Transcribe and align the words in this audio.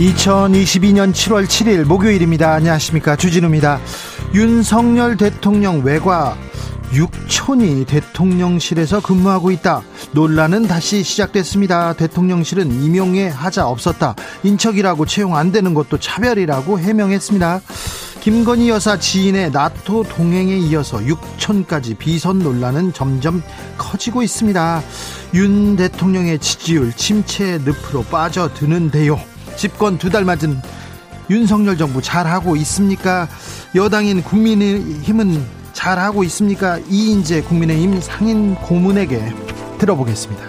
2022년 0.00 1.12
7월 1.12 1.44
7일 1.44 1.84
목요일입니다. 1.84 2.54
안녕하십니까. 2.54 3.16
주진우입니다. 3.16 3.78
윤석열 4.32 5.18
대통령 5.18 5.82
외과 5.84 6.38
육촌이 6.94 7.84
대통령실에서 7.84 9.02
근무하고 9.02 9.50
있다. 9.50 9.82
논란은 10.12 10.66
다시 10.66 11.02
시작됐습니다. 11.02 11.92
대통령실은 11.92 12.82
임용에 12.82 13.28
하자 13.28 13.68
없었다. 13.68 14.14
인척이라고 14.42 15.04
채용 15.04 15.36
안 15.36 15.52
되는 15.52 15.74
것도 15.74 15.98
차별이라고 15.98 16.78
해명했습니다. 16.78 17.60
김건희 18.22 18.70
여사 18.70 18.98
지인의 18.98 19.50
나토 19.50 20.04
동행에 20.04 20.56
이어서 20.56 21.04
육촌까지 21.04 21.96
비선 21.96 22.38
논란은 22.38 22.94
점점 22.94 23.42
커지고 23.76 24.22
있습니다. 24.22 24.82
윤 25.34 25.76
대통령의 25.76 26.38
지지율 26.38 26.90
침체 26.94 27.58
늪으로 27.58 28.04
빠져드는데요. 28.10 29.20
집권 29.60 29.98
두 29.98 30.08
달 30.08 30.24
맞은 30.24 30.58
윤석열 31.28 31.76
정부 31.76 32.00
잘하고 32.00 32.56
있습니까? 32.56 33.28
여당인 33.74 34.22
국민의힘은 34.22 35.44
잘하고 35.74 36.24
있습니까? 36.24 36.78
이인재 36.88 37.42
국민의힘 37.42 38.00
상인 38.00 38.54
고문에게 38.54 39.34
들어보겠습니다. 39.76 40.42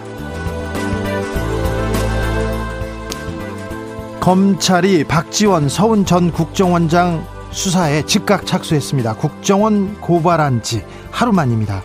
검찰이 4.22 5.04
박지원 5.04 5.68
서훈 5.68 6.06
전 6.06 6.32
국정원장 6.32 7.28
수사에 7.52 8.06
즉각 8.06 8.46
착수했습니다. 8.46 9.16
국정원 9.16 10.00
고발한 10.00 10.64
지 10.64 10.86
하루 11.12 11.34
만입니다. 11.34 11.84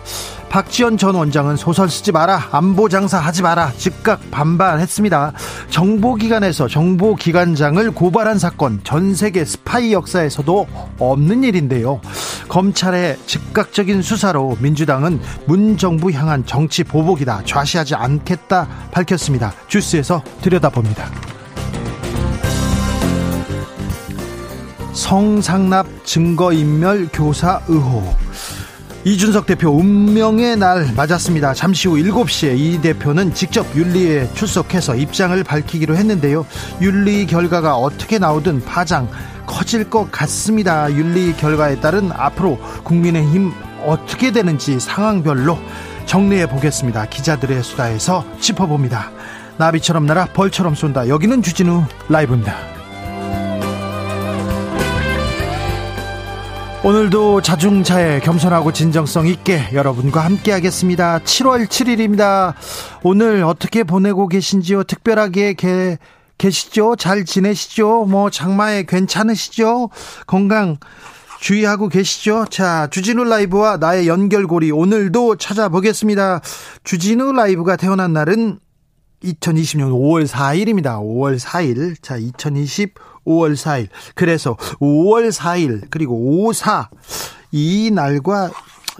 박지원 0.49 0.97
전 0.97 1.15
원장은 1.15 1.55
소설 1.55 1.89
쓰지 1.89 2.11
마라, 2.11 2.49
안보 2.51 2.89
장사 2.89 3.19
하지 3.19 3.41
마라, 3.41 3.71
즉각 3.77 4.31
반발했습니다. 4.31 5.33
정보기관에서 5.69 6.67
정보기관장을 6.67 7.91
고발한 7.91 8.39
사건, 8.39 8.79
전 8.83 9.13
세계 9.13 9.45
스파이 9.45 9.93
역사에서도 9.93 10.67
없는 10.99 11.43
일인데요. 11.43 12.01
검찰의 12.49 13.17
즉각적인 13.25 14.01
수사로 14.01 14.57
민주당은 14.59 15.19
문 15.45 15.77
정부 15.77 16.11
향한 16.11 16.45
정치 16.45 16.83
보복이다, 16.83 17.41
좌시하지 17.45 17.95
않겠다 17.95 18.67
밝혔습니다. 18.91 19.53
주스에서 19.67 20.23
들여다봅니다. 20.41 21.05
성상납 24.93 25.85
증거인멸 26.05 27.09
교사 27.13 27.61
의혹. 27.67 28.15
이준석 29.07 29.45
대표 29.45 29.69
운명의 29.69 30.57
날 30.57 30.91
맞았습니다. 30.93 31.53
잠시 31.53 31.87
후 31.87 31.95
7시에 31.95 32.59
이 32.59 32.81
대표는 32.81 33.33
직접 33.33 33.65
윤리에 33.73 34.33
출석해서 34.33 34.97
입장을 34.97 35.41
밝히기로 35.45 35.95
했는데요. 35.95 36.45
윤리 36.81 37.25
결과가 37.25 37.77
어떻게 37.77 38.19
나오든 38.19 38.65
파장 38.65 39.09
커질 39.45 39.89
것 39.89 40.11
같습니다. 40.11 40.91
윤리 40.91 41.33
결과에 41.37 41.79
따른 41.79 42.11
앞으로 42.11 42.59
국민의힘 42.83 43.53
어떻게 43.85 44.33
되는지 44.33 44.77
상황별로 44.81 45.57
정리해 46.05 46.45
보겠습니다. 46.49 47.05
기자들의 47.05 47.63
수다에서 47.63 48.25
짚어봅니다. 48.41 49.11
나비처럼 49.55 50.05
날아 50.05 50.25
벌처럼 50.33 50.75
쏜다. 50.75 51.07
여기는 51.07 51.41
주진우 51.41 51.85
라이브입니다. 52.09 52.76
오늘도 56.87 57.41
자중차에 57.41 58.21
겸손하고 58.21 58.71
진정성 58.71 59.27
있게 59.27 59.59
여러분과 59.73 60.21
함께 60.21 60.53
하겠습니다. 60.53 61.19
7월 61.19 61.67
7일입니다. 61.67 62.53
오늘 63.03 63.43
어떻게 63.43 63.83
보내고 63.83 64.29
계신지요? 64.29 64.85
특별하게 64.85 65.51
게, 65.51 65.97
계시죠? 66.37 66.95
잘 66.95 67.25
지내시죠? 67.25 68.05
뭐 68.05 68.29
장마에 68.29 68.83
괜찮으시죠? 68.83 69.89
건강 70.27 70.77
주의하고 71.41 71.89
계시죠? 71.89 72.45
자, 72.49 72.87
주진우 72.89 73.25
라이브와 73.25 73.75
나의 73.75 74.07
연결고리 74.07 74.71
오늘도 74.71 75.35
찾아보겠습니다. 75.35 76.39
주진우 76.85 77.33
라이브가 77.33 77.75
태어난 77.75 78.13
날은 78.13 78.59
2020년 79.25 79.91
5월 79.91 80.25
4일입니다. 80.25 81.01
5월 81.01 81.37
4일. 81.37 82.01
자, 82.01 82.15
2020 82.15 82.93
5월 83.27 83.53
4일. 83.55 83.89
그래서 84.15 84.55
5월 84.79 85.31
4일 85.31 85.87
그리고 85.89 86.45
54 86.47 86.89
이 87.51 87.91
날과 87.93 88.51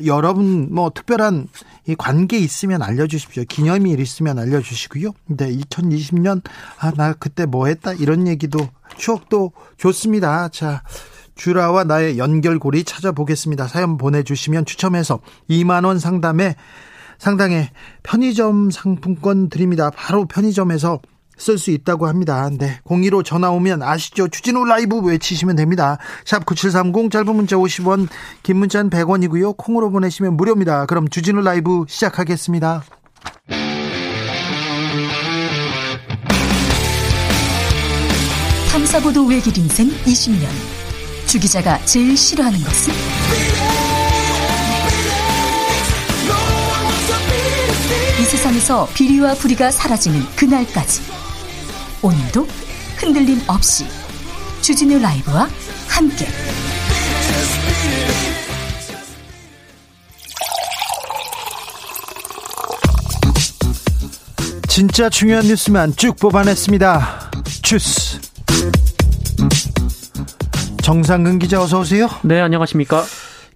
여러분 0.05 0.67
뭐 0.71 0.89
특별한 0.93 1.47
이 1.87 1.95
관계 1.95 2.37
있으면 2.37 2.81
알려주십시오. 2.81 3.43
기념일 3.47 3.99
있으면 3.99 4.37
알려주시고요. 4.39 5.11
근데 5.27 5.49
2020년 5.55 6.41
아 6.79 6.91
나 6.91 7.13
그때 7.13 7.45
뭐 7.45 7.67
했다 7.67 7.93
이런 7.93 8.27
얘기도 8.27 8.59
추억도 8.97 9.51
좋습니다. 9.77 10.49
자 10.49 10.83
주라와 11.35 11.83
나의 11.83 12.17
연결고리 12.17 12.83
찾아보겠습니다. 12.83 13.67
사연 13.67 13.97
보내주시면 13.97 14.65
추첨해서 14.65 15.19
2만 15.49 15.85
원 15.85 15.99
상담에 15.99 16.55
상당의 17.19 17.69
편의점 18.03 18.69
상품권 18.71 19.49
드립니다. 19.49 19.89
바로 19.89 20.25
편의점에서 20.25 20.99
쓸 21.37 21.57
수 21.57 21.71
있다고 21.71 22.07
합니다. 22.07 22.49
네. 22.51 22.79
02로 22.85 23.23
전화 23.23 23.49
오면 23.51 23.83
아시죠? 23.83 24.27
주진우 24.27 24.65
라이브 24.65 24.99
외치시면 24.99 25.55
됩니다. 25.55 25.97
샵 26.25 26.45
9730 26.45 27.11
짧은 27.11 27.35
문자 27.35 27.55
50원, 27.55 28.07
긴 28.43 28.57
문자는 28.57 28.89
100원이고요. 28.89 29.55
콩으로 29.57 29.91
보내시면 29.91 30.35
무료입니다. 30.35 30.85
그럼 30.85 31.07
주진우 31.07 31.41
라이브 31.41 31.85
시작하겠습니다. 31.87 32.83
탐사보도 38.71 39.25
외길 39.25 39.57
인생 39.57 39.89
20년. 39.89 40.47
주 41.25 41.39
기자가 41.39 41.83
제일 41.85 42.15
싫어하는 42.15 42.59
것은? 42.59 42.93
이 48.19 48.23
세상에서 48.23 48.87
비리와 48.93 49.33
부리가 49.35 49.71
사라지는 49.71 50.21
그날까지. 50.35 51.26
오늘도 52.07 52.47
흔들림 52.95 53.37
없이 53.47 53.85
주진우 54.61 54.97
라이브와 54.97 55.49
함께 55.89 56.25
진짜 64.69 65.09
중요한 65.09 65.45
뉴스만 65.47 65.97
쭉 65.97 66.15
뽑아냈습니다. 66.15 67.31
주스 67.61 68.21
정상근 70.81 71.39
기자 71.39 71.61
어서 71.61 71.81
오세요. 71.81 72.07
네 72.23 72.39
안녕하십니까. 72.39 73.03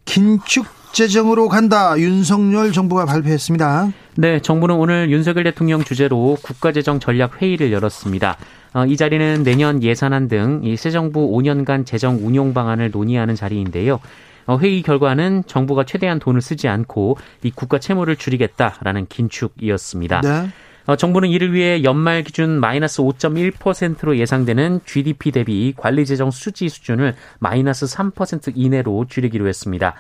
긴축 0.03 0.65
재정으로 0.93 1.47
간다. 1.47 1.97
윤석열 1.97 2.71
정부가 2.71 3.05
발표했습니다. 3.05 3.91
네, 4.17 4.41
정부는 4.41 4.75
오늘 4.75 5.09
윤석열 5.09 5.45
대통령 5.45 5.83
주재로 5.83 6.38
국가재정 6.43 6.99
전략 6.99 7.41
회의를 7.41 7.71
열었습니다. 7.71 8.38
어, 8.73 8.85
이 8.85 8.97
자리는 8.97 9.43
내년 9.43 9.81
예산안 9.83 10.27
등 10.27 10.61
이 10.63 10.75
새 10.75 10.91
정부 10.91 11.31
5년간 11.31 11.85
재정 11.85 12.19
운용 12.21 12.53
방안을 12.53 12.91
논의하는 12.91 13.35
자리인데요. 13.35 13.99
어, 14.47 14.57
회의 14.57 14.81
결과는 14.81 15.43
정부가 15.47 15.85
최대한 15.85 16.19
돈을 16.19 16.41
쓰지 16.41 16.67
않고 16.67 17.17
이 17.43 17.51
국가 17.51 17.79
채무를 17.79 18.15
줄이겠다라는 18.17 19.07
긴축이었습니다. 19.07 20.21
네. 20.21 20.49
어, 20.88 20.95
정부는 20.97 21.29
이를 21.29 21.53
위해 21.53 21.83
연말 21.83 22.23
기준 22.23 22.59
마이너스 22.59 23.01
5.1%로 23.01 24.17
예상되는 24.17 24.81
GDP 24.85 25.31
대비 25.31 25.73
관리 25.77 26.05
재정 26.05 26.31
수지 26.31 26.67
수준을 26.67 27.15
마이너스 27.39 27.85
3% 27.85 28.53
이내로 28.55 29.05
줄이기로 29.07 29.47
했습니다. 29.47 29.93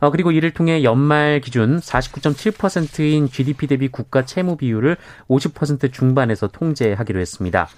어, 0.00 0.10
그리고 0.10 0.30
이를 0.32 0.50
통해 0.52 0.82
연말 0.82 1.40
기준 1.40 1.78
49.7%인 1.78 3.28
GDP 3.28 3.66
대비 3.66 3.88
국가 3.88 4.24
채무 4.24 4.56
비율을 4.56 4.96
50% 5.28 5.92
중반에서 5.92 6.48
통제하기로 6.48 7.20
했습니다. 7.20 7.68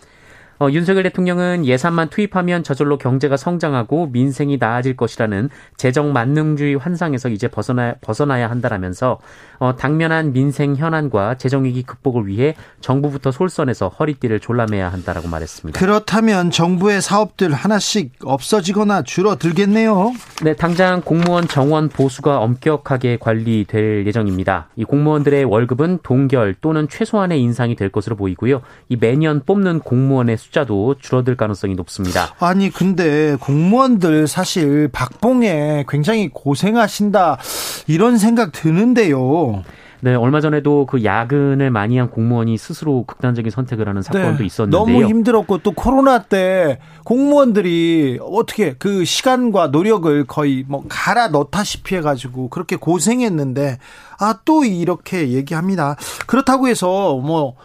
어, 0.62 0.70
윤석열 0.70 1.04
대통령은 1.04 1.64
예산만 1.64 2.10
투입하면 2.10 2.62
저절로 2.62 2.98
경제가 2.98 3.38
성장하고 3.38 4.08
민생이 4.08 4.58
나아질 4.60 4.94
것이라는 4.94 5.48
재정 5.78 6.12
만능주의 6.12 6.76
환상에서 6.76 7.30
이제 7.30 7.48
벗어나, 7.48 7.94
벗어나야 8.02 8.50
한다라면서 8.50 9.20
어, 9.58 9.76
당면한 9.76 10.34
민생 10.34 10.76
현안과 10.76 11.36
재정위기 11.38 11.84
극복을 11.84 12.26
위해 12.26 12.54
정부부터 12.82 13.30
솔선해서 13.30 13.88
허리띠를 13.88 14.40
졸라매야 14.40 14.92
한다라고 14.92 15.28
말했습니다. 15.28 15.80
그렇다면 15.80 16.50
정부의 16.50 17.00
사업들 17.00 17.54
하나씩 17.54 18.12
없어지거나 18.22 19.02
줄어들겠네요. 19.02 20.12
네, 20.42 20.54
당장 20.54 21.00
공무원 21.00 21.48
정원 21.48 21.88
보수가 21.88 22.38
엄격하게 22.38 23.16
관리될 23.18 24.06
예정입니다. 24.06 24.68
이 24.76 24.84
공무원들의 24.84 25.44
월급은 25.44 26.00
동결 26.02 26.56
또는 26.60 26.86
최소한의 26.86 27.40
인상이 27.40 27.76
될 27.76 27.88
것으로 27.88 28.16
보이고요. 28.16 28.60
이 28.90 28.96
매년 28.96 29.40
뽑는 29.46 29.80
공무원의 29.80 30.36
숫자도 30.50 30.96
줄어들 31.00 31.36
가능성이 31.36 31.74
높습니다. 31.74 32.34
아니 32.40 32.70
근데 32.70 33.36
공무원들 33.40 34.26
사실 34.26 34.88
박봉에 34.88 35.84
굉장히 35.88 36.28
고생하신다 36.28 37.38
이런 37.86 38.18
생각 38.18 38.52
드는데요. 38.52 39.62
네, 40.02 40.14
얼마 40.14 40.40
전에도 40.40 40.86
그 40.86 41.04
야근을 41.04 41.70
많이 41.70 41.98
한 41.98 42.08
공무원이 42.10 42.56
스스로 42.56 43.04
극단적인 43.04 43.50
선택을 43.50 43.86
하는 43.86 44.00
사건도 44.00 44.38
네, 44.38 44.46
있었는데요. 44.46 44.80
너무 44.80 45.06
힘들었고 45.06 45.58
또 45.58 45.72
코로나 45.72 46.22
때 46.22 46.78
공무원들이 47.04 48.18
어떻게 48.22 48.72
그 48.78 49.04
시간과 49.04 49.66
노력을 49.68 50.26
거의 50.26 50.64
뭐 50.66 50.84
갈아 50.88 51.28
넣다시피 51.28 51.96
해가지고 51.96 52.48
그렇게 52.48 52.76
고생했는데 52.76 53.78
아 54.18 54.34
또 54.46 54.64
이렇게 54.64 55.28
얘기합니다. 55.32 55.96
그렇다고 56.26 56.66
해서 56.68 57.16
뭐 57.18 57.56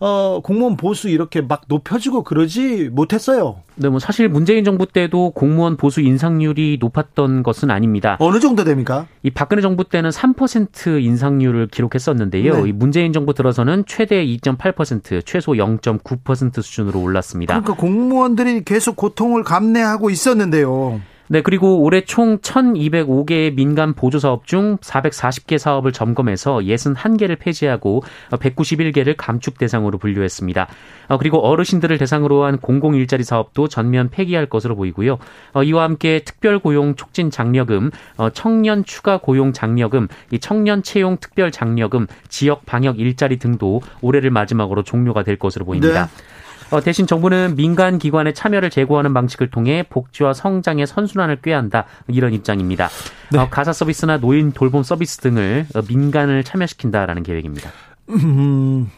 어, 0.00 0.40
공무원 0.42 0.76
보수 0.76 1.08
이렇게 1.08 1.40
막 1.40 1.62
높여주고 1.68 2.24
그러지 2.24 2.90
못했어요. 2.92 3.62
네, 3.76 3.88
뭐 3.88 3.98
사실 3.98 4.28
문재인 4.28 4.64
정부 4.64 4.86
때도 4.86 5.30
공무원 5.30 5.76
보수 5.76 6.00
인상률이 6.00 6.78
높았던 6.80 7.42
것은 7.42 7.70
아닙니다. 7.70 8.16
어느 8.20 8.40
정도 8.40 8.64
됩니까? 8.64 9.06
이 9.22 9.30
박근혜 9.30 9.62
정부 9.62 9.84
때는 9.84 10.10
3% 10.10 11.02
인상률을 11.02 11.68
기록했었는데요. 11.68 12.62
네. 12.64 12.68
이 12.68 12.72
문재인 12.72 13.12
정부 13.12 13.34
들어서는 13.34 13.84
최대 13.86 14.24
2.8%, 14.26 15.24
최소 15.24 15.52
0.9% 15.52 16.60
수준으로 16.62 17.00
올랐습니다. 17.00 17.60
그러니까 17.60 17.80
공무원들이 17.80 18.64
계속 18.64 18.96
고통을 18.96 19.44
감내하고 19.44 20.10
있었는데요. 20.10 21.00
네, 21.28 21.40
그리고 21.40 21.80
올해 21.82 22.02
총 22.02 22.38
1,205개의 22.38 23.54
민간 23.54 23.94
보조 23.94 24.18
사업 24.18 24.46
중 24.46 24.76
440개 24.78 25.56
사업을 25.56 25.92
점검해서 25.92 26.58
61개를 26.58 27.38
폐지하고 27.38 28.02
191개를 28.30 29.14
감축 29.16 29.56
대상으로 29.58 29.98
분류했습니다. 29.98 30.68
어, 31.08 31.18
그리고 31.18 31.38
어르신들을 31.38 31.96
대상으로 31.96 32.44
한 32.44 32.58
공공 32.58 32.94
일자리 32.94 33.24
사업도 33.24 33.68
전면 33.68 34.10
폐기할 34.10 34.46
것으로 34.46 34.76
보이고요. 34.76 35.18
어, 35.54 35.62
이와 35.62 35.84
함께 35.84 36.20
특별 36.24 36.58
고용 36.58 36.94
촉진 36.94 37.30
장려금, 37.30 37.90
어, 38.18 38.30
청년 38.30 38.84
추가 38.84 39.18
고용 39.18 39.52
장려금, 39.52 40.08
청년 40.40 40.82
채용 40.82 41.16
특별 41.18 41.50
장려금, 41.50 42.06
지역 42.28 42.66
방역 42.66 42.98
일자리 42.98 43.38
등도 43.38 43.80
올해를 44.02 44.30
마지막으로 44.30 44.82
종료가 44.82 45.22
될 45.22 45.38
것으로 45.38 45.64
보입니다. 45.64 46.06
네. 46.06 46.33
어, 46.70 46.80
대신 46.80 47.06
정부는 47.06 47.54
민간 47.56 47.98
기관의 47.98 48.34
참여를 48.34 48.70
제고하는 48.70 49.14
방식을 49.14 49.50
통해 49.50 49.84
복지와 49.88 50.32
성장의 50.34 50.86
선순환을 50.86 51.40
꾀한다 51.42 51.84
이런 52.08 52.32
입장입니다. 52.32 52.88
네. 53.30 53.38
어, 53.38 53.48
가사 53.50 53.72
서비스나 53.72 54.18
노인 54.18 54.52
돌봄 54.52 54.82
서비스 54.82 55.18
등을 55.18 55.66
어, 55.74 55.82
민간을 55.88 56.42
참여시킨다라는 56.44 57.22
계획입니다. 57.22 57.70
음, 58.10 58.90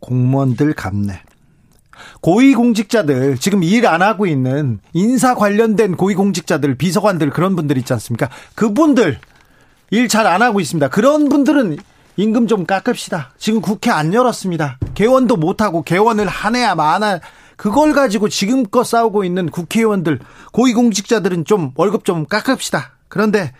공무원들 0.00 0.72
감내. 0.74 1.20
고위공직자들 2.22 3.36
지금 3.38 3.62
일 3.62 3.86
안 3.86 4.00
하고 4.02 4.26
있는 4.26 4.78
인사 4.92 5.34
관련된 5.34 5.96
고위공직자들 5.96 6.76
비서관들 6.76 7.30
그런 7.30 7.56
분들 7.56 7.76
있지 7.78 7.92
않습니까? 7.94 8.28
그분들 8.54 9.18
일 9.90 10.08
잘 10.08 10.26
안 10.26 10.40
하고 10.42 10.60
있습니다. 10.60 10.88
그런 10.88 11.28
분들은 11.28 11.76
임금 12.16 12.46
좀 12.46 12.66
깎읍시다. 12.66 13.32
지금 13.38 13.60
국회 13.60 13.90
안 13.90 14.12
열었습니다. 14.12 14.78
개원도 14.94 15.36
못하고 15.36 15.82
개원을 15.82 16.26
하내야 16.26 16.74
마나 16.74 17.20
그걸 17.56 17.92
가지고 17.92 18.28
지금껏 18.28 18.84
싸우고 18.84 19.24
있는 19.24 19.50
국회의원들 19.50 20.18
고위공직자들은 20.52 21.44
좀 21.44 21.72
월급 21.76 22.04
좀 22.04 22.26
깎읍시다. 22.26 22.92
그런데 23.08 23.52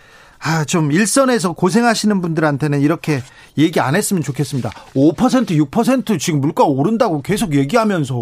아, 0.43 0.65
좀 0.65 0.91
일선에서 0.91 1.53
고생하시는 1.53 2.23
분들한테는 2.23 2.81
이렇게 2.81 3.23
얘기 3.59 3.79
안 3.79 3.95
했으면 3.95 4.23
좋겠습니다. 4.23 4.71
5% 4.95 5.71
6% 5.71 6.19
지금 6.19 6.41
물가 6.41 6.65
오른다고 6.65 7.21
계속 7.21 7.55
얘기하면서 7.55 8.15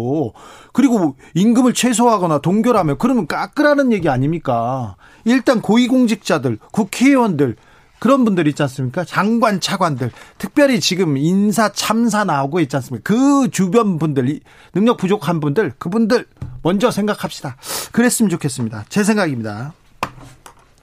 그리고 0.73 1.15
임금을 1.33 1.73
최소화하거나 1.73 2.39
동결하면 2.39 2.97
그러면 2.97 3.25
깎으라는 3.25 3.93
얘기 3.93 4.09
아닙니까? 4.09 4.97
일단 5.23 5.61
고위공직자들, 5.61 6.59
국회의원들 6.71 7.55
그런 7.99 8.25
분들 8.25 8.47
있지 8.47 8.61
않습니까? 8.63 9.03
장관, 9.03 9.59
차관들. 9.59 10.11
특별히 10.37 10.79
지금 10.79 11.17
인사 11.17 11.71
참사 11.71 12.23
나오고 12.23 12.59
있지 12.61 12.75
않습니까? 12.77 13.03
그 13.03 13.49
주변 13.51 13.99
분들, 13.99 14.39
능력 14.73 14.97
부족한 14.97 15.39
분들, 15.39 15.73
그분들 15.77 16.25
먼저 16.63 16.91
생각합시다. 16.91 17.57
그랬으면 17.91 18.29
좋겠습니다. 18.29 18.85
제 18.89 19.03
생각입니다. 19.03 19.73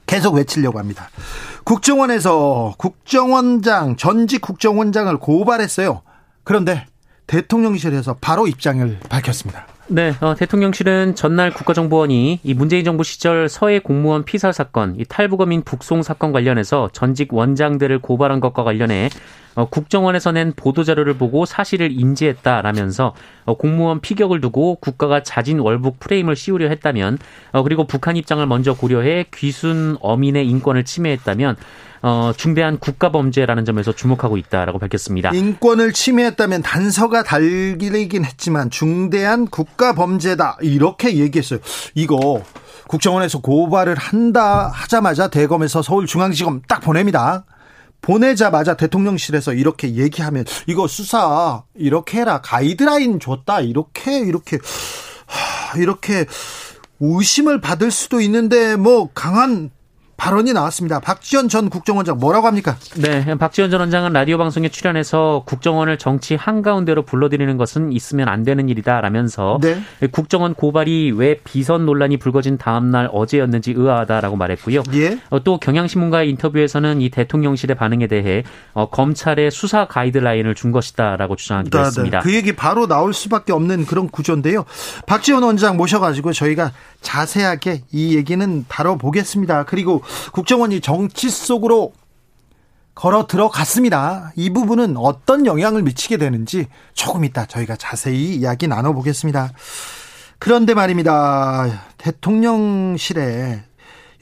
계속 0.05 0.35
외치려고 0.35 0.79
합니다. 0.79 1.09
국정원에서 1.65 2.75
국정원장, 2.77 3.97
전직 3.97 4.41
국정원장을 4.41 5.17
고발했어요. 5.17 6.01
그런데 6.43 6.85
대통령실에서 7.27 8.15
바로 8.21 8.47
입장을 8.47 8.99
밝혔습니다. 9.09 9.67
네, 9.89 10.13
어, 10.19 10.35
대통령실은 10.35 11.15
전날 11.15 11.49
국가정보원이 11.53 12.41
이 12.43 12.53
문재인 12.53 12.83
정부 12.83 13.05
시절 13.05 13.47
서해 13.47 13.79
공무원 13.79 14.25
피살 14.25 14.51
사건, 14.51 14.99
이 14.99 15.05
탈북어민 15.05 15.61
북송 15.61 16.03
사건 16.03 16.33
관련해서 16.33 16.89
전직 16.91 17.33
원장들을 17.33 17.99
고발한 17.99 18.41
것과 18.41 18.65
관련해 18.65 19.07
어, 19.55 19.69
국정원에서 19.69 20.33
낸 20.33 20.51
보도자료를 20.53 21.17
보고 21.17 21.45
사실을 21.45 21.89
인지했다라면서 21.91 23.15
어, 23.45 23.53
공무원 23.55 24.01
피격을 24.01 24.41
두고 24.41 24.75
국가가 24.75 25.23
자진 25.23 25.59
월북 25.59 26.01
프레임을 26.01 26.35
씌우려 26.35 26.67
했다면 26.67 27.17
어, 27.53 27.63
그리고 27.63 27.87
북한 27.87 28.17
입장을 28.17 28.45
먼저 28.45 28.73
고려해 28.73 29.27
귀순 29.33 29.95
어민의 30.01 30.49
인권을 30.49 30.83
침해했다면 30.83 31.55
어, 32.07 32.31
중대한 32.31 32.79
국가 32.79 33.11
범죄라는 33.11 33.65
점에서 33.65 33.91
주목하고 33.91 34.37
있다라고 34.37 34.79
밝혔습니다. 34.79 35.31
인권을 35.31 35.91
침해했다면 35.91 36.61
단서가 36.61 37.23
달리긴 37.23 38.23
했지만 38.23 38.69
중대한 38.69 39.45
국가 39.45 39.91
범죄다 39.93 40.57
이렇게 40.61 41.17
얘기했어요. 41.17 41.59
이거 41.95 42.41
국정원에서 42.87 43.41
고발을 43.41 43.95
한다 43.95 44.71
하자마자 44.73 45.27
대검에서 45.27 45.81
서울중앙지검 45.81 46.61
딱 46.69 46.79
보냅니다. 46.79 47.43
보내자마자 48.01 48.77
대통령실에서 48.77 49.53
이렇게 49.53 49.95
얘기하면 49.95 50.45
이거 50.67 50.87
수사 50.87 51.63
이렇게 51.75 52.21
해라 52.21 52.39
가이드라인 52.41 53.19
줬다 53.19 53.59
이렇게 53.59 54.19
이렇게 54.19 54.59
이렇게 55.75 56.25
의심을 57.01 57.59
받을 57.59 57.91
수도 57.91 58.21
있는데 58.21 58.77
뭐 58.77 59.09
강한 59.13 59.71
발언이 60.17 60.51
나왔습니다. 60.51 60.99
박지원 60.99 61.47
전 61.47 61.69
국정원장 61.69 62.17
뭐라고 62.17 62.47
합니까? 62.47 62.75
네, 62.95 63.23
박지원 63.37 63.69
전 63.69 63.79
원장은 63.81 64.13
라디오 64.13 64.39
방송에 64.39 64.67
출연해서 64.67 65.43
국정원을 65.45 65.99
정치 65.99 66.35
한가운데로 66.35 67.03
불러들이는 67.03 67.55
것은 67.57 67.91
있으면 67.91 68.27
안 68.27 68.43
되는 68.43 68.67
일이다라면서 68.67 69.59
네. 69.61 69.79
국정원 70.11 70.55
고발이 70.55 71.11
왜 71.15 71.39
비선 71.43 71.85
논란이 71.85 72.17
불거진 72.17 72.57
다음 72.57 72.89
날 72.89 73.09
어제였는지 73.13 73.73
의아하다라고 73.77 74.35
말했고요. 74.35 74.83
예? 74.95 75.19
어, 75.29 75.43
또 75.43 75.59
경향신문과의 75.59 76.31
인터뷰에서는 76.31 76.99
이 76.99 77.09
대통령실의 77.09 77.75
반응에 77.75 78.07
대해 78.07 78.43
어, 78.73 78.89
검찰의 78.89 79.51
수사 79.51 79.85
가이드라인을 79.87 80.55
준 80.55 80.71
것이다라고 80.71 81.35
주장하기도 81.35 81.77
네, 81.77 81.83
했습니다. 81.85 82.19
네. 82.19 82.23
그 82.23 82.33
얘기 82.33 82.55
바로 82.55 82.87
나올 82.87 83.13
수밖에 83.13 83.53
없는 83.53 83.85
그런 83.85 84.09
구조인데요. 84.09 84.65
박지원 85.05 85.43
원장 85.43 85.77
모셔가지고 85.77 86.33
저희가 86.33 86.71
자세하게 87.01 87.83
이 87.91 88.15
얘기는 88.15 88.65
다뤄보겠습니다. 88.67 89.65
그리고 89.65 90.01
국정원이 90.31 90.81
정치 90.81 91.29
속으로 91.29 91.93
걸어 92.95 93.27
들어갔습니다. 93.27 94.31
이 94.35 94.49
부분은 94.49 94.97
어떤 94.97 95.45
영향을 95.45 95.83
미치게 95.83 96.17
되는지 96.17 96.67
조금 96.93 97.25
이따 97.25 97.45
저희가 97.45 97.75
자세히 97.75 98.35
이야기 98.35 98.67
나눠보겠습니다. 98.67 99.51
그런데 100.39 100.73
말입니다. 100.73 101.83
대통령실에 101.97 103.63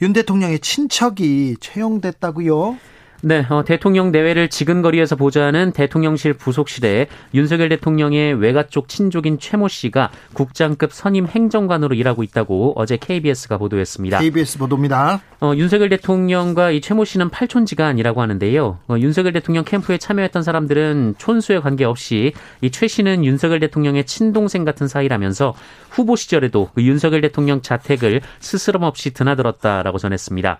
윤 0.02 0.12
대통령의 0.12 0.58
친척이 0.60 1.56
채용됐다고요? 1.60 2.76
네, 3.22 3.44
어, 3.48 3.64
대통령 3.64 4.12
내외를 4.12 4.48
지근거리에서 4.48 5.16
보좌하는 5.16 5.72
대통령실 5.72 6.34
부속실에 6.34 7.08
윤석열 7.34 7.68
대통령의 7.70 8.34
외가 8.34 8.62
쪽 8.68 8.88
친족인 8.88 9.38
최모 9.40 9.68
씨가 9.68 10.10
국장급 10.34 10.92
선임 10.92 11.26
행정관으로 11.26 11.94
일하고 11.96 12.22
있다고 12.22 12.74
어제 12.76 12.96
KBS가 12.96 13.58
보도했습니다. 13.58 14.20
KBS 14.20 14.58
보도입니다. 14.58 15.20
어, 15.40 15.52
윤석열 15.56 15.88
대통령과 15.88 16.70
이 16.70 16.80
최모 16.80 17.04
씨는 17.04 17.30
팔촌지간이라고 17.30 18.20
하는데요. 18.20 18.78
어, 18.86 18.96
윤석열 18.98 19.32
대통령 19.32 19.64
캠프에 19.64 19.98
참여했던 19.98 20.42
사람들은 20.42 21.14
촌수에 21.18 21.58
관계없이 21.60 22.32
이 22.60 22.70
최 22.76 22.88
씨는 22.88 23.24
윤석열 23.24 23.58
대통령의 23.60 24.04
친동생 24.04 24.66
같은 24.66 24.86
사이라면서 24.86 25.54
후보 25.88 26.14
시절에도 26.14 26.68
그 26.74 26.82
윤석열 26.82 27.22
대통령 27.22 27.62
자택을 27.62 28.20
스스럼 28.40 28.82
없이 28.82 29.14
드나들었다라고 29.14 29.96
전했습니다. 29.96 30.58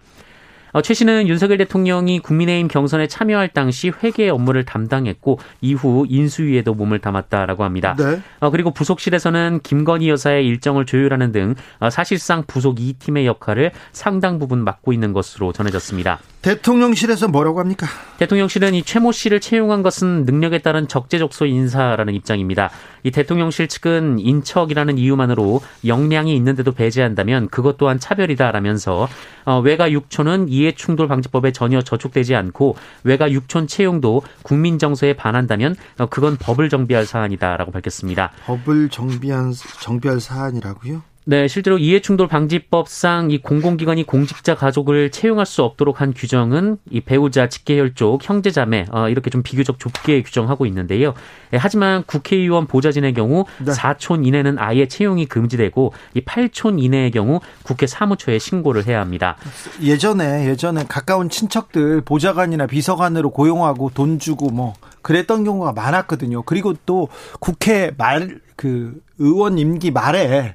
어, 0.73 0.83
최 0.83 0.95
씨는 0.95 1.29
윤석열 1.29 1.59
대통령이 1.59 2.21
국민의힘 2.21 2.69
경선에 2.69 3.07
참여할 3.07 3.49
당시 3.49 3.91
회계 4.03 4.29
업무를 4.29 4.65
담당했고 4.65 5.39
이후 5.61 6.07
인수위에도 6.09 6.75
몸을 6.75 6.99
담았다라고 6.99 7.65
합니다. 7.65 7.95
네. 7.99 8.21
어, 8.41 8.51
그리고 8.51 8.73
부속실에서는 8.73 9.61
김건희 9.63 10.09
여사의 10.09 10.47
일정을 10.47 10.87
조율하는 10.87 11.33
등 11.33 11.55
어, 11.81 11.91
사실상 11.91 12.45
부속 12.47 12.77
2팀의 12.77 13.25
역할을 13.27 13.73
상당 13.93 14.39
부분 14.39 14.65
맡고 14.65 14.93
있는 14.93 15.13
것으로 15.13 15.53
전해졌습니다. 15.53 16.19
대통령실에서 16.43 17.27
뭐라고 17.27 17.59
합니까? 17.59 17.89
대통령실은 18.19 18.75
이 18.75 18.83
최모 18.85 19.11
씨를 19.11 19.41
채용한 19.41 19.83
것은 19.83 20.25
능력에 20.27 20.59
따른 20.59 20.87
적재적소 20.87 21.47
인사라는 21.47 22.15
입장입니다. 22.15 22.71
이 23.03 23.11
대통령실 23.11 23.67
측은 23.67 24.21
인척이라는 24.21 24.97
이유만으로 24.99 25.61
역량이 25.85 26.37
있는데도 26.37 26.71
배제한다면 26.73 27.49
그것 27.49 27.79
또한 27.79 27.99
차별이다라면서 27.99 29.09
어, 29.45 29.61
외가 29.61 29.91
육촌은 29.91 30.49
이해충돌 30.57 31.09
방지법에 31.09 31.53
전혀 31.53 31.83
저촉되지 31.83 32.35
않고 32.35 32.77
외가 33.05 33.31
육촌 33.31 33.67
채용도 33.67 34.23
국민 34.43 34.79
정서에 34.79 35.15
반한다면 35.15 35.77
어, 35.99 36.07
그건 36.07 36.37
법을 36.37 36.69
정비할 36.69 37.07
사안이다라고 37.07 37.73
밝혔습니다. 37.73 38.33
법을 38.45 38.89
정비한 38.89 39.53
정비할 39.81 40.21
사안이라고요? 40.21 41.03
네, 41.29 41.49
실제로 41.49 41.77
이해충돌 41.77 42.29
방지법상 42.29 43.33
이 43.33 43.39
공공기관이 43.39 44.05
공직자 44.05 44.55
가족을 44.55 45.11
채용할 45.11 45.45
수 45.45 45.65
없도록 45.65 46.01
한 46.01 46.15
규정은 46.15 46.79
이 46.89 47.01
배우자, 47.01 47.49
직계혈족, 47.49 48.21
형제자매 48.23 48.87
어, 48.93 49.09
이렇게 49.09 49.29
좀 49.29 49.43
비교적 49.43 49.81
좁게 49.81 50.23
규정하고 50.23 50.67
있는데요. 50.67 51.15
예, 51.53 51.57
하지만 51.57 52.05
국회의원 52.05 52.69
보좌진의 52.69 53.15
경우 53.15 53.45
네. 53.59 53.73
4촌 53.73 54.25
이내는 54.25 54.61
아예 54.61 54.87
채용이 54.87 55.27
금지되고 55.27 55.93
이 56.15 56.21
8촌 56.21 56.81
이내의 56.81 57.11
경우 57.11 57.41
국회 57.65 57.89
사무처에 57.89 58.39
신고를 58.39 58.87
해야 58.87 59.01
합니다. 59.01 59.37
예전에 59.83 60.49
예전에 60.49 60.85
가까운 60.87 61.29
친척들 61.29 62.03
보좌관이나 62.03 62.69
비서관으로 62.69 63.31
고용하고 63.31 63.91
돈 63.95 64.21
주고 64.21 64.51
뭐 64.51 64.75
그랬던 65.03 65.43
경우가 65.43 65.73
많았거든요. 65.73 66.43
그리고 66.43 66.75
또 66.87 67.09
국회 67.41 67.91
말 67.99 68.47
그 68.57 69.01
의원 69.19 69.59
임기 69.59 69.91
말에 69.91 70.55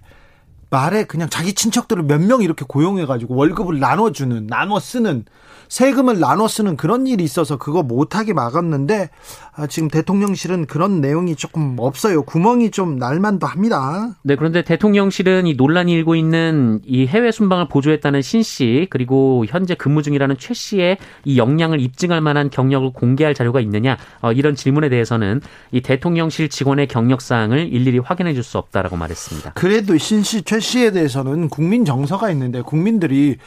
말에 0.71 1.03
그냥 1.03 1.29
자기 1.29 1.53
친척들을 1.53 2.03
몇 2.03 2.21
명 2.21 2.41
이렇게 2.41 2.65
고용해가지고 2.67 3.35
월급을 3.35 3.79
나눠주는, 3.79 4.47
나눠 4.47 4.79
쓰는 4.79 5.25
세금을 5.67 6.19
나눠 6.19 6.47
쓰는 6.49 6.75
그런 6.75 7.07
일이 7.07 7.23
있어서 7.23 7.57
그거 7.57 7.81
못하게 7.81 8.33
막았는데 8.33 9.09
아, 9.53 9.67
지금 9.67 9.89
대통령실은 9.89 10.65
그런 10.65 10.99
내용이 11.01 11.35
조금 11.35 11.77
없어요. 11.79 12.23
구멍이 12.23 12.71
좀 12.71 12.97
날만도 12.97 13.47
합니다. 13.47 14.15
네, 14.23 14.35
그런데 14.35 14.63
대통령실은 14.63 15.47
이 15.47 15.53
논란이 15.55 15.91
일고 15.93 16.15
있는 16.15 16.81
이 16.85 17.07
해외 17.07 17.31
순방을 17.31 17.67
보조했다는 17.69 18.21
신 18.21 18.43
씨, 18.43 18.87
그리고 18.89 19.45
현재 19.47 19.75
근무 19.75 20.03
중이라는 20.03 20.35
최 20.39 20.53
씨의 20.53 20.97
이 21.25 21.37
역량을 21.37 21.79
입증할 21.81 22.21
만한 22.21 22.49
경력을 22.49 22.91
공개할 22.93 23.33
자료가 23.33 23.59
있느냐, 23.61 23.97
어, 24.21 24.31
이런 24.31 24.55
질문에 24.55 24.89
대해서는 24.89 25.41
이 25.71 25.81
대통령실 25.81 26.49
직원의 26.49 26.87
경력 26.87 27.21
사항을 27.21 27.73
일일이 27.73 27.99
확인해 27.99 28.33
줄 28.33 28.43
수 28.43 28.57
없다라고 28.57 28.97
말했습니다. 28.97 29.51
그래도 29.53 29.97
신 29.97 30.23
씨, 30.23 30.41
최 30.41 30.59
씨에 30.61 30.91
대해서는 30.91 31.49
국민 31.49 31.85
정서가 31.85 32.31
있는데 32.31 32.61
국민들이 32.61 33.37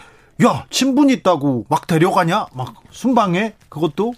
야, 0.44 0.66
친분 0.70 1.10
있다고 1.10 1.66
막 1.68 1.86
데려가냐? 1.86 2.46
막 2.54 2.74
순방에 2.90 3.54
그것도 3.68 4.14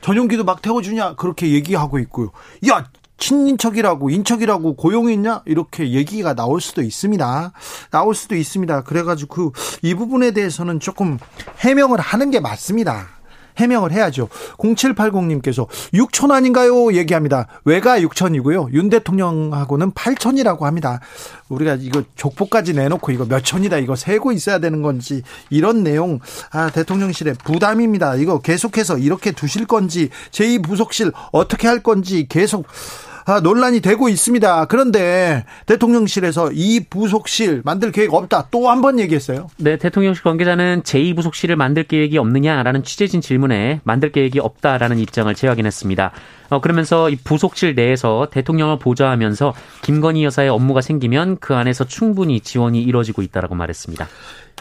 전용기도 0.00 0.44
막 0.44 0.60
태워주냐? 0.60 1.14
그렇게 1.14 1.52
얘기하고 1.52 1.98
있고요. 2.00 2.30
야, 2.68 2.86
친인척이라고 3.16 4.10
인척이라고 4.10 4.74
고용했냐 4.76 5.42
이렇게 5.46 5.92
얘기가 5.92 6.34
나올 6.34 6.60
수도 6.60 6.82
있습니다. 6.82 7.52
나올 7.90 8.14
수도 8.14 8.34
있습니다. 8.34 8.82
그래가지고 8.82 9.52
이 9.82 9.94
부분에 9.94 10.32
대해서는 10.32 10.80
조금 10.80 11.18
해명을 11.60 12.00
하는 12.00 12.30
게 12.30 12.40
맞습니다. 12.40 13.08
해명을 13.56 13.92
해야죠. 13.92 14.28
0780님께서 14.58 15.66
6천 15.92 16.30
아닌가요? 16.30 16.92
얘기합니다. 16.94 17.46
외가 17.64 17.98
6천이고요. 18.00 18.72
윤 18.72 18.90
대통령하고는 18.90 19.92
8천이라고 19.92 20.62
합니다. 20.62 21.00
우리가 21.48 21.76
이거 21.80 22.02
족보까지 22.16 22.74
내놓고 22.74 23.12
이거 23.12 23.26
몇 23.26 23.44
천이다 23.44 23.78
이거 23.78 23.96
세고 23.96 24.32
있어야 24.32 24.58
되는 24.58 24.82
건지 24.82 25.22
이런 25.50 25.84
내용 25.84 26.20
아 26.50 26.70
대통령실에 26.70 27.34
부담입니다. 27.44 28.16
이거 28.16 28.40
계속해서 28.40 28.98
이렇게 28.98 29.32
두실 29.32 29.66
건지 29.66 30.10
제2 30.30 30.62
부속실 30.64 31.12
어떻게 31.32 31.68
할 31.68 31.82
건지 31.82 32.26
계속 32.28 32.66
아, 32.66 33.13
논란이 33.42 33.80
되고 33.80 34.08
있습니다. 34.08 34.66
그런데 34.66 35.44
대통령실에서 35.66 36.50
이 36.52 36.80
부속실 36.80 37.62
만들 37.64 37.90
계획 37.92 38.12
없다. 38.14 38.48
또 38.50 38.68
한 38.68 38.80
번 38.82 38.98
얘기했어요. 38.98 39.48
네, 39.56 39.78
대통령실 39.78 40.22
관계자는 40.22 40.82
제2부속실을 40.82 41.56
만들 41.56 41.84
계획이 41.84 42.18
없느냐라는 42.18 42.82
취재진 42.82 43.20
질문에 43.20 43.80
만들 43.84 44.12
계획이 44.12 44.40
없다라는 44.40 44.98
입장을 44.98 45.34
재확인했습니다. 45.34 46.12
어, 46.50 46.60
그러면서 46.60 47.08
이 47.08 47.16
부속실 47.16 47.74
내에서 47.74 48.28
대통령을 48.30 48.78
보좌하면서 48.78 49.54
김건희 49.82 50.24
여사의 50.24 50.50
업무가 50.50 50.80
생기면 50.82 51.38
그 51.40 51.54
안에서 51.54 51.84
충분히 51.86 52.40
지원이 52.40 52.82
이루어지고 52.82 53.22
있다라고 53.22 53.54
말했습니다. 53.54 54.06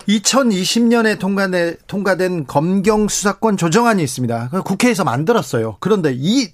2020년에 0.08 1.20
통과된, 1.20 1.75
통과된 1.88 2.48
검경 2.48 3.08
수사권 3.08 3.58
조정안이 3.58 4.01
있습니다. 4.03 4.50
국회에서 4.65 5.03
만들었어요. 5.03 5.77
그런데 5.79 6.13
이 6.15 6.50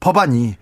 법안이 0.00 0.54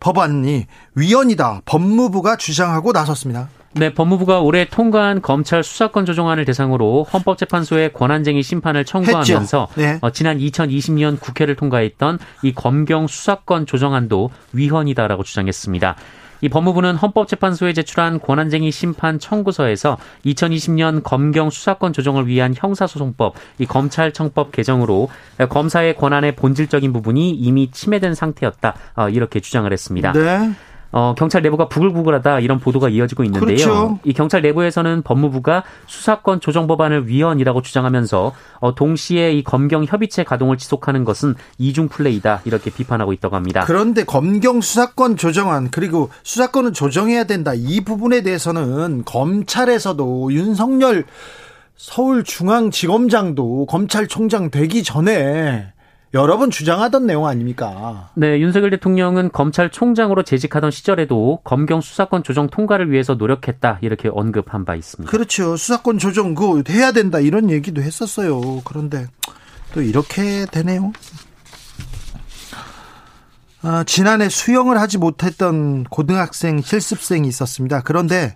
법안이 0.00 0.66
위헌이다. 0.94 1.62
법무부가 1.64 2.36
주장하고 2.36 2.92
나섰습니다. 2.92 3.48
네, 3.74 3.92
법무부가 3.92 4.40
올해 4.40 4.64
통과한 4.64 5.20
검찰 5.20 5.62
수사권 5.62 6.06
조정안을 6.06 6.44
대상으로 6.44 7.04
헌법재판소에 7.12 7.90
권한쟁의 7.90 8.42
심판을 8.42 8.84
청구하면서 8.84 9.68
네. 9.76 9.98
어, 10.00 10.10
지난 10.10 10.38
2020년 10.38 11.20
국회를 11.20 11.54
통과했던 11.54 12.18
이 12.42 12.54
검경 12.54 13.06
수사권 13.06 13.66
조정안도 13.66 14.30
위헌이다라고 14.52 15.22
주장했습니다. 15.22 15.96
이 16.40 16.48
법무부는 16.48 16.96
헌법재판소에 16.96 17.72
제출한 17.72 18.20
권한쟁의 18.20 18.70
심판 18.70 19.18
청구서에서 19.18 19.98
2020년 20.26 21.02
검경 21.02 21.50
수사권 21.50 21.92
조정을 21.92 22.26
위한 22.26 22.54
형사소송법, 22.56 23.34
이 23.58 23.66
검찰청법 23.66 24.52
개정으로 24.52 25.08
검사의 25.48 25.96
권한의 25.96 26.36
본질적인 26.36 26.92
부분이 26.92 27.30
이미 27.30 27.70
침해된 27.70 28.14
상태였다. 28.14 28.74
어, 28.96 29.08
이렇게 29.08 29.40
주장을 29.40 29.70
했습니다. 29.72 30.12
네. 30.12 30.52
어, 30.90 31.14
경찰 31.16 31.42
내부가 31.42 31.68
부글부글하다 31.68 32.40
이런 32.40 32.60
보도가 32.60 32.88
이어지고 32.88 33.24
있는데요. 33.24 33.46
그렇죠. 33.46 33.98
이 34.04 34.12
경찰 34.12 34.40
내부에서는 34.42 35.02
법무부가 35.02 35.64
수사권 35.86 36.40
조정 36.40 36.66
법안을 36.66 37.08
위헌이라고 37.08 37.62
주장하면서 37.62 38.32
어, 38.60 38.74
동시에 38.74 39.32
이 39.32 39.44
검경 39.44 39.84
협의체 39.84 40.24
가동을 40.24 40.56
지속하는 40.56 41.04
것은 41.04 41.34
이중 41.58 41.88
플레이다 41.88 42.42
이렇게 42.44 42.70
비판하고 42.70 43.12
있다고 43.12 43.36
합니다. 43.36 43.64
그런데 43.66 44.04
검경 44.04 44.60
수사권 44.60 45.16
조정안 45.16 45.70
그리고 45.70 46.10
수사권을 46.22 46.72
조정해야 46.72 47.24
된다 47.24 47.52
이 47.54 47.82
부분에 47.82 48.22
대해서는 48.22 49.02
검찰에서도 49.04 50.32
윤석열 50.32 51.04
서울중앙지검장도 51.76 53.66
검찰총장 53.66 54.50
되기 54.50 54.82
전에 54.82 55.72
여러 56.14 56.38
번 56.38 56.50
주장하던 56.50 57.06
내용 57.06 57.26
아닙니까? 57.26 58.08
네, 58.14 58.40
윤석열 58.40 58.70
대통령은 58.70 59.30
검찰총장으로 59.30 60.22
재직하던 60.22 60.70
시절에도 60.70 61.40
검경 61.44 61.82
수사권 61.82 62.22
조정 62.22 62.48
통과를 62.48 62.90
위해서 62.90 63.14
노력했다 63.14 63.80
이렇게 63.82 64.08
언급한 64.08 64.64
바 64.64 64.74
있습니다. 64.74 65.10
그렇죠. 65.10 65.56
수사권 65.56 65.98
조정 65.98 66.34
그 66.34 66.62
해야 66.70 66.92
된다 66.92 67.20
이런 67.20 67.50
얘기도 67.50 67.82
했었어요. 67.82 68.62
그런데 68.64 69.06
또 69.74 69.82
이렇게 69.82 70.46
되네요. 70.46 70.92
아, 73.60 73.84
지난해 73.84 74.28
수영을 74.30 74.80
하지 74.80 74.96
못했던 74.96 75.84
고등학생 75.84 76.62
실습생이 76.62 77.28
있었습니다. 77.28 77.82
그런데 77.82 78.34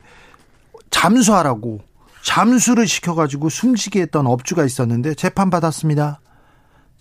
잠수하라고 0.91 1.81
잠수를 2.23 2.87
시켜가지고 2.87 3.49
숨지게 3.49 4.02
했던 4.02 4.26
업주가 4.26 4.64
있었는데 4.64 5.14
재판 5.14 5.49
받았습니다. 5.49 6.21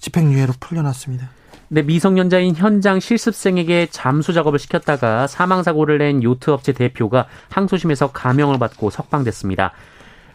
집행유예로 0.02 0.54
풀려났습니다. 0.60 1.30
네, 1.70 1.84
미성년자인 1.84 2.56
현장 2.56 3.00
실습생에게 3.00 3.88
잠수 3.92 4.34
작업을 4.34 4.60
시켰다가 4.60 5.28
사망 5.28 5.64
사고를 5.64 6.00
낸 6.00 6.22
요트 6.22 6.50
업체 6.50 6.74
대표가 6.74 7.28
항소심에서 7.50 8.12
감형을 8.12 8.60
받고 8.60 8.90
석방됐습니다. 8.90 9.72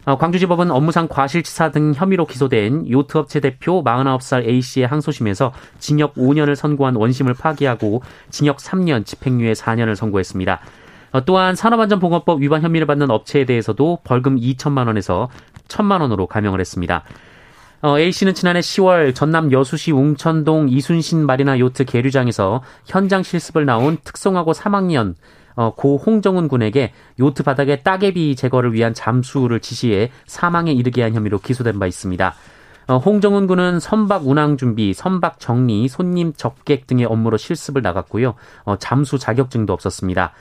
어, 0.07 0.17
광주지법은 0.17 0.71
업무상 0.71 1.09
과실치사 1.09 1.73
등 1.73 1.93
혐의로 1.93 2.27
기소된 2.27 2.89
요트업체 2.89 3.41
대표 3.41 3.83
49살 3.83 4.47
A씨의 4.47 4.87
항소심에서 4.87 5.53
징역 5.81 6.15
5년을 6.15 6.55
선고한 6.55 6.95
원심을 6.95 7.35
파기하고 7.35 8.03
징역 8.31 8.59
3년, 8.59 9.05
집행유예 9.05 9.55
4년을 9.55 9.97
선고했습니다. 9.97 10.61
어, 11.11 11.25
또한 11.25 11.57
산업안전보건법 11.57 12.41
위반 12.41 12.63
혐의를 12.63 12.87
받는 12.87 13.11
업체에 13.11 13.45
대해서도 13.45 13.99
벌금 14.05 14.37
2천만 14.37 14.87
원에서 14.87 15.29
1천만 15.67 16.01
원으로 16.01 16.29
감형을 16.29 16.61
했습니다. 16.61 17.03
어, 17.87 18.01
A씨는 18.01 18.35
지난해 18.35 18.59
10월 18.59 19.15
전남 19.15 19.53
여수시 19.53 19.93
웅천동 19.93 20.71
이순신 20.71 21.25
마리나 21.25 21.61
요트 21.61 21.85
계류장에서 21.85 22.61
현장 22.85 23.23
실습을 23.23 23.65
나온 23.65 23.97
특성화고 24.03 24.55
3학년 24.55 25.15
어, 25.55 25.73
고 25.73 25.97
홍정훈 25.97 26.49
군에게 26.49 26.93
요트 27.21 27.45
바닥에 27.45 27.85
따개비 27.85 28.35
제거를 28.35 28.73
위한 28.73 28.93
잠수를 28.93 29.61
지시해 29.61 30.11
사망에 30.27 30.73
이르게 30.73 31.05
한 31.05 31.15
혐의로 31.15 31.39
기소된 31.39 31.79
바 31.79 31.87
있습니다. 31.87 32.35
어, 32.89 32.97
홍정훈 32.99 33.47
군은 33.47 33.79
선박 33.79 34.27
운항 34.27 34.57
준비, 34.57 34.93
선박 34.93 35.39
정리, 35.39 35.87
손님 35.87 36.33
접객 36.33 36.89
등의 36.89 37.05
업무로 37.05 37.37
실습을 37.37 37.83
나갔고요. 37.83 38.35
어, 38.65 38.77
잠수 38.79 39.17
자격증도 39.17 39.73
없었습니다. 39.73 40.33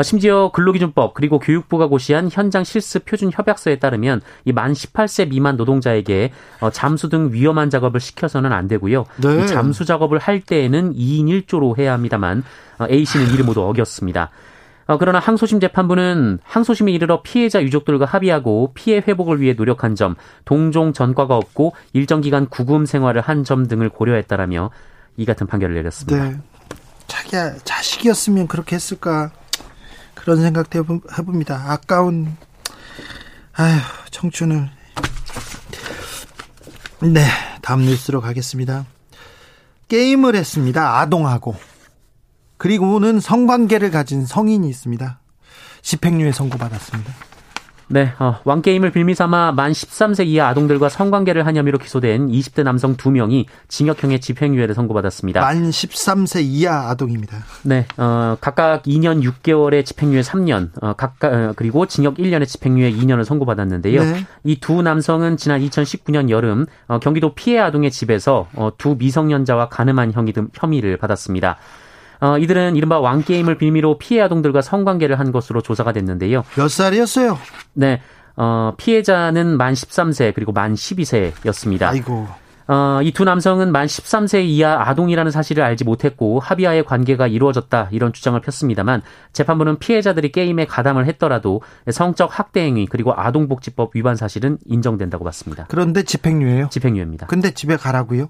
어, 0.00 0.02
심지어 0.02 0.50
근로기준법 0.52 1.12
그리고 1.12 1.38
교육부가 1.38 1.86
고시한 1.86 2.30
현장 2.32 2.64
실습 2.64 3.04
표준 3.04 3.30
협약서에 3.32 3.78
따르면 3.78 4.22
이 4.46 4.52
만 4.52 4.72
18세 4.72 5.28
미만 5.28 5.56
노동자에게 5.58 6.32
어, 6.60 6.70
잠수 6.70 7.10
등 7.10 7.30
위험한 7.32 7.68
작업을 7.68 8.00
시켜서는 8.00 8.50
안 8.52 8.66
되고요. 8.66 9.04
네. 9.18 9.46
잠수 9.46 9.84
작업을 9.84 10.18
할 10.18 10.40
때에는 10.40 10.94
2인 10.94 11.44
1조로 11.46 11.78
해야 11.78 11.92
합니다만 11.92 12.42
어, 12.78 12.86
A 12.90 13.04
씨는 13.04 13.30
이를 13.32 13.44
모두 13.44 13.62
어겼습니다. 13.62 14.30
어, 14.86 14.96
그러나 14.98 15.18
항소심 15.18 15.60
재판부는 15.60 16.38
항소심에 16.42 16.90
이르러 16.92 17.20
피해자 17.22 17.62
유족들과 17.62 18.06
합의하고 18.06 18.72
피해 18.74 19.02
회복을 19.06 19.40
위해 19.40 19.52
노력한 19.52 19.94
점, 19.96 20.16
동종 20.46 20.92
전과가 20.94 21.36
없고 21.36 21.74
일정 21.92 22.22
기간 22.22 22.48
구금 22.48 22.86
생활을 22.86 23.20
한 23.20 23.44
점 23.44 23.68
등을 23.68 23.90
고려했다라며 23.90 24.70
이 25.18 25.24
같은 25.26 25.46
판결을 25.46 25.74
내렸습니다. 25.74 26.24
네. 26.30 26.36
자기 27.06 27.30
자식이었으면 27.64 28.46
그렇게 28.48 28.76
했을까 28.76 29.30
그런 30.22 30.40
생각도 30.40 30.78
해봅니다. 31.18 31.72
아까운 31.72 32.36
아휴 33.52 33.80
청춘을 34.10 34.70
네 37.12 37.24
다음 37.62 37.82
뉴스로 37.82 38.20
가겠습니다. 38.20 38.86
게임을 39.88 40.36
했습니다. 40.36 40.98
아동하고 41.00 41.56
그리고는 42.58 43.20
성관계를 43.20 43.90
가진 43.90 44.26
성인이 44.26 44.68
있습니다. 44.68 45.20
집행유예 45.82 46.32
선고받았습니다. 46.32 47.29
네, 47.92 48.12
어, 48.20 48.36
왕게임을 48.44 48.92
빌미삼아 48.92 49.50
만 49.52 49.72
13세 49.72 50.24
이하 50.24 50.46
아동들과 50.48 50.88
성관계를 50.88 51.44
한 51.44 51.56
혐의로 51.56 51.76
기소된 51.76 52.28
20대 52.28 52.62
남성 52.62 52.96
2명이 52.96 53.46
징역형의 53.66 54.20
집행유예를 54.20 54.76
선고받았습니다. 54.76 55.40
만 55.40 55.70
13세 55.70 56.40
이하 56.44 56.88
아동입니다. 56.88 57.38
네, 57.64 57.86
어, 57.96 58.36
각각 58.40 58.84
2년 58.84 59.24
6개월의 59.24 59.84
집행유예 59.84 60.20
3년, 60.20 60.70
어, 60.80 60.92
각각, 60.92 61.32
어, 61.32 61.52
그리고 61.56 61.84
징역 61.86 62.14
1년의 62.14 62.46
집행유예 62.46 62.92
2년을 62.92 63.24
선고받았는데요. 63.24 64.04
네. 64.04 64.26
이두 64.44 64.82
남성은 64.82 65.36
지난 65.36 65.60
2019년 65.60 66.30
여름 66.30 66.66
어, 66.86 67.00
경기도 67.00 67.34
피해 67.34 67.58
아동의 67.58 67.90
집에서 67.90 68.46
어, 68.54 68.70
두 68.78 68.94
미성년자와 68.96 69.68
가늠한 69.68 70.12
혐의, 70.12 70.32
혐의를 70.54 70.96
받았습니다. 70.96 71.58
어, 72.20 72.38
이들은 72.38 72.76
이른바 72.76 73.00
왕게임을 73.00 73.56
빌미로 73.58 73.98
피해 73.98 74.20
아동들과 74.22 74.60
성관계를 74.62 75.18
한 75.18 75.32
것으로 75.32 75.60
조사가 75.62 75.92
됐는데요. 75.92 76.44
몇 76.56 76.68
살이었어요? 76.68 77.38
네. 77.74 78.00
어, 78.36 78.74
피해자는 78.76 79.56
만 79.56 79.74
13세 79.74 80.34
그리고 80.34 80.52
만 80.52 80.74
12세였습니다. 80.74 81.82
아이고. 81.82 82.26
어, 82.68 83.00
이 83.02 83.10
두 83.10 83.24
남성은 83.24 83.72
만 83.72 83.86
13세 83.86 84.44
이하 84.44 84.88
아동이라는 84.88 85.32
사실을 85.32 85.64
알지 85.64 85.82
못했고 85.84 86.38
합의하에 86.38 86.82
관계가 86.82 87.26
이루어졌다 87.26 87.88
이런 87.90 88.12
주장을 88.12 88.40
폈습니다만 88.40 89.02
재판부는 89.32 89.80
피해자들이 89.80 90.30
게임에 90.30 90.66
가담을 90.66 91.06
했더라도 91.06 91.62
성적 91.90 92.38
학대 92.38 92.60
행위 92.60 92.86
그리고 92.86 93.12
아동복지법 93.12 93.96
위반 93.96 94.14
사실은 94.14 94.56
인정된다고 94.66 95.24
봤습니다. 95.24 95.66
그런데 95.68 96.04
집행유예요? 96.04 96.68
집행유예입니다. 96.70 97.26
근데 97.26 97.50
집에 97.50 97.76
가라고요? 97.76 98.28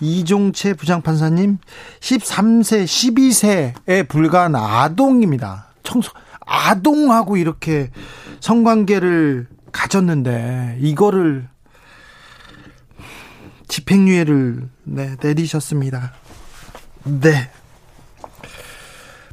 이종채 0.00 0.74
부장판사님 0.74 1.58
13세, 2.00 2.84
12세에 2.84 4.08
불과한 4.08 4.54
아동입니다. 4.54 5.66
청소 5.82 6.12
아동하고 6.40 7.36
이렇게 7.36 7.90
성관계를 8.40 9.46
가졌는데 9.72 10.78
이거를 10.80 11.48
집행유예를 13.68 14.68
네, 14.84 15.16
내리셨습니다. 15.22 16.12
네. 17.04 17.50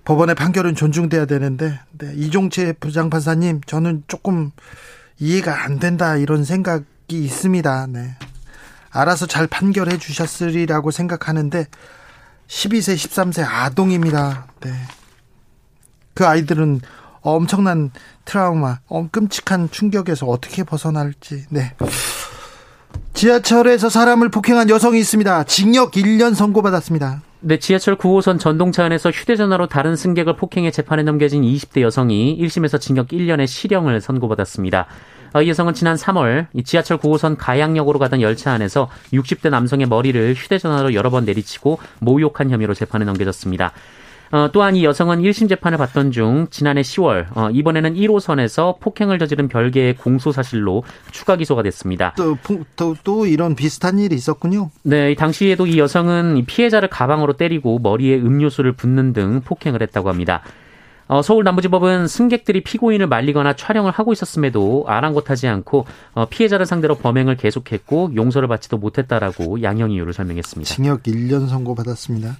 법원의 0.06 0.36
판결은 0.36 0.76
존중돼야 0.76 1.26
되는데 1.26 1.80
네, 1.98 2.14
이종채 2.16 2.74
부장판사님 2.80 3.62
저는 3.66 4.04
조금 4.08 4.52
이해가 5.20 5.64
안 5.64 5.80
된다 5.80 6.16
이런 6.16 6.46
생각이 6.46 6.86
있습니다. 7.10 7.88
네. 7.88 8.16
알아서 8.98 9.28
잘 9.28 9.46
판결해 9.46 9.98
주셨으리라고 9.98 10.90
생각하는데 10.90 11.68
12세, 12.48 12.96
13세 12.96 13.46
아동입니다. 13.48 14.48
네. 14.62 14.72
그 16.16 16.26
아이들은 16.26 16.82
엄청난 17.22 17.92
트라우마, 18.26 18.80
어, 18.88 19.08
끔찍한 19.12 19.70
충격에서 19.70 20.26
어떻게 20.26 20.64
벗어날지. 20.64 21.46
네. 21.50 21.74
지하철에서 23.14 23.90
사람을 23.90 24.30
폭행한 24.30 24.70
여성이 24.70 25.00
있습니다. 25.00 25.44
징역 25.44 25.92
1년 25.92 26.34
선고받았습니다. 26.34 27.22
네, 27.42 27.60
지하철 27.60 27.98
9호선 27.98 28.40
전동차 28.40 28.86
안에서 28.86 29.12
휴대전화로 29.12 29.68
다른 29.68 29.96
승객을 29.96 30.38
폭행해 30.38 30.72
재판에 30.72 31.04
넘겨진 31.04 31.44
20대 31.44 31.82
여성이 31.82 32.38
1심에서 32.42 32.80
징역 32.80 33.10
1년의 33.10 33.46
실형을 33.46 34.02
선고받았습니다. 34.02 34.88
어, 35.38 35.42
이 35.44 35.50
여성은 35.50 35.76
지난 35.76 35.96
3월 35.96 36.48
지하철 36.66 36.98
9호선 36.98 37.36
가양역으로 37.38 38.00
가던 38.00 38.22
열차 38.22 38.52
안에서 38.54 38.90
60대 39.14 39.52
남성의 39.52 39.86
머리를 39.86 40.34
휴대전화로 40.34 40.96
여러 40.96 41.12
번 41.12 41.26
내리치고 41.26 41.78
모욕한 42.00 42.50
혐의로 42.50 42.74
재판에 42.74 43.06
넘겨졌습니다. 43.06 43.72
어, 44.32 44.50
또한 44.52 44.76
이 44.76 44.84
여성은 44.84 45.22
1심 45.22 45.48
재판을 45.48 45.78
받던 45.78 46.10
중 46.10 46.48
지난해 46.50 46.82
10월 46.82 47.28
어, 47.38 47.52
이번에는 47.52 47.94
1호선에서 47.94 48.80
폭행을 48.80 49.20
저지른 49.20 49.48
별개의 49.48 49.98
공소 49.98 50.32
사실로 50.32 50.84
추가 51.12 51.36
기소가 51.36 51.62
됐습니다. 51.62 52.16
또, 52.18 52.36
또, 52.76 52.96
또 53.04 53.28
이런 53.28 53.54
비슷한 53.54 54.00
일이 54.00 54.16
있었군요. 54.16 54.72
네, 54.82 55.14
당시에도 55.14 55.68
이 55.68 55.78
여성은 55.78 56.46
피해자를 56.48 56.90
가방으로 56.90 57.34
때리고 57.34 57.78
머리에 57.78 58.16
음료수를 58.16 58.72
붓는 58.72 59.14
등 59.14 59.42
폭행을 59.42 59.84
했다고 59.84 60.10
합니다. 60.10 60.42
어, 61.08 61.22
서울 61.22 61.44
남부지법은 61.44 62.08
승객들이 62.08 62.62
피고인을 62.62 63.08
말리거나 63.08 63.56
촬영을 63.56 63.92
하고 63.92 64.14
있었음에도 64.14 64.86
아랑곳하지 64.88 65.48
않고 65.48 65.86
어, 66.14 66.26
피해자를 66.26 66.66
상대로 66.66 66.96
범행을 66.96 67.38
계속했고 67.38 68.12
용서를 68.16 68.48
받지도 68.48 68.78
못했다라고 68.78 69.62
양형 69.64 69.92
이유를 69.92 70.14
설명했습니다. 70.14 70.74
징역 70.74 71.04
1년 71.04 71.48
선고받았습니다. 71.48 72.38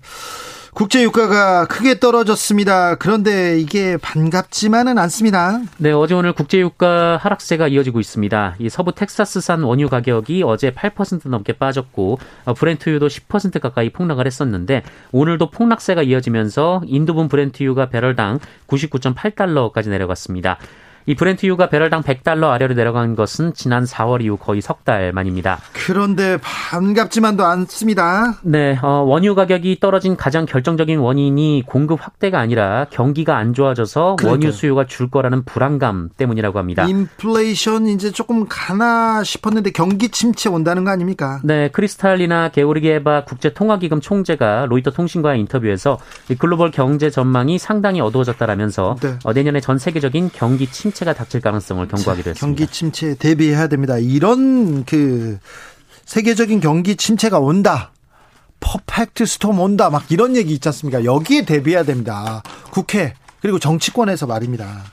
국제 0.74 1.02
유가가 1.02 1.66
크게 1.66 2.00
떨어졌습니다. 2.00 2.96
그런데 2.96 3.60
이게 3.60 3.98
반갑지만은 3.98 4.98
않습니다. 4.98 5.60
네, 5.78 5.92
어제 5.92 6.14
오늘 6.14 6.34
국제 6.34 6.60
유가 6.60 7.18
하락세가 7.18 7.68
이어지고 7.68 8.00
있습니다. 8.00 8.56
이 8.60 8.70
서부 8.70 8.94
텍사스산 8.94 9.64
원유 9.64 9.90
가격이 9.90 10.44
어제 10.44 10.72
8% 10.72 11.30
넘게 11.30 11.54
빠졌고 11.54 12.20
어, 12.46 12.54
브렌트유도 12.54 13.08
10% 13.08 13.60
가까이 13.60 13.90
폭락을 13.90 14.26
했었는데 14.26 14.84
오늘도 15.12 15.52
폭락세가 15.52 16.04
이어지면서 16.04 16.82
인도분 16.86 17.28
브렌트유가 17.28 17.90
배럴당 17.90 18.40
99.8달러까지 18.68 19.90
내려갔습니다. 19.90 20.58
이 21.08 21.16
브렌트유가 21.16 21.70
배럴당 21.70 22.04
100달러 22.04 22.50
아래로 22.52 22.76
내려간 22.76 23.16
것은 23.16 23.54
지난 23.54 23.86
4월 23.86 24.22
이후 24.24 24.38
거의 24.38 24.62
석 24.62 24.78
달 24.88 25.12
만입니다. 25.12 25.60
그런데 25.74 26.38
반갑지만도 26.42 27.44
않습니다. 27.44 28.38
네, 28.42 28.80
어, 28.82 29.04
원유 29.06 29.36
가격이 29.36 29.80
떨어진 29.82 30.16
가장 30.16 30.46
결정적인 30.46 31.00
원인이 31.00 31.64
공급 31.66 32.00
확대가 32.02 32.40
아니라 32.40 32.86
경기가 32.90 33.36
안 33.36 33.54
좋아져서 33.54 34.16
그러니까요. 34.18 34.32
원유 34.32 34.52
수요가 34.54 34.86
줄 34.86 35.10
거라는 35.10 35.44
불안감 35.44 36.10
때문이라고 36.16 36.58
합니다. 36.58 36.86
인플레이션 36.86 37.88
이제 37.88 38.12
조금 38.12 38.46
가나 38.48 39.24
싶었는데 39.26 39.72
경기 39.72 40.08
침체 40.08 40.48
온다는 40.48 40.86
거 40.86 40.92
아닙니까? 40.92 41.42
네, 41.44 41.70
크리스탈리나 41.74 42.48
게오르기에바 42.50 43.26
국제통화기금 43.26 44.00
총재가 44.00 44.68
로이터 44.70 44.92
통신과의 44.92 45.40
인터뷰에서 45.42 46.00
글로벌 46.40 46.72
경제 46.72 47.10
전망이 47.10 47.58
상당히 47.58 48.00
어두워졌다라면서 48.00 48.96
네. 49.02 49.20
어, 49.26 49.34
내년에 49.34 49.60
전 49.60 49.78
세계적인 49.78 50.30
경기 50.34 50.68
침체 50.68 50.97
침체가 50.98 51.14
닥칠 51.14 51.42
가능성을 51.42 51.88
경고하기도 51.88 52.32
했습니다. 52.32 52.40
경기 52.40 52.68
침체 52.72 53.16
대비해야 53.16 53.68
됩니다. 53.68 53.98
이런 53.98 54.84
그 54.86 55.38
세계적인 56.06 56.60
경기 56.60 56.96
침체가 56.96 57.40
온다. 57.40 57.92
퍼펙트 58.60 59.26
스톰 59.26 59.60
온다. 59.60 59.90
막 59.90 60.12
이런 60.12 60.36
얘기 60.36 60.54
있지 60.54 60.68
않습니까? 60.70 61.04
여기에 61.04 61.46
대비해야 61.46 61.84
됩니다. 61.84 62.42
국회 62.72 63.14
그리고 63.42 63.60
정치권에서 63.60 64.26
말입니다. 64.26 64.86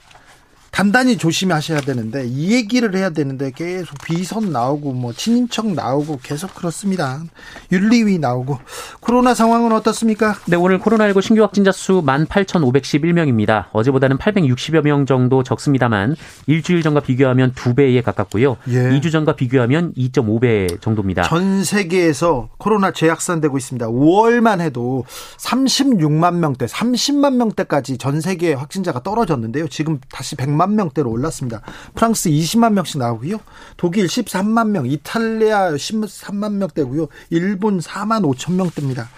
단단히 0.74 1.16
조심하셔야 1.16 1.82
되는데 1.82 2.26
이 2.26 2.52
얘기를 2.52 2.96
해야 2.96 3.10
되는데 3.10 3.52
계속 3.52 3.96
비선 4.04 4.50
나오고 4.50 4.92
뭐 4.92 5.12
친인척 5.12 5.72
나오고 5.72 6.18
계속 6.20 6.52
그렇습니다. 6.52 7.22
윤리위 7.70 8.18
나오고 8.18 8.58
코로나 8.98 9.34
상황은 9.34 9.70
어떻습니까? 9.70 10.34
네, 10.46 10.56
오늘 10.56 10.80
코로나19 10.80 11.22
신규 11.22 11.42
확진자 11.42 11.70
수 11.70 12.02
18,511명입니다. 12.02 13.66
어제보다는 13.70 14.18
860여 14.18 14.82
명 14.82 15.06
정도 15.06 15.44
적습니다만 15.44 16.16
일주일 16.48 16.82
전과 16.82 17.02
비교하면 17.02 17.52
두 17.54 17.76
배에 17.76 18.02
가깝고요. 18.02 18.56
예. 18.70 18.90
2주 18.98 19.12
전과 19.12 19.36
비교하면 19.36 19.94
2.5배 19.94 20.80
정도입니다. 20.80 21.22
전 21.22 21.62
세계에서 21.62 22.48
코로나 22.58 22.90
재확산되고 22.90 23.56
있습니다. 23.56 23.86
5월만 23.86 24.60
해도 24.60 25.04
36만 25.38 26.34
명대, 26.38 26.66
30만 26.66 27.36
명대까지 27.36 27.96
전 27.98 28.20
세계 28.20 28.54
확진자가 28.54 29.04
떨어졌는데요. 29.04 29.68
지금 29.68 30.00
다시 30.10 30.34
100만 30.34 30.63
명대로 30.70 31.10
올랐습니다. 31.10 31.62
프랑스 31.94 32.30
20만 32.30 32.72
명씩 32.72 32.98
나오고요. 32.98 33.38
독일 33.76 34.06
13만 34.06 34.68
명, 34.68 34.86
이탈리아 34.86 35.72
13만 35.72 36.52
명대고요. 36.54 37.08
일본 37.30 37.80
4만 37.80 38.22
5천 38.22 38.52
명대입니다. 38.54 39.08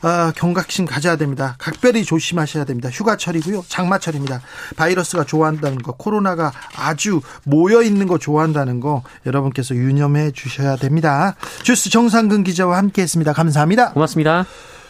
아, 0.00 0.32
경각심 0.36 0.86
가져야 0.86 1.16
됩니다. 1.16 1.56
각별히 1.58 2.04
조심하셔야 2.04 2.64
됩니다. 2.64 2.88
휴가철이고요. 2.88 3.64
장마철입니다. 3.68 4.40
바이러스가 4.76 5.24
좋아한다는 5.24 5.78
거, 5.78 5.92
코로나가 5.92 6.52
아주 6.76 7.20
모여 7.44 7.82
있는 7.82 8.06
거 8.06 8.18
좋아한다는 8.18 8.80
거 8.80 9.02
여러분께서 9.26 9.74
유념해 9.74 10.30
주셔야 10.30 10.76
됩니다. 10.76 11.34
주스 11.62 11.90
정상근 11.90 12.44
기자와 12.44 12.76
함께 12.76 13.02
했습니다. 13.02 13.32
감사합니다. 13.32 13.92
고맙습니다. 13.92 14.46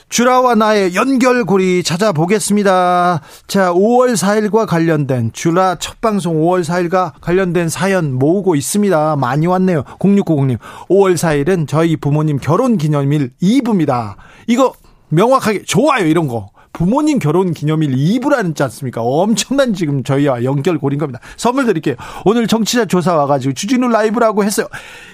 주라와 0.08 0.54
나의 0.54 0.94
연결고리 0.94 1.82
찾아보겠습니다. 1.82 3.20
자, 3.46 3.72
5월 3.72 4.14
4일과 4.16 4.66
관련된 4.66 5.32
주라 5.34 5.76
첫 5.78 6.00
방송 6.00 6.36
5월 6.36 6.64
4일과 6.64 7.12
관련된 7.20 7.68
사연 7.68 8.14
모으고 8.14 8.54
있습니다. 8.54 9.16
많이 9.16 9.46
왔네요. 9.46 9.82
0690님. 9.98 10.58
5월 10.88 11.14
4일은 11.14 11.68
저희 11.68 11.96
부모님 11.96 12.38
결혼 12.38 12.78
기념일 12.78 13.30
2부입니다. 13.42 14.14
이거 14.46 14.72
명확하게 15.10 15.64
좋아요 15.64 16.06
이런 16.06 16.26
거. 16.26 16.48
부모님 16.72 17.18
결혼 17.18 17.52
기념일 17.52 17.90
2부라는 17.94 18.54
지 18.54 18.62
않습니까? 18.62 19.02
엄청난 19.02 19.74
지금 19.74 20.04
저희와 20.04 20.42
연결고리인 20.44 20.98
겁니다. 20.98 21.20
선물 21.36 21.66
드릴게요. 21.66 21.96
오늘 22.24 22.46
정치자 22.46 22.86
조사 22.86 23.14
와가지고 23.14 23.52
주진우 23.54 23.88
라이브라고 23.88 24.42
했어요. 24.44 24.68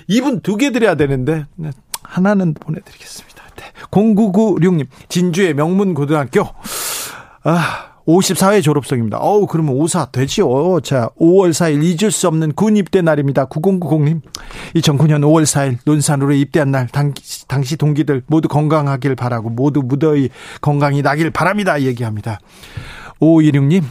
2분 0.09 0.43
두 0.43 0.57
개 0.57 0.71
드려야 0.71 0.95
되는데 0.95 1.47
하나는 2.03 2.55
보내드리겠습니다. 2.55 3.34
0996님, 3.91 4.87
진주의 5.09 5.55
명문 5.55 5.95
고등학교. 5.95 6.47
아, 7.43 7.95
54회 8.07 8.63
졸업생입니다. 8.63 9.19
어우, 9.19 9.47
그러면 9.47 9.75
오사 9.75 10.07
되지요. 10.13 10.81
자, 10.83 11.09
5월 11.19 11.51
4일 11.51 11.83
잊을 11.83 12.11
수 12.11 12.29
없는 12.29 12.53
군 12.53 12.77
입대 12.77 13.01
날입니다. 13.01 13.47
9090님. 13.47 14.21
2009년 14.77 15.23
5월 15.23 15.45
4일 15.45 15.79
논산으로 15.85 16.33
입대한 16.33 16.71
날, 16.71 16.87
당, 16.89 17.15
당시 17.49 17.77
동기들 17.77 18.23
모두 18.27 18.49
건강하길 18.49 19.15
바라고, 19.15 19.49
모두 19.51 19.81
무더위 19.83 20.29
건강이 20.61 21.03
나길 21.03 21.31
바랍니다. 21.31 21.81
얘기합니다. 21.81 22.41
5516님. 23.21 23.85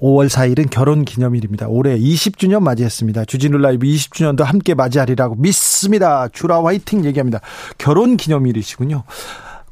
5월 0.00 0.28
4일은 0.28 0.70
결혼 0.70 1.04
기념일입니다. 1.04 1.68
올해 1.68 1.98
20주년 1.98 2.60
맞이했습니다. 2.62 3.26
주진우 3.26 3.58
라이브 3.58 3.86
20주년도 3.86 4.42
함께 4.44 4.74
맞이하리라고 4.74 5.36
믿습니다. 5.36 6.28
주라 6.28 6.64
화이팅 6.64 7.04
얘기합니다. 7.04 7.40
결혼 7.78 8.16
기념일이시군요. 8.16 9.04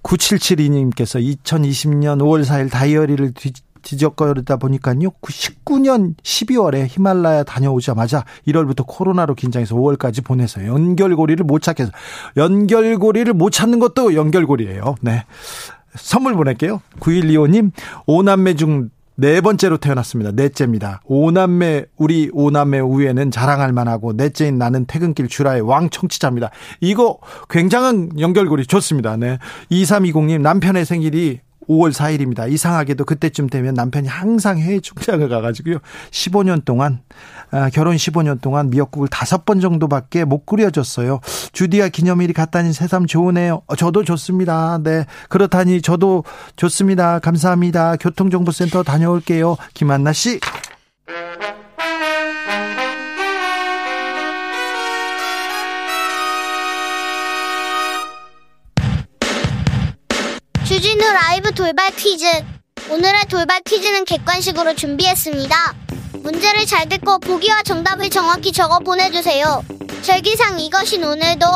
9772님께서 0.03 1.21
2020년 1.45 2.19
5월 2.19 2.45
4일 2.45 2.71
다이어리를 2.71 3.33
뒤, 3.35 3.53
뒤적거리다 3.83 4.57
보니까요. 4.57 5.11
19년 5.23 6.15
12월에 6.23 6.87
히말라야 6.89 7.45
다녀오자마자 7.45 8.25
1월부터 8.47 8.85
코로나로 8.87 9.35
긴장해서 9.35 9.75
5월까지 9.77 10.25
보내서 10.25 10.67
연결고리를 10.67 11.45
못 11.45 11.63
찾겠어. 11.63 11.91
연결고리를 12.37 13.33
못 13.33 13.51
찾는 13.51 13.79
것도 13.79 14.15
연결고리예요. 14.15 14.97
네. 15.01 15.25
선물 15.95 16.35
보낼게요. 16.35 16.83
9125님, 17.01 17.73
5남매 18.07 18.59
중 18.59 18.91
네 19.21 19.41
번째로 19.41 19.79
태어났습니다. 19.79 20.31
넷째입니다. 20.31 21.01
오남매, 21.05 21.87
우리 21.97 22.31
오남매 22.33 22.79
우에는 22.79 23.33
자랑할 23.33 23.73
만하고 23.73 24.13
넷째인 24.13 24.59
나는 24.59 24.87
퇴근길 24.87 25.27
주라의 25.27 25.61
왕 25.61 25.91
청취자입니다. 25.91 26.51
이거 26.81 27.19
굉장한 27.51 28.21
연결고리 28.21 28.67
좋습니다. 28.67 29.17
네. 29.17 29.39
2320님 29.73 30.41
남편의 30.41 30.85
생일이 30.85 31.41
5월 31.69 31.93
4일입니다. 31.93 32.51
이상하게도 32.51 33.05
그때쯤 33.05 33.49
되면 33.49 33.75
남편이 33.75 34.09
항상 34.09 34.59
해외 34.59 34.81
출장을 34.81 35.29
가가지고요. 35.29 35.79
15년 36.11 36.65
동안, 36.65 37.01
아, 37.51 37.71
결혼 37.71 37.97
15년 37.97 38.41
동안 38.41 38.71
미역국을 38.71 39.09
다섯 39.09 39.45
번 39.45 39.61
정도밖에 39.61 40.25
못 40.25 40.47
끓여줬어요. 40.47 41.21
주디아 41.53 41.89
기념일이 41.89 42.33
갔다니 42.33 42.73
새삼 42.73 43.07
좋으네요. 43.07 43.63
어, 43.67 43.77
저도 43.77 44.05
좋습니다. 44.05 44.79
네. 44.83 45.07
그렇다니 45.29 45.83
저도 45.83 46.25
좋습니다. 46.57 47.19
감사합니다. 47.19 47.97
교통정보센터 47.97 48.83
다녀올게요. 48.83 49.57
김한나 49.75 50.13
씨. 50.13 50.41
라이브 61.21 61.53
돌발 61.53 61.91
퀴즈. 61.97 62.27
오늘의 62.91 63.27
돌발 63.29 63.61
퀴즈는 63.63 64.05
객관식으로 64.05 64.77
준비했습니다. 64.77 65.75
문제를 66.23 66.65
잘 66.65 66.89
듣고 66.89 67.19
보기와 67.19 67.65
정답을 67.65 68.09
정확히 68.09 68.53
적어 68.53 68.79
보내주세요. 68.79 69.65
절기상 70.03 70.61
이것이 70.61 70.99
오늘도 70.99 71.47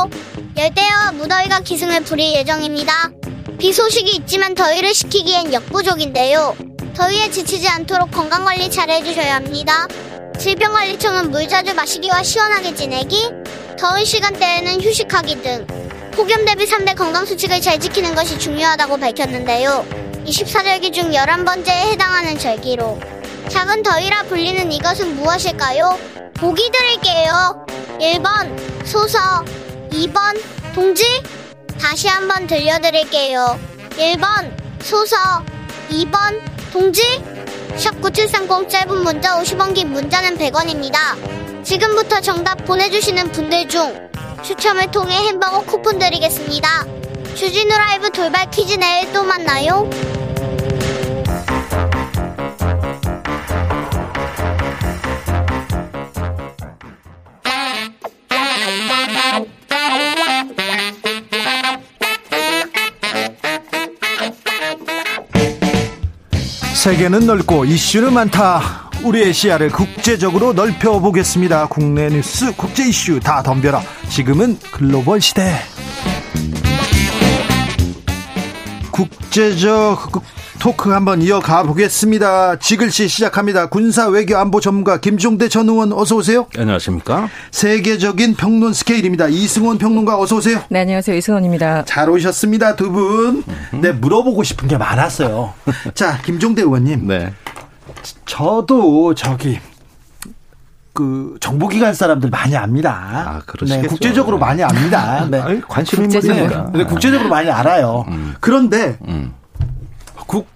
열대야와 0.57 1.13
무더위가 1.13 1.61
기승을 1.61 2.03
부릴 2.03 2.33
예정입니다. 2.33 3.11
비 3.57 3.71
소식이 3.71 4.11
있지만 4.17 4.53
더위를 4.53 4.93
식히기엔 4.93 5.53
역부족인데요. 5.53 6.57
더위에 6.93 7.31
지치지 7.31 7.69
않도록 7.69 8.11
건강관리 8.11 8.69
잘 8.69 8.89
해주셔야 8.89 9.35
합니다. 9.35 9.87
질병관리청은 10.39 11.31
물 11.31 11.47
자주 11.47 11.73
마시기와 11.73 12.21
시원하게 12.21 12.75
지내기, 12.75 13.29
더운 13.79 14.03
시간대에는 14.03 14.81
휴식하기 14.81 15.41
등 15.41 15.65
폭염 16.15 16.45
대비 16.45 16.65
3대 16.65 16.95
건강수칙을 16.95 17.59
잘 17.59 17.79
지키는 17.79 18.13
것이 18.13 18.37
중요하다고 18.37 18.97
밝혔는데요. 18.97 19.83
24절기 20.25 20.93
중 20.93 21.11
11번째에 21.11 21.91
해당하는 21.91 22.37
절기로 22.37 22.99
작은 23.49 23.81
더위라 23.81 24.23
불리는 24.23 24.71
이것은 24.71 25.15
무엇일까요? 25.15 25.97
보기 26.35 26.69
드릴게요. 26.71 27.65
1번 27.99 28.85
소서 28.85 29.43
2번 29.89 30.39
동지 30.75 31.03
다시 31.81 32.07
한번 32.07 32.45
들려드릴게요. 32.45 33.59
1번 33.91 34.51
소서 34.83 35.17
2번 35.89 36.39
동지 36.71 37.01
샵9730 37.75 38.69
짧은 38.69 39.03
문자 39.03 39.41
50원 39.41 39.73
긴 39.73 39.91
문자는 39.91 40.37
100원입니다. 40.37 41.63
지금부터 41.63 42.21
정답 42.21 42.63
보내주시는 42.65 43.31
분들 43.31 43.67
중 43.67 44.12
추첨을 44.43 44.91
통해 44.91 45.15
햄버거 45.27 45.61
쿠폰 45.61 45.97
드리겠습니다. 45.97 46.67
주진우 47.33 47.69
라이브 47.69 48.11
돌발 48.11 48.49
퀴즈 48.51 48.73
내일 48.73 49.11
또 49.13 49.23
만나요. 49.23 49.89
세계는 66.75 67.25
넓고 67.25 67.63
이슈는 67.63 68.13
많다. 68.13 68.82
우리의 69.03 69.33
시야를 69.33 69.69
국제적으로 69.69 70.53
넓혀보겠습니다. 70.53 71.67
국내 71.67 72.07
뉴스, 72.07 72.55
국제 72.55 72.87
이슈 72.87 73.19
다 73.19 73.43
덤벼라. 73.43 73.81
지금은 74.09 74.57
글로벌 74.71 75.19
시대. 75.19 75.55
국제적 78.91 80.23
토크 80.59 80.91
한번 80.91 81.21
이어가 81.21 81.63
보겠습니다. 81.63 82.57
지글씨 82.57 83.09
시작합니다. 83.09 83.65
군사 83.65 84.07
외교 84.07 84.37
안보 84.37 84.61
전문가 84.61 85.01
김종대 85.01 85.49
전 85.49 85.67
의원 85.67 85.91
어서 85.91 86.15
오세요. 86.15 86.47
네, 86.55 86.61
안녕하십니까? 86.61 87.27
세계적인 87.51 88.35
평론 88.35 88.71
스케일입니다. 88.71 89.27
이승원 89.27 89.77
평론가 89.77 90.17
어서 90.17 90.37
오세요. 90.37 90.61
네, 90.69 90.79
안녕하세요. 90.79 91.17
이승원입니다. 91.17 91.83
잘 91.83 92.09
오셨습니다. 92.09 92.77
두 92.77 92.91
분. 92.91 93.43
네, 93.73 93.91
물어보고 93.91 94.43
싶은 94.43 94.69
게 94.69 94.77
많았어요. 94.77 95.53
자, 95.95 96.21
김종대 96.21 96.61
의원님. 96.61 97.07
네. 97.07 97.33
저도 98.25 99.13
저기 99.15 99.59
그 100.93 101.37
정보기관 101.39 101.93
사람들 101.93 102.29
많이 102.29 102.55
압니다. 102.55 103.23
아, 103.25 103.41
그러시겠죠. 103.45 103.81
네, 103.81 103.87
국제적으로 103.87 104.37
많이 104.37 104.61
압니다. 104.63 105.25
네. 105.29 105.39
아니, 105.39 105.61
관심 105.61 106.03
있는 106.03 106.21
거니까. 106.21 106.71
네, 106.73 106.83
국제적으로 106.83 107.29
많이 107.29 107.49
알아요. 107.49 108.05
음. 108.09 108.35
그런데 108.39 108.97
음. 109.07 109.33
국 110.27 110.47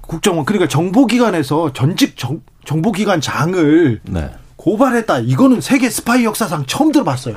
국정원 0.00 0.44
그러니까 0.44 0.68
정보기관에서 0.68 1.72
전직 1.72 2.16
정, 2.16 2.40
정보기관 2.64 3.20
장을 3.20 4.00
네. 4.04 4.30
고발했다. 4.64 5.18
이거는 5.18 5.60
세계 5.60 5.90
스파이 5.90 6.24
역사상 6.24 6.64
처음 6.64 6.90
들어봤어요. 6.90 7.36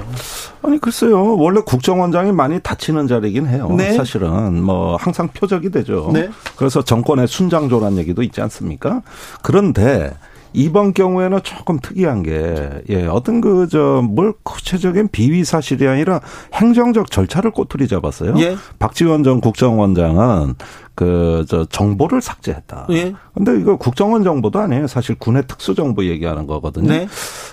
아니 0.61 0.79
글쎄요. 0.79 1.35
원래 1.35 1.59
국정원장이 1.59 2.31
많이 2.31 2.61
다치는 2.61 3.09
자리긴 3.09 3.47
해요. 3.47 3.67
네. 3.75 3.91
사실은 3.97 4.63
뭐 4.63 4.95
항상 4.95 5.27
표적이 5.27 5.71
되죠. 5.71 6.09
네. 6.13 6.29
그래서 6.55 6.81
정권의 6.81 7.27
순장조란 7.27 7.97
얘기도 7.97 8.23
있지 8.23 8.39
않습니까? 8.39 9.01
그런데 9.41 10.13
이번 10.53 10.93
경우에는 10.93 11.39
조금 11.43 11.79
특이한 11.79 12.23
게, 12.23 12.81
예, 12.89 13.05
어떤 13.05 13.41
그, 13.41 13.67
저, 13.69 14.01
뭘 14.03 14.33
구체적인 14.43 15.09
비위 15.11 15.43
사실이 15.43 15.87
아니라 15.87 16.21
행정적 16.53 17.11
절차를 17.11 17.51
꼬투리 17.51 17.87
잡았어요. 17.87 18.35
예. 18.39 18.55
박지원 18.79 19.23
전 19.23 19.41
국정원장은 19.41 20.55
그, 20.95 21.45
저, 21.47 21.65
정보를 21.65 22.21
삭제했다. 22.21 22.87
예. 22.91 23.13
근데 23.33 23.59
이거 23.59 23.77
국정원 23.77 24.23
정보도 24.23 24.59
아니에요. 24.59 24.87
사실 24.87 25.15
군의 25.15 25.43
특수정보 25.47 26.05
얘기하는 26.05 26.47
거거든요. 26.47 26.89
네. 26.89 27.07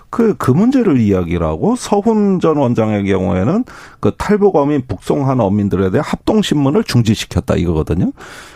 그, 0.09 0.35
그 0.38 0.50
문제를 0.50 0.98
이야기를 0.98 1.44
하고 1.44 1.76
서훈 1.76 2.40
전 2.40 2.57
원장의 2.57 3.04
경우에는 3.04 3.64
그 4.00 4.12
탈북 4.16 4.57
어민, 4.57 4.87
북송한 4.87 5.40
어민들에 5.40 5.90
대한 5.90 6.04
합동신문을 6.07 6.85
중지시켰다 6.85 7.57
이거거든요. 7.57 8.12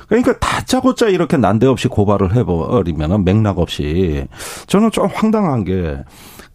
그러니까 0.08 0.38
다짜고짜 0.38 1.08
이렇게 1.08 1.36
난데없이 1.36 1.88
고발을 1.88 2.34
해버리면 2.34 3.24
맥락 3.24 3.58
없이 3.58 4.26
저는 4.66 4.90
좀 4.90 5.06
황당한 5.06 5.64
게 5.64 5.98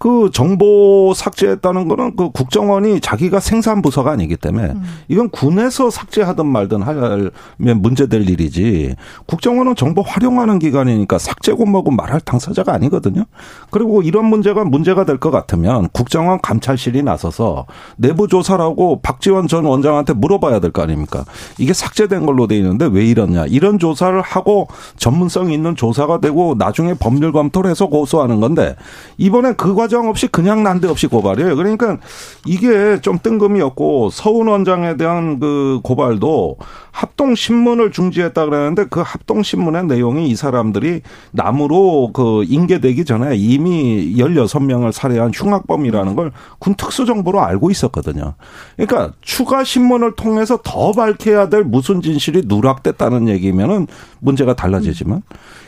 그 0.03 0.29
정보 0.33 1.13
삭제했다는 1.15 1.87
거는 1.87 2.17
그 2.17 2.29
국정원이 2.31 2.99
자기가 2.99 3.39
생산 3.39 3.81
부서가 3.81 4.11
아니기 4.11 4.35
때문에 4.35 4.71
음. 4.71 4.83
이건 5.07 5.29
군에서 5.29 5.89
삭제하든 5.89 6.45
말든 6.45 6.81
하면 6.81 7.31
문제될 7.57 8.29
일이지 8.29 8.97
국정원은 9.27 9.77
정보 9.77 10.01
활용하는 10.01 10.59
기관이니까 10.59 11.17
삭제고 11.19 11.65
뭐고 11.65 11.91
말할 11.91 12.19
당사자가 12.19 12.73
아니거든요. 12.73 13.23
그리고 13.71 14.01
이런 14.01 14.25
문제가 14.25 14.65
문제가 14.65 15.05
될 15.05 15.19
것 15.19 15.31
같으면 15.31 15.87
국정원 15.93 16.41
감찰실이 16.41 17.01
나서서 17.01 17.65
내부 17.95 18.27
조사라고 18.27 18.99
박지원 19.01 19.47
전 19.47 19.63
원장한테 19.63 20.11
물어봐야 20.11 20.59
될 20.59 20.73
거 20.73 20.81
아닙니까? 20.81 21.23
이게 21.57 21.71
삭제된 21.71 22.25
걸로 22.25 22.47
돼 22.47 22.57
있는데 22.57 22.89
왜 22.91 23.05
이러냐? 23.05 23.45
이런 23.45 23.79
조사를 23.79 24.19
하고 24.19 24.67
전문성 24.97 25.53
있는 25.53 25.77
조사가 25.77 26.19
되고 26.19 26.55
나중에 26.57 26.93
법률 26.95 27.31
검토를 27.31 27.71
해서 27.71 27.87
고소하는 27.87 28.41
건데 28.41 28.75
이번에 29.17 29.53
그 29.53 29.73
과정 29.75 29.92
과정 29.93 30.09
없이 30.09 30.27
그냥 30.27 30.63
난데없이 30.63 31.05
고발이에요. 31.05 31.55
그러니까 31.55 31.99
이게 32.47 32.99
좀 33.01 33.19
뜬금이었고 33.21 34.09
서훈 34.09 34.47
원장에 34.47 34.97
대한 34.97 35.39
그 35.39 35.79
고발도 35.83 36.57
합동 36.91 37.35
신문을 37.35 37.91
중지했다 37.91 38.45
그러는데 38.45 38.85
그 38.89 39.01
합동 39.05 39.43
신문의 39.43 39.85
내용이 39.85 40.29
이 40.29 40.35
사람들이 40.35 41.01
남으로 41.31 42.11
그 42.13 42.43
인계되기 42.47 43.05
전에 43.05 43.35
이미 43.35 44.15
16명을 44.17 44.91
살해한 44.91 45.31
흉악범이라는 45.33 46.15
걸 46.15 46.31
군 46.63 46.75
특수정보로 46.75 47.41
알고 47.41 47.71
있었거든요. 47.71 48.35
그러니까 48.77 49.11
추가 49.19 49.65
신문을 49.65 50.15
통해서 50.15 50.57
더 50.63 50.93
밝혀야 50.93 51.49
될 51.49 51.63
무슨 51.63 52.01
진실이 52.01 52.43
누락됐다는 52.45 53.27
얘기면은 53.27 53.87
문제가 54.19 54.53
달라지지만 54.53 55.23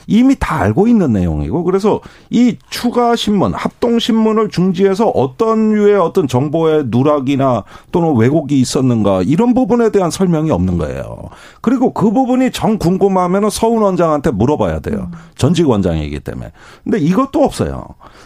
이미 0.07 0.35
다 0.39 0.59
알고 0.61 0.87
있는 0.87 1.13
내용이고 1.13 1.63
그래서 1.63 2.01
이 2.29 2.57
추가 2.69 3.15
신문, 3.15 3.53
합동 3.53 3.99
신문을 3.99 4.49
중지해서 4.49 5.07
어떤 5.07 5.71
유의 5.71 5.95
어떤 5.95 6.27
정보의 6.27 6.85
누락이나 6.87 7.63
또는 7.91 8.15
왜곡이 8.15 8.59
있었는가 8.59 9.21
이런 9.23 9.53
부분에 9.53 9.89
대한 9.89 10.11
설명이 10.11 10.51
없는 10.51 10.77
거예요. 10.77 11.29
그리고 11.61 11.93
그 11.93 12.11
부분이 12.11 12.51
정 12.51 12.77
궁금하면은 12.77 13.49
서훈 13.49 13.81
원장한테 13.81 14.31
물어봐야 14.31 14.79
돼요. 14.79 15.11
전직 15.37 15.67
원장이기 15.67 16.19
때문에. 16.19 16.51
근데 16.83 16.99
이것도 16.99 17.43
없어요. 17.43 17.85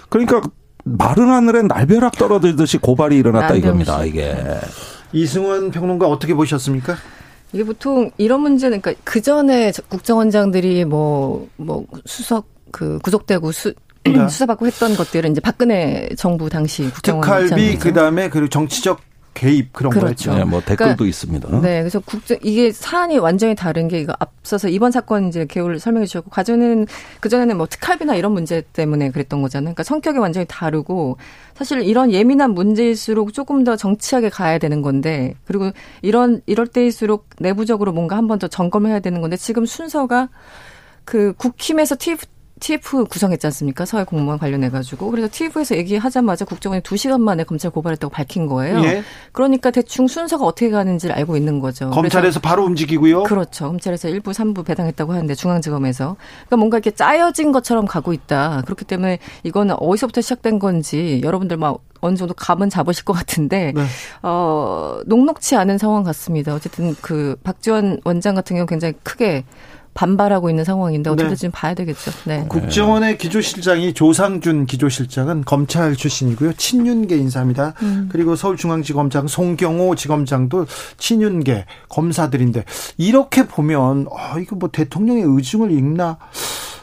그러니까 0.10 0.42
마른 0.84 1.30
하늘에 1.30 1.62
날벼락 1.64 2.18
떨어지듯이 2.18 2.78
고발이 2.78 3.18
일어났다 3.18 3.56
이겁니다. 3.56 4.04
이게. 4.04 4.36
이승원 5.12 5.72
평론가 5.72 6.08
어떻게 6.08 6.34
보셨습니까? 6.34 6.96
이게 7.54 7.64
보통 7.64 8.12
이런 8.18 8.42
문제는 8.42 8.82
그러니까 8.82 9.02
그 9.04 9.22
전에 9.22 9.72
국정원장들이 9.90 10.86
뭐뭐 10.86 11.48
뭐 11.58 11.86
수석 12.06 12.48
그 12.72 13.00
구속되고 13.00 13.52
수 13.52 13.74
그러니까. 14.04 14.28
수사받고 14.30 14.68
했던 14.68 14.96
것들은 14.96 15.32
이제 15.32 15.42
박근혜 15.42 16.10
정부 16.18 16.50
당시 16.50 16.84
국정원 16.84 17.22
특활비 17.22 17.78
그다음에 17.78 18.30
그리고 18.30 18.50
정치적 18.50 19.02
개입 19.34 19.72
그런 19.74 19.92
그렇죠. 19.92 20.32
거였죠. 20.32 20.34
네, 20.36 20.44
뭐 20.44 20.60
댓글도 20.60 20.78
그러니까, 20.78 21.06
있습니다. 21.06 21.62
네, 21.62 21.80
그래서 21.82 22.00
국정 22.00 22.38
이게 22.44 22.72
사안이 22.72 23.18
완전히 23.20 23.56
다른 23.56 23.88
게 23.88 24.00
이거 24.02 24.14
앞서서 24.20 24.68
이번 24.70 24.92
사건 24.92 25.28
이제 25.30 25.46
개요를 25.46 25.80
설명해 25.80 26.06
주셨고 26.08 26.30
과전에는 26.30 26.88
그 27.20 27.30
전에는 27.30 27.56
뭐 27.58 27.68
특활비나 27.68 28.16
이런 28.16 28.34
문제 28.34 28.62
때문에 28.74 29.12
그랬던 29.12 29.42
거잖아요. 29.42 29.66
그러니까 29.74 29.84
성격이 29.84 30.18
완전히 30.18 30.46
다르고 30.50 31.18
사실 31.56 31.82
이런 31.84 32.12
예민한 32.12 32.54
문제일수록 32.54 33.34
조금 33.34 33.64
더 33.64 33.76
정치하게 33.76 34.30
가야 34.30 34.58
되는 34.58 34.82
건데 34.82 35.36
그리고 35.46 35.72
이런 36.02 36.42
이럴 36.46 36.68
때일수록 36.68 37.28
내부적으로 37.40 37.92
뭔가 37.94 38.16
한 38.18 38.28
번 38.28 38.40
더 38.40 38.48
점검해야 38.48 39.00
되는 39.00 39.22
건데 39.22 39.38
지금 39.38 39.66
순서가 39.66 40.30
그 41.06 41.34
국힘에서 41.38 41.96
TF 41.98 42.26
TF 42.60 43.06
구성했지 43.06 43.48
않습니까? 43.48 43.86
사회 43.86 44.04
공무원 44.04 44.40
관련해 44.40 44.70
가지고 44.70 45.10
그래서 45.12 45.28
TF에서 45.32 45.76
얘기하자마자 45.78 46.46
국정원이 46.46 46.82
2시간 46.84 47.22
만에 47.22 47.44
검찰 47.44 47.72
고발했다고 47.72 48.12
밝힌 48.12 48.48
거예요. 48.48 48.84
예. 48.84 49.04
그러니까 49.32 49.72
대충 49.72 50.08
순서가 50.08 50.46
어떻게 50.46 50.70
가는지를 50.70 51.16
알고 51.16 51.38
있는 51.38 51.60
거죠. 51.60 51.90
검찰에서 51.90 52.40
바로 52.40 52.66
움직이고요. 52.66 53.24
그렇죠. 53.24 53.68
검찰에서 53.68 54.10
1부, 54.10 54.34
3부 54.34 54.66
배당했다고 54.66 55.14
하는데 55.14 55.34
중앙지검에서 55.34 56.16
그러니까 56.20 56.58
뭔가 56.58 56.78
이렇게 56.78 56.92
짜여진 56.92 57.52
것처럼 57.52 57.86
가고 57.86 58.14
있다. 58.14 58.64
그렇기 58.66 58.86
때문에 58.86 59.20
이거는 59.44 59.76
어디서부터 59.80 60.22
시작된 60.22 60.60
건지 60.60 61.22
여러분들 61.24 61.58
막 61.58 61.80
어느 62.02 62.16
정도 62.16 62.34
감은 62.34 62.70
잡으실 62.70 63.04
것 63.06 63.14
같은데 63.14 63.74
네. 63.76 63.86
어 64.24 65.00
녹록치 65.06 65.56
않은 65.56 65.78
상황 65.78 66.04
같습니다. 66.04 66.54
어쨌든 66.54 66.96
그 67.02 67.36
박지원 67.44 68.00
원장 68.06 68.36
같은 68.36 68.56
경우 68.56 68.66
굉장히 68.66 68.94
크게 69.04 69.44
반발하고 69.94 70.50
있는 70.50 70.64
상황인데 70.64 71.10
어떻게 71.10 71.36
네. 71.36 71.50
봐야 71.50 71.74
되겠죠. 71.74 72.12
네. 72.26 72.46
국정원의 72.48 73.18
기조실장이 73.18 73.94
조상준 73.94 74.66
기조실장은 74.66 75.44
검찰 75.46 75.96
출신이고요. 75.96 76.54
친윤계 76.54 77.18
인사입니다. 77.18 77.74
음. 77.82 78.10
그리고 78.12 78.36
서울중앙지검장 78.36 79.28
송경호 79.28 79.96
지검장도 79.96 80.68
친윤계 80.98 81.66
검사들인데 81.90 82.66
이렇게 82.98 83.48
보면 83.48 84.08
아 84.16 84.40
이거 84.40 84.56
뭐 84.56 84.70
대통령의 84.72 85.24
의중을 85.24 85.72
읽나 85.72 86.18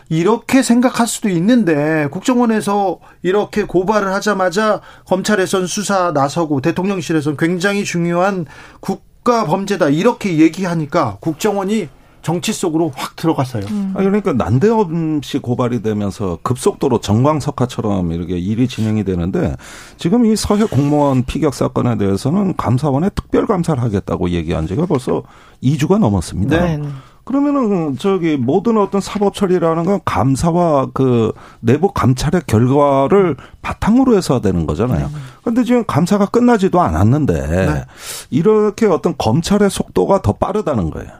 이렇게 0.08 0.62
생각할 0.62 1.06
수도 1.06 1.28
있는데 1.28 2.08
국정원에서 2.10 3.00
이렇게 3.22 3.64
고발을 3.64 4.12
하자마자 4.12 4.80
검찰에선 5.06 5.66
수사 5.66 6.12
나서고 6.12 6.60
대통령실에선 6.60 7.36
굉장히 7.36 7.84
중요한 7.84 8.46
국가 8.80 9.44
범죄다 9.46 9.88
이렇게 9.88 10.38
얘기하니까 10.38 11.16
국정원이 11.20 11.88
정치 12.26 12.52
속으로 12.52 12.90
확 12.96 13.14
들어갔어요. 13.14 13.66
음. 13.70 13.92
아 13.94 14.02
그러니까 14.02 14.32
난데없이 14.32 15.38
고발이 15.38 15.80
되면서 15.82 16.40
급속도로 16.42 16.98
정광석화처럼 16.98 18.10
이렇게 18.10 18.36
일이 18.36 18.66
진행이 18.66 19.04
되는데 19.04 19.54
지금 19.96 20.26
이 20.26 20.34
서해 20.34 20.64
공무원 20.64 21.22
피격 21.22 21.54
사건에 21.54 21.96
대해서는 21.96 22.56
감사원에 22.56 23.10
특별 23.10 23.46
감사를 23.46 23.80
하겠다고 23.80 24.30
얘기한 24.30 24.66
지가 24.66 24.86
벌써 24.86 25.22
2주가 25.62 25.98
넘었습니다. 25.98 26.64
네. 26.64 26.82
그러면은 27.26 27.98
저기 27.98 28.36
모든 28.36 28.78
어떤 28.78 29.00
사법 29.00 29.34
처리라는 29.34 29.84
건 29.84 29.98
감사와 30.04 30.90
그 30.94 31.32
내부 31.58 31.90
감찰의 31.92 32.42
결과를 32.46 33.34
바탕으로 33.62 34.16
해서 34.16 34.40
되는 34.40 34.64
거잖아요. 34.64 35.10
그런데 35.42 35.64
지금 35.64 35.84
감사가 35.84 36.26
끝나지도 36.26 36.80
않았는데 36.80 37.66
네. 37.66 37.84
이렇게 38.30 38.86
어떤 38.86 39.16
검찰의 39.18 39.70
속도가 39.70 40.22
더 40.22 40.34
빠르다는 40.34 40.90
거예요. 40.90 41.10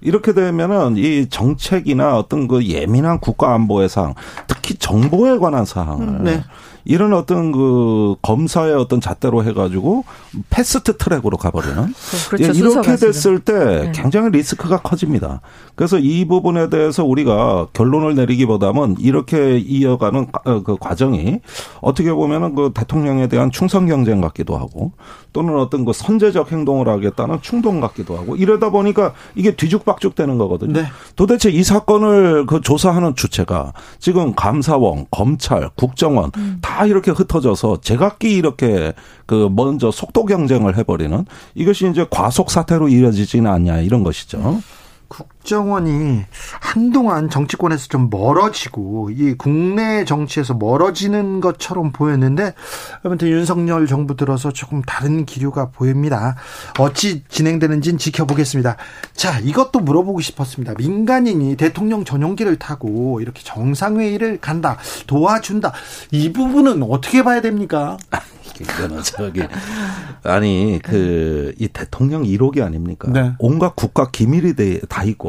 이렇게 0.00 0.32
되면은 0.34 0.98
이 0.98 1.28
정책이나 1.28 2.16
어떤 2.16 2.46
그 2.46 2.64
예민한 2.64 3.18
국가 3.18 3.52
안보의 3.54 3.88
사항, 3.88 4.14
특히 4.46 4.76
정보에 4.76 5.38
관한 5.38 5.64
사항을 5.64 6.06
음, 6.06 6.22
네. 6.22 6.44
이런 6.86 7.12
어떤 7.12 7.50
그 7.50 8.14
검사의 8.22 8.74
어떤 8.74 9.00
잣대로 9.00 9.42
해가지고 9.44 10.04
패스트 10.50 10.96
트랙으로 10.96 11.36
가버리는 11.36 11.78
어, 11.78 11.86
그렇죠. 12.30 12.44
예, 12.44 12.56
이렇게 12.56 12.96
됐을 12.96 13.40
때 13.40 13.52
네. 13.52 13.92
굉장히 13.92 14.30
리스크가 14.30 14.78
커집니다. 14.78 15.40
그래서 15.74 15.98
이 15.98 16.24
부분에 16.24 16.70
대해서 16.70 17.04
우리가 17.04 17.66
결론을 17.72 18.14
내리기보다는 18.14 18.96
이렇게 19.00 19.58
이어가는 19.58 20.28
어, 20.44 20.62
그 20.62 20.76
과정이 20.76 21.40
어떻게 21.80 22.12
보면은 22.12 22.54
그 22.54 22.70
대통령에 22.72 23.26
대한 23.26 23.50
충성 23.50 23.86
경쟁 23.86 24.20
같기도 24.20 24.56
하고 24.56 24.92
또는 25.32 25.58
어떤 25.58 25.84
그 25.84 25.92
선제적 25.92 26.52
행동을 26.52 26.88
하겠다는 26.88 27.40
충동 27.42 27.80
같기도 27.80 28.16
하고 28.16 28.36
이러다 28.36 28.70
보니까 28.70 29.12
이게 29.34 29.54
뒤죽박죽 29.56 30.14
되는 30.14 30.38
거거든요. 30.38 30.72
네. 30.72 30.86
도대체 31.16 31.50
이 31.50 31.62
사건을 31.62 32.46
그 32.46 32.60
조사하는 32.60 33.16
주체가 33.16 33.72
지금 33.98 34.34
감사원, 34.34 35.06
검찰, 35.10 35.68
국정원 35.74 36.30
음. 36.36 36.58
다 36.62 36.75
이렇게 36.84 37.10
흩어져서 37.10 37.80
제각기 37.80 38.34
이렇게 38.34 38.92
그 39.24 39.48
먼저 39.50 39.90
속도 39.90 40.24
경쟁을 40.24 40.76
해버리는 40.76 41.24
이것이 41.54 41.88
이제 41.88 42.06
과속 42.10 42.50
사태로 42.50 42.88
이어지지는 42.88 43.50
않냐 43.50 43.80
이런 43.80 44.02
것이죠. 44.02 44.60
국 45.08 45.28
정원이 45.46 46.24
한동안 46.60 47.30
정치권에서 47.30 47.86
좀 47.88 48.10
멀어지고 48.10 49.10
이 49.10 49.34
국내 49.34 50.04
정치에서 50.04 50.54
멀어지는 50.54 51.40
것처럼 51.40 51.92
보였는데 51.92 52.54
아무튼 53.02 53.28
윤석열 53.28 53.86
정부 53.86 54.16
들어서 54.16 54.52
조금 54.52 54.82
다른 54.82 55.24
기류가 55.24 55.70
보입니다. 55.70 56.36
어찌 56.78 57.24
진행되는지는 57.28 57.98
지켜보겠습니다. 57.98 58.76
자, 59.14 59.38
이것도 59.38 59.80
물어보고 59.80 60.20
싶었습니다. 60.20 60.74
민간인이 60.76 61.56
대통령 61.56 62.04
전용기를 62.04 62.56
타고 62.56 63.20
이렇게 63.20 63.42
정상회의를 63.42 64.38
간다, 64.40 64.76
도와준다. 65.06 65.72
이 66.10 66.32
부분은 66.32 66.82
어떻게 66.82 67.22
봐야 67.22 67.40
됩니까? 67.40 67.96
이거는 68.58 69.02
저기 69.02 69.42
아니 70.22 70.80
그 70.82 71.36
이 71.58 71.68
대통령 71.68 72.22
1호기 72.22 72.62
아닙니까? 72.62 73.10
네. 73.10 73.32
온갖 73.38 73.74
국가 73.76 74.10
기밀이 74.10 74.54
다 74.88 75.04
있고 75.04 75.28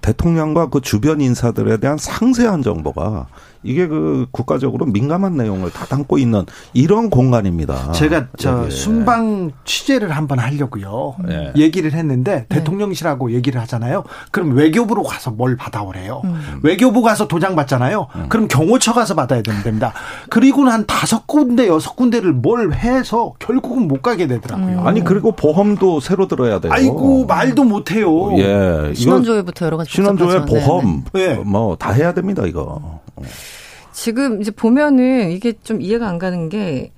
대통령과 0.00 0.68
그 0.68 0.80
주변 0.80 1.20
인사들에 1.20 1.78
대한 1.78 1.98
상세한 1.98 2.62
정보가 2.62 3.26
이게 3.62 3.86
그 3.86 4.26
국가적으로 4.30 4.86
민감한 4.86 5.36
내용을 5.36 5.70
다 5.70 5.84
담고 5.84 6.18
있는 6.18 6.46
이런 6.72 7.10
공간입니다. 7.10 7.92
제가 7.92 8.28
저 8.38 8.64
예. 8.66 8.70
순방 8.70 9.52
취재를 9.64 10.10
한번 10.12 10.38
하려고요. 10.38 11.16
예. 11.28 11.52
얘기를 11.56 11.92
했는데 11.92 12.46
네. 12.48 12.56
대통령실하고 12.56 13.32
얘기를 13.32 13.60
하잖아요. 13.60 14.04
그럼 14.30 14.52
외교부로 14.56 15.02
가서 15.02 15.30
뭘 15.30 15.56
받아오래요. 15.56 16.22
음. 16.24 16.60
외교부 16.62 17.02
가서 17.02 17.28
도장 17.28 17.54
받잖아요. 17.54 18.06
음. 18.16 18.26
그럼 18.28 18.48
경호처 18.48 18.94
가서 18.94 19.14
받아야 19.14 19.42
됩니다. 19.42 19.92
그리고는 20.30 20.72
한 20.72 20.86
다섯 20.86 21.26
군데 21.26 21.68
여섯 21.68 21.96
군데를 21.96 22.32
뭘 22.32 22.72
해서 22.72 23.34
결국은 23.38 23.88
못 23.88 24.00
가게 24.00 24.26
되더라고요. 24.26 24.78
음. 24.80 24.86
아니 24.86 25.04
그리고 25.04 25.32
보험도 25.32 26.00
새로 26.00 26.28
들어야 26.28 26.60
돼요. 26.60 26.72
아이고 26.72 27.26
말도 27.26 27.64
못 27.64 27.90
해요. 27.90 28.38
예. 28.38 28.92
신원조회부터 28.94 29.66
여러 29.66 29.76
가지 29.76 29.90
신원조회 29.90 30.46
보험 30.46 31.04
네. 31.12 31.34
뭐다 31.34 31.92
해야 31.92 32.14
됩니다 32.14 32.44
이거. 32.46 33.00
지금 34.00 34.40
이제 34.40 34.50
보면은 34.50 35.30
이게 35.30 35.52
좀 35.62 35.82
이해가 35.82 36.08
안 36.08 36.18
가는 36.18 36.48
게 36.48 36.90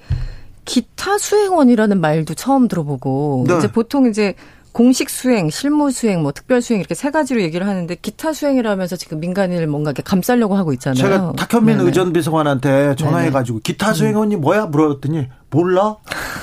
기타 0.64 1.18
수행원이라는 1.18 2.00
말도 2.00 2.34
처음 2.34 2.68
들어보고 2.68 3.46
네. 3.48 3.58
이제 3.58 3.72
보통 3.72 4.06
이제 4.06 4.34
공식 4.70 5.10
수행, 5.10 5.50
실무 5.50 5.90
수행, 5.90 6.22
뭐 6.22 6.30
특별 6.30 6.62
수행 6.62 6.78
이렇게 6.78 6.94
세 6.94 7.10
가지로 7.10 7.42
얘기를 7.42 7.66
하는데 7.66 7.92
기타 7.96 8.32
수행이라면서 8.32 8.94
지금 8.94 9.18
민간인을 9.18 9.66
뭔가 9.66 9.90
이렇게 9.90 10.04
감싸려고 10.04 10.54
하고 10.54 10.72
있잖아요. 10.74 10.94
제가 10.94 11.32
탁현민 11.32 11.80
의전 11.80 12.12
비서관한테 12.12 12.94
전화해가지고 12.94 13.58
기타 13.64 13.92
수행원이 13.94 14.36
뭐야 14.36 14.66
물어봤더니 14.66 15.26
몰라? 15.52 15.96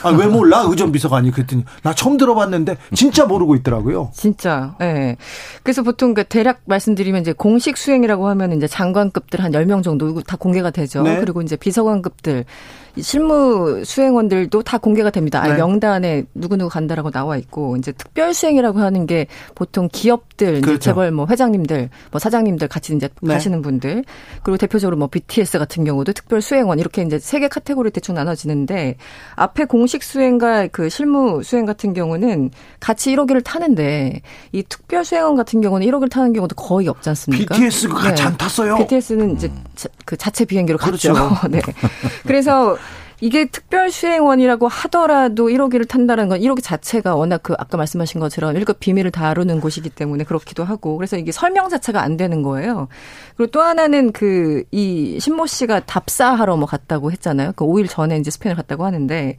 아, 0.03 0.09
왜 0.11 0.27
몰라? 0.27 0.63
의전 0.67 0.91
비서관이 0.91 1.31
그랬더니 1.31 1.65
나 1.83 1.93
처음 1.93 2.15
들어봤는데 2.17 2.77
진짜 2.93 3.25
모르고 3.25 3.55
있더라고요. 3.55 4.11
진짜. 4.13 4.75
예. 4.81 4.85
네. 4.85 5.17
그래서 5.63 5.81
보통 5.83 6.13
그 6.13 6.23
대략 6.23 6.61
말씀드리면 6.65 7.21
이제 7.21 7.33
공식 7.33 7.75
수행이라고 7.75 8.27
하면 8.29 8.53
이제 8.53 8.67
장관급들 8.67 9.43
한 9.43 9.51
10명 9.51 9.83
정도 9.83 10.21
다 10.21 10.37
공개가 10.37 10.69
되죠. 10.69 11.01
네. 11.01 11.19
그리고 11.19 11.41
이제 11.41 11.55
비서관급들 11.55 12.45
실무 12.99 13.83
수행원들도 13.85 14.63
다 14.63 14.77
공개가 14.77 15.09
됩니다. 15.09 15.41
네. 15.43 15.55
명단에 15.55 16.23
누구누구 16.33 16.69
간다라고 16.69 17.11
나와 17.11 17.37
있고 17.37 17.77
이제 17.77 17.91
특별 17.91 18.33
수행이라고 18.33 18.79
하는 18.79 19.05
게 19.05 19.27
보통 19.55 19.89
기업들 19.91 20.61
그렇죠. 20.61 20.79
재벌 20.79 21.11
뭐 21.11 21.25
회장님들 21.29 21.89
뭐 22.11 22.19
사장님들 22.19 22.67
같이 22.67 22.95
이제 22.95 23.09
네. 23.21 23.33
가시는 23.33 23.61
분들 23.61 24.03
그리고 24.43 24.57
대표적으로 24.57 24.97
뭐 24.97 25.07
BTS 25.07 25.57
같은 25.59 25.83
경우도 25.83 26.13
특별 26.13 26.41
수행원 26.41 26.79
이렇게 26.79 27.01
이제 27.01 27.17
세 27.19 27.39
개 27.39 27.47
카테고리 27.47 27.91
대충 27.91 28.15
나눠지는데 28.15 28.97
앞에 29.35 29.65
공식 29.65 30.03
수행과 30.03 30.67
그 30.67 30.89
실무 30.89 31.43
수행 31.43 31.65
같은 31.65 31.93
경우는 31.93 32.51
같이 32.79 33.15
1호기를 33.15 33.43
타는데 33.43 34.21
이 34.51 34.63
특별 34.63 35.05
수행원 35.05 35.35
같은 35.35 35.61
경우는 35.61 35.87
1호기를 35.87 36.09
타는 36.11 36.33
경우도 36.33 36.55
거의 36.55 36.87
없지 36.87 37.09
않습니까? 37.09 37.55
BTS가 37.55 37.95
같이 37.95 38.21
네. 38.21 38.27
안 38.27 38.37
탔어요. 38.37 38.77
BTS는 38.77 39.35
이제 39.35 39.47
음. 39.47 39.63
그 40.05 40.17
자체 40.17 40.45
비행기로 40.45 40.77
그렇죠. 40.77 41.13
갔죠. 41.13 41.47
네. 41.49 41.61
그래서 42.25 42.77
이게 43.21 43.45
특별 43.45 43.91
수행원이라고 43.91 44.67
하더라도 44.67 45.49
1호기를 45.49 45.87
탄다는 45.87 46.29
건 46.29 46.39
1호기 46.39 46.63
자체가 46.63 47.15
워낙 47.15 47.41
그 47.43 47.53
아까 47.57 47.77
말씀하신 47.77 48.19
것처럼 48.19 48.55
1급 48.55 48.79
비밀을 48.79 49.11
다루는 49.11 49.59
곳이기 49.59 49.89
때문에 49.89 50.23
그렇기도 50.23 50.63
하고 50.63 50.97
그래서 50.97 51.17
이게 51.17 51.31
설명 51.31 51.69
자체가 51.69 52.01
안 52.01 52.17
되는 52.17 52.41
거예요. 52.43 52.87
그리고 53.35 53.51
또 53.51 53.61
하나는 53.61 54.11
그 54.11 54.63
이 54.71 55.19
신모 55.19 55.47
씨가 55.47 55.81
답사하러 55.81 56.57
뭐 56.57 56.65
갔다고 56.65 57.11
했잖아요. 57.11 57.53
그 57.55 57.65
5일 57.65 57.89
전에 57.89 58.17
이제 58.17 58.31
스페인을 58.31 58.55
갔다고 58.55 58.85
하는데 58.85 59.37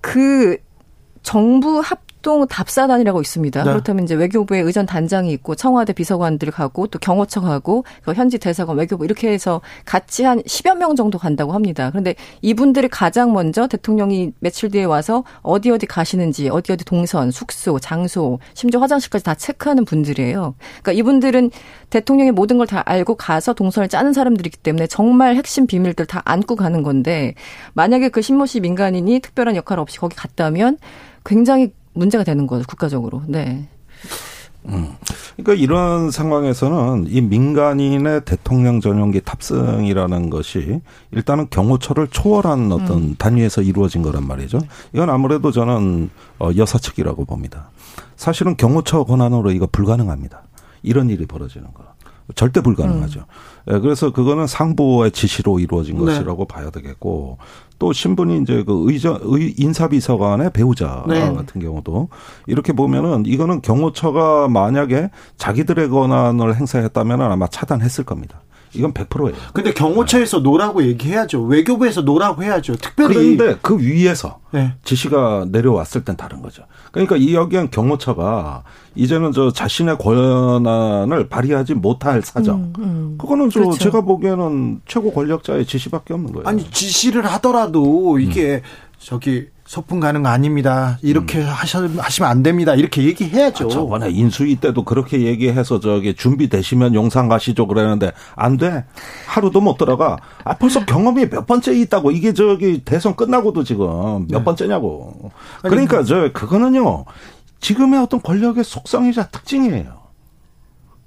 그 0.00 0.58
정부 1.22 1.80
합 1.80 2.00
합동 2.18 2.46
답사단이라고 2.46 3.20
있습니다. 3.20 3.64
네. 3.64 3.70
그렇다면 3.70 4.04
이제 4.04 4.14
외교부에 4.14 4.60
의전 4.60 4.86
단장이 4.86 5.32
있고 5.32 5.54
청와대 5.54 5.92
비서관들 5.92 6.50
가고 6.50 6.86
또 6.86 6.98
경호처 6.98 7.40
가고 7.40 7.84
그 8.04 8.12
현지 8.12 8.38
대사관 8.38 8.76
외교부 8.76 9.04
이렇게 9.04 9.30
해서 9.30 9.60
같이 9.84 10.24
한 10.24 10.40
10여 10.42 10.76
명 10.76 10.96
정도 10.96 11.18
간다고 11.18 11.52
합니다. 11.52 11.90
그런데 11.90 12.14
이분들이 12.42 12.88
가장 12.88 13.32
먼저 13.32 13.66
대통령이 13.66 14.32
며칠 14.40 14.70
뒤에 14.70 14.84
와서 14.84 15.24
어디 15.42 15.70
어디 15.70 15.86
가시는지 15.86 16.48
어디 16.48 16.72
어디 16.72 16.84
동선, 16.84 17.30
숙소, 17.30 17.78
장소, 17.78 18.38
심지어 18.54 18.80
화장실까지 18.80 19.24
다 19.24 19.34
체크하는 19.34 19.84
분들이에요. 19.84 20.54
그러니까 20.82 20.92
이분들은 20.92 21.50
대통령의 21.90 22.32
모든 22.32 22.58
걸 22.58 22.68
다 22.68 22.82
알고 22.84 23.14
가서 23.14 23.54
동선을 23.54 23.88
짜는 23.88 24.12
사람들이기 24.12 24.58
때문에 24.58 24.88
정말 24.88 25.36
핵심 25.36 25.66
비밀들 25.66 26.04
다 26.04 26.20
안고 26.26 26.54
가는 26.54 26.82
건데 26.82 27.32
만약에 27.72 28.10
그 28.10 28.20
신모 28.20 28.44
씨 28.44 28.60
민간인이 28.60 29.20
특별한 29.20 29.56
역할 29.56 29.78
없이 29.78 29.96
거기 29.98 30.14
갔다면 30.14 30.76
굉장히 31.24 31.72
문제가 31.98 32.24
되는 32.24 32.46
거죠 32.46 32.64
국가적으로. 32.66 33.22
네. 33.26 33.68
음. 34.66 34.94
그러니까 35.36 35.54
이런 35.54 36.10
상황에서는 36.10 37.06
이 37.08 37.20
민간인의 37.20 38.24
대통령 38.24 38.80
전용기 38.80 39.20
탑승이라는 39.20 40.30
것이 40.30 40.80
일단은 41.12 41.46
경호처를 41.50 42.08
초월한 42.08 42.72
어떤 42.72 42.98
음. 42.98 43.14
단위에서 43.16 43.62
이루어진 43.62 44.02
거란 44.02 44.26
말이죠. 44.26 44.58
이건 44.92 45.10
아무래도 45.10 45.52
저는 45.52 46.10
어, 46.38 46.50
여사 46.56 46.78
측이라고 46.78 47.24
봅니다. 47.24 47.70
사실은 48.16 48.56
경호처 48.56 49.04
권한으로 49.04 49.52
이거 49.52 49.68
불가능합니다. 49.70 50.42
이런 50.82 51.08
일이 51.08 51.24
벌어지는 51.26 51.72
거. 51.72 51.84
절대 52.34 52.60
불가능하죠. 52.60 53.20
음. 53.20 53.74
예, 53.74 53.78
그래서 53.78 54.12
그거는 54.12 54.46
상부의 54.46 55.12
지시로 55.12 55.58
이루어진 55.58 55.96
네. 55.98 56.04
것이라고 56.04 56.46
봐야 56.46 56.70
되겠고 56.70 57.38
또 57.78 57.92
신분이 57.92 58.42
이제 58.42 58.64
그 58.64 58.84
의저 58.86 59.20
의 59.22 59.54
인사비서관의 59.56 60.50
배우자 60.52 61.04
네. 61.08 61.20
같은 61.32 61.60
경우도 61.60 62.08
이렇게 62.46 62.72
보면은 62.72 63.24
이거는 63.26 63.62
경호처가 63.62 64.48
만약에 64.48 65.10
자기들의 65.36 65.88
권한을 65.88 66.56
행사했다면 66.56 67.22
아마 67.22 67.46
차단했을 67.46 68.04
겁니다. 68.04 68.42
이건 68.74 68.92
100%예요. 68.92 69.34
근데 69.52 69.72
경호처에서 69.72 70.40
no라고 70.40 70.82
얘기해야죠. 70.82 71.42
외교부에서 71.42 72.02
no라고 72.02 72.42
해야죠. 72.42 72.76
특별히 72.76 73.36
그런데 73.36 73.58
그 73.62 73.78
위에서 73.78 74.40
네. 74.50 74.74
지시가 74.84 75.46
내려왔을 75.50 76.04
땐 76.04 76.16
다른 76.16 76.42
거죠. 76.42 76.64
그러니까 76.92 77.16
이 77.16 77.34
여기엔 77.34 77.70
경호처가 77.70 78.64
이제는 78.94 79.32
저 79.32 79.52
자신의 79.52 79.98
권한을 79.98 81.28
발휘하지 81.28 81.74
못할 81.74 82.22
사정. 82.22 82.56
음, 82.56 82.72
음. 82.78 83.18
그거는 83.18 83.50
저 83.50 83.60
그렇죠. 83.60 83.78
제가 83.78 84.00
보기에는 84.02 84.80
최고 84.86 85.12
권력자의 85.12 85.66
지시밖에 85.66 86.14
없는 86.14 86.32
거예요. 86.32 86.48
아니 86.48 86.68
지시를 86.70 87.24
하더라도 87.26 88.18
이게 88.18 88.54
음. 88.54 88.60
저기 88.98 89.46
소풍 89.68 90.00
가는 90.00 90.22
거 90.22 90.30
아닙니다. 90.30 90.98
이렇게 91.02 91.40
음. 91.40 91.46
하셔, 91.46 91.86
하시면 91.86 92.30
안 92.30 92.42
됩니다. 92.42 92.74
이렇게 92.74 93.04
얘기해야죠. 93.04 93.66
아, 93.66 93.68
저번에 93.68 94.08
인수위 94.08 94.56
때도 94.56 94.82
그렇게 94.82 95.26
얘기해서 95.26 95.78
저기 95.78 96.14
준비되시면 96.14 96.94
용산 96.94 97.28
가시죠 97.28 97.66
그러는데 97.66 98.12
안 98.34 98.56
돼. 98.56 98.86
하루도 99.26 99.60
못 99.60 99.76
들어가. 99.76 100.16
아, 100.42 100.54
벌써 100.56 100.86
경험이 100.86 101.28
몇 101.28 101.46
번째 101.46 101.78
있다고. 101.78 102.12
이게 102.12 102.32
저기 102.32 102.80
대선 102.82 103.14
끝나고도 103.14 103.62
지금 103.62 104.26
몇 104.28 104.38
네. 104.38 104.44
번째냐고. 104.44 105.32
그러니까 105.60 106.02
저 106.02 106.32
그거는요. 106.32 107.04
지금의 107.60 108.00
어떤 108.00 108.22
권력의 108.22 108.64
속성이자 108.64 109.26
특징이에요. 109.28 109.98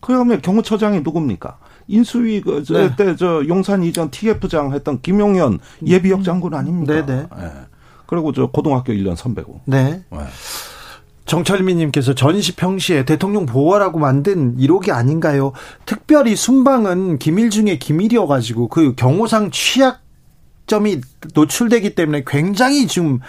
그다음에 0.02 0.40
경호처장이 0.40 1.02
누굽니까? 1.02 1.58
인수위 1.88 2.42
그때저 2.42 2.96
네. 2.96 3.16
저 3.16 3.44
용산 3.48 3.82
이전 3.82 4.12
TF장 4.12 4.74
했던 4.74 5.02
김용현 5.02 5.58
예비역 5.84 6.24
장군 6.24 6.54
아닙니까? 6.54 7.04
네네. 7.04 7.22
네. 7.24 7.52
네. 8.12 8.16
그리고 8.16 8.34
저 8.34 8.48
고등학교 8.48 8.92
1년 8.92 9.16
선배고. 9.16 9.62
네. 9.66 10.04
네. 10.10 10.18
정철민님께서 11.26 12.14
전시 12.14 12.56
평시에 12.58 13.06
대통령 13.06 13.46
보호라고 13.46 14.00
만든 14.00 14.58
1호기 14.58 14.92
아닌가요? 14.92 15.54
특별히 15.86 16.36
순방은 16.36 17.20
기밀 17.20 17.50
중에 17.50 17.78
기밀이어가지고 17.78 18.68
그 18.68 18.96
경호상 18.96 19.52
취약점이 19.52 21.00
노출되기 21.34 21.96
때문에 21.96 22.24
굉장히 22.28 22.86
지금 22.88 23.20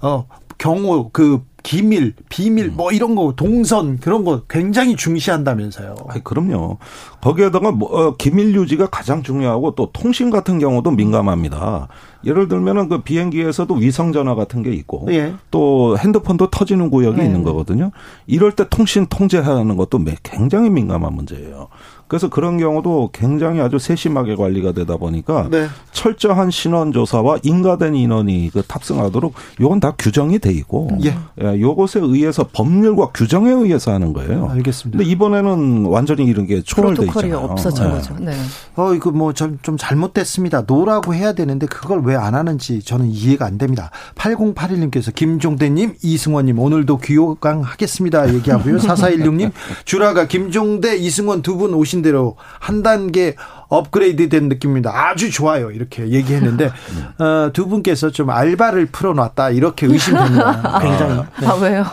어 0.00 0.26
경호 0.58 1.10
그 1.12 1.44
기밀, 1.64 2.12
비밀, 2.28 2.70
뭐 2.70 2.92
이런 2.92 3.14
거 3.14 3.32
동선 3.34 3.98
그런 3.98 4.22
거 4.22 4.42
굉장히 4.48 4.96
중시한다면서요. 4.96 5.94
아니, 6.08 6.22
그럼요. 6.22 6.76
거기에다가 7.22 7.72
뭐 7.72 7.88
어, 7.88 8.16
기밀 8.16 8.54
유지가 8.54 8.86
가장 8.86 9.22
중요하고 9.22 9.74
또 9.74 9.90
통신 9.90 10.28
같은 10.28 10.58
경우도 10.58 10.90
민감합니다. 10.90 11.88
예를 12.26 12.48
들면은 12.48 12.90
그 12.90 13.00
비행기에서도 13.00 13.74
위성 13.76 14.12
전화 14.12 14.34
같은 14.34 14.62
게 14.62 14.72
있고 14.72 15.06
예. 15.10 15.34
또 15.50 15.96
핸드폰도 15.98 16.50
터지는 16.50 16.90
구역이 16.90 17.18
네. 17.18 17.24
있는 17.24 17.42
거거든요. 17.42 17.90
이럴 18.26 18.52
때 18.52 18.66
통신 18.68 19.06
통제하는 19.06 19.76
것도 19.76 20.00
굉장히 20.22 20.68
민감한 20.68 21.14
문제예요. 21.14 21.68
그래서 22.08 22.28
그런 22.28 22.58
경우도 22.58 23.10
굉장히 23.12 23.60
아주 23.60 23.78
세심하게 23.78 24.36
관리가 24.36 24.72
되다 24.72 24.96
보니까 24.96 25.48
네. 25.50 25.68
철저한 25.92 26.50
신원 26.50 26.92
조사와 26.92 27.38
인가된 27.42 27.94
인원이 27.94 28.50
그 28.52 28.62
탑승하도록 28.62 29.34
요건 29.60 29.80
다 29.80 29.94
규정이 29.98 30.38
돼 30.38 30.50
있고 30.52 30.88
예. 31.04 31.16
예, 31.42 31.60
요것에 31.60 32.00
의해서 32.00 32.48
법률과 32.52 33.10
규정에 33.14 33.50
의해서 33.50 33.92
하는 33.92 34.12
거예요. 34.12 34.48
알겠습니다. 34.50 34.98
근데 34.98 35.10
이번에는 35.10 35.86
완전히 35.86 36.24
이런 36.24 36.46
게 36.46 36.62
초월돼 36.62 37.06
있잖아요. 37.06 37.38
없어진 37.38 37.84
네. 37.84 37.90
거죠. 37.90 38.16
네. 38.18 38.32
어 38.76 38.94
이거 38.94 39.10
뭐좀 39.10 39.58
좀 39.62 39.76
잘못됐습니다. 39.76 40.62
no라고 40.66 41.14
해야 41.14 41.32
되는데 41.32 41.66
그걸 41.66 42.02
왜 42.04 42.14
안 42.14 42.34
하는지 42.34 42.80
저는 42.82 43.10
이해가 43.10 43.44
안 43.44 43.58
됩니다. 43.58 43.90
8081님께서 44.14 45.14
김종대님, 45.14 45.94
이승원님 46.02 46.58
오늘도 46.58 46.98
귀호강 46.98 47.62
하겠습니다 47.62 48.32
얘기하고요. 48.34 48.78
4416님 48.78 49.52
주라가 49.84 50.26
김종대, 50.26 50.96
이승원 50.96 51.42
두 51.42 51.54
분 51.54 51.72
오신 51.72 51.93
대로 52.02 52.36
한 52.60 52.82
단계 52.82 53.34
업그레이드 53.68 54.28
된 54.28 54.48
느낌입니다. 54.48 54.90
아주 54.94 55.30
좋아요. 55.30 55.70
이렇게 55.70 56.08
얘기했는데 56.08 56.70
어, 57.18 57.50
두 57.52 57.66
분께서 57.66 58.10
좀 58.10 58.30
알바를 58.30 58.86
풀어놨다 58.86 59.50
이렇게 59.50 59.86
의심됩니다. 59.86 60.78
굉장히. 60.82 61.22
네. 61.40 61.46
아 61.46 61.54
왜요? 61.54 61.84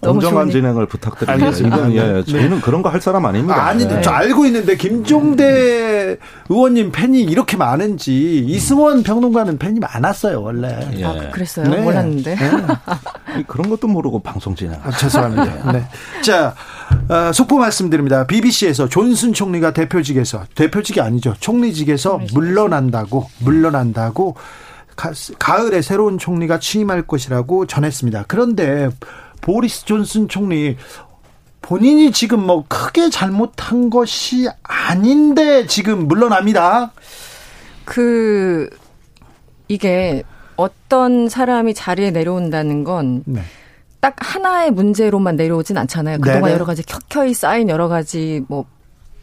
공정한 0.00 0.48
진행을 0.50 0.86
부탁드립니다. 0.86 1.50
이건 1.58 1.92
예, 1.92 2.12
네. 2.12 2.24
저희는 2.24 2.60
그런 2.62 2.82
거 2.82 2.94
할 2.94 3.00
사람 3.00 3.26
아닙니다. 3.26 3.56
아, 3.56 3.66
아니, 3.70 3.86
네. 3.88 4.00
저 4.02 4.10
알고 4.12 4.46
있는데 4.46 4.76
김종대 4.76 6.16
의원님 6.48 6.92
팬이 6.92 7.22
이렇게 7.22 7.56
많은지 7.56 8.38
이승원 8.46 9.02
평론가는 9.02 9.58
팬이 9.58 9.80
많았어요 9.80 10.40
원래. 10.42 10.88
예. 10.96 11.04
아 11.04 11.30
그랬어요? 11.30 11.68
네. 11.68 11.80
몰랐는데. 11.80 12.36
네. 12.36 13.44
그런 13.48 13.68
것도 13.68 13.88
모르고 13.88 14.20
방송 14.20 14.54
진행. 14.54 14.78
아, 14.84 14.90
죄송합니다. 14.92 15.72
네. 15.72 15.86
자 16.22 16.54
어, 17.08 17.32
속보 17.32 17.58
말씀드립니다. 17.58 18.26
BBC에서 18.26 18.88
존슨 18.88 19.32
총리가 19.32 19.72
대표직에서 19.72 20.44
대표직이 20.54 21.00
아니죠. 21.00 21.34
총리직에서 21.38 22.20
물러난다고 22.32 23.28
물러난다고 23.40 24.36
가, 24.96 25.64
을에 25.64 25.82
새로운 25.82 26.18
총리가 26.18 26.58
취임할 26.58 27.06
것이라고 27.06 27.66
전했습니다. 27.66 28.24
그런데 28.28 28.88
보리스 29.40 29.84
존슨 29.84 30.28
총리 30.28 30.76
본인이 31.60 32.12
지금 32.12 32.46
뭐 32.46 32.64
크게 32.68 33.10
잘못한 33.10 33.90
것이 33.90 34.48
아닌데 34.62 35.66
지금 35.66 36.06
물러납니다. 36.08 36.92
그 37.84 38.68
이게 39.68 40.22
어떤 40.56 41.28
사람이 41.28 41.74
자리에 41.74 42.10
내려온다는 42.10 42.84
건 42.84 43.22
네. 43.26 43.42
딱 44.04 44.14
하나의 44.18 44.70
문제로만 44.70 45.34
내려오진 45.36 45.78
않잖아요. 45.78 46.18
그동안 46.18 46.42
네네. 46.42 46.52
여러 46.52 46.66
가지 46.66 46.82
켜켜이 46.82 47.32
쌓인 47.32 47.70
여러 47.70 47.88
가지 47.88 48.44
뭐 48.48 48.66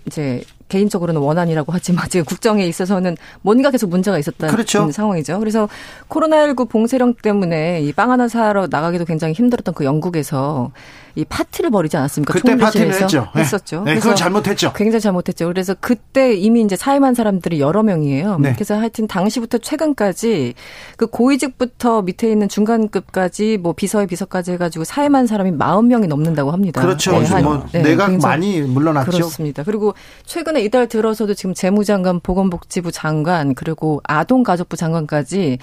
이제 0.07 0.43
개인적으로는 0.69 1.21
원한이라고 1.21 1.71
하지만 1.71 2.09
지금 2.09 2.25
국정에 2.25 2.65
있어서는 2.65 3.15
뭔가 3.43 3.69
계속 3.69 3.91
문제가 3.91 4.17
있었다는 4.17 4.51
그렇죠. 4.51 4.89
상황이죠. 4.89 5.37
그래서 5.37 5.69
코로나19 6.09 6.67
봉쇄령 6.67 7.13
때문에 7.21 7.81
이 7.81 7.91
빵 7.93 8.09
하나 8.09 8.27
사러 8.27 8.65
나가기도 8.71 9.05
굉장히 9.05 9.35
힘들었던 9.35 9.75
그 9.75 9.85
영국에서 9.85 10.71
이 11.15 11.25
파티를 11.25 11.69
벌이지 11.69 11.97
않았습니까? 11.97 12.33
그때 12.33 12.55
파티를 12.57 12.93
했죠. 12.93 13.27
네. 13.35 13.41
했었죠. 13.41 13.83
네, 13.83 13.95
그건 13.95 14.15
잘못했죠. 14.15 14.73
굉장히 14.73 15.01
잘못했죠. 15.01 15.47
그래서 15.47 15.75
그때 15.79 16.33
이미 16.33 16.61
이제 16.61 16.75
사임한 16.75 17.13
사람들이 17.13 17.59
여러 17.59 17.83
명이에요. 17.83 18.37
네. 18.39 18.53
그래서 18.53 18.77
하여튼 18.77 19.07
당시부터 19.07 19.57
최근까지 19.59 20.53
그 20.97 21.07
고위직부터 21.07 22.01
밑에 22.03 22.31
있는 22.31 22.47
중간급까지 22.47 23.57
뭐 23.57 23.73
비서의 23.73 24.07
비서까지 24.07 24.53
해가지고 24.53 24.85
사임한 24.85 25.27
사람이 25.27 25.51
40명이 25.51 26.07
넘는다고 26.07 26.51
합니다. 26.51 26.81
그렇죠. 26.81 27.19
네, 27.19 27.41
뭐 27.41 27.65
네, 27.71 27.81
내가 27.81 28.07
많이 28.07 28.61
물러났죠. 28.61 29.11
그렇습니다. 29.11 29.63
그리고 29.63 29.93
최근에 30.25 30.61
이달 30.61 30.87
들어서도 30.87 31.33
지금 31.33 31.53
재무장관, 31.53 32.19
보건복지부 32.19 32.91
장관 32.91 33.53
그리고 33.55 34.01
아동가족부 34.03 34.77
장관까지 34.77 35.57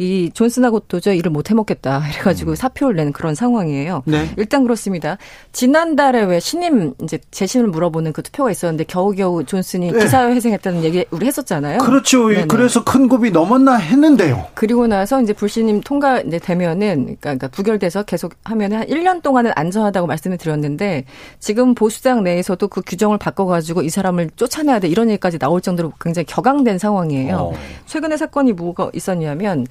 이 0.00 0.30
존슨하고 0.32 0.80
도저히 0.80 1.18
일을 1.18 1.30
못 1.30 1.50
해먹겠다 1.50 2.02
이래가지고 2.08 2.52
음. 2.52 2.54
사표를 2.54 2.96
낸 2.96 3.12
그런 3.12 3.34
상황이에요. 3.34 4.02
네. 4.06 4.30
일단 4.38 4.62
그렇습니다. 4.62 5.18
지난달에 5.52 6.22
왜 6.22 6.40
신임 6.40 6.94
이제 7.02 7.18
재심을 7.30 7.68
물어보는 7.68 8.14
그 8.14 8.22
투표가 8.22 8.50
있었는데 8.50 8.84
겨우겨우 8.84 9.44
존슨이 9.44 9.92
네. 9.92 9.98
기사회생했다는 9.98 10.84
얘기 10.84 11.04
우리 11.10 11.26
했었잖아요. 11.26 11.80
그렇죠. 11.80 12.28
네네. 12.28 12.46
그래서 12.46 12.82
큰 12.82 13.08
곱이 13.08 13.30
넘었나 13.30 13.76
했는데요. 13.76 14.46
그리고 14.54 14.86
나서 14.86 15.20
이제 15.20 15.34
불신임 15.34 15.82
통과 15.82 16.20
이제 16.22 16.38
되면은 16.38 16.96
그러니까, 17.02 17.20
그러니까 17.20 17.48
부결돼서 17.48 18.04
계속 18.04 18.36
하면은 18.44 18.78
한 18.78 18.86
1년 18.86 19.22
동안은 19.22 19.52
안전하다고 19.54 20.06
말씀을 20.06 20.38
드렸는데 20.38 21.04
지금 21.40 21.74
보수당 21.74 22.24
내에서도 22.24 22.66
그 22.68 22.80
규정을 22.86 23.18
바꿔가지고 23.18 23.82
이 23.82 23.90
사람을 23.90 24.30
쫓아내야 24.36 24.78
돼 24.78 24.88
이런 24.88 25.10
얘기까지 25.10 25.38
나올 25.38 25.60
정도로 25.60 25.92
굉장히 26.00 26.24
격앙된 26.24 26.78
상황이에요. 26.78 27.36
어. 27.36 27.52
최근에 27.84 28.16
사건이 28.16 28.54
뭐가 28.54 28.90
있었냐면 28.94 29.66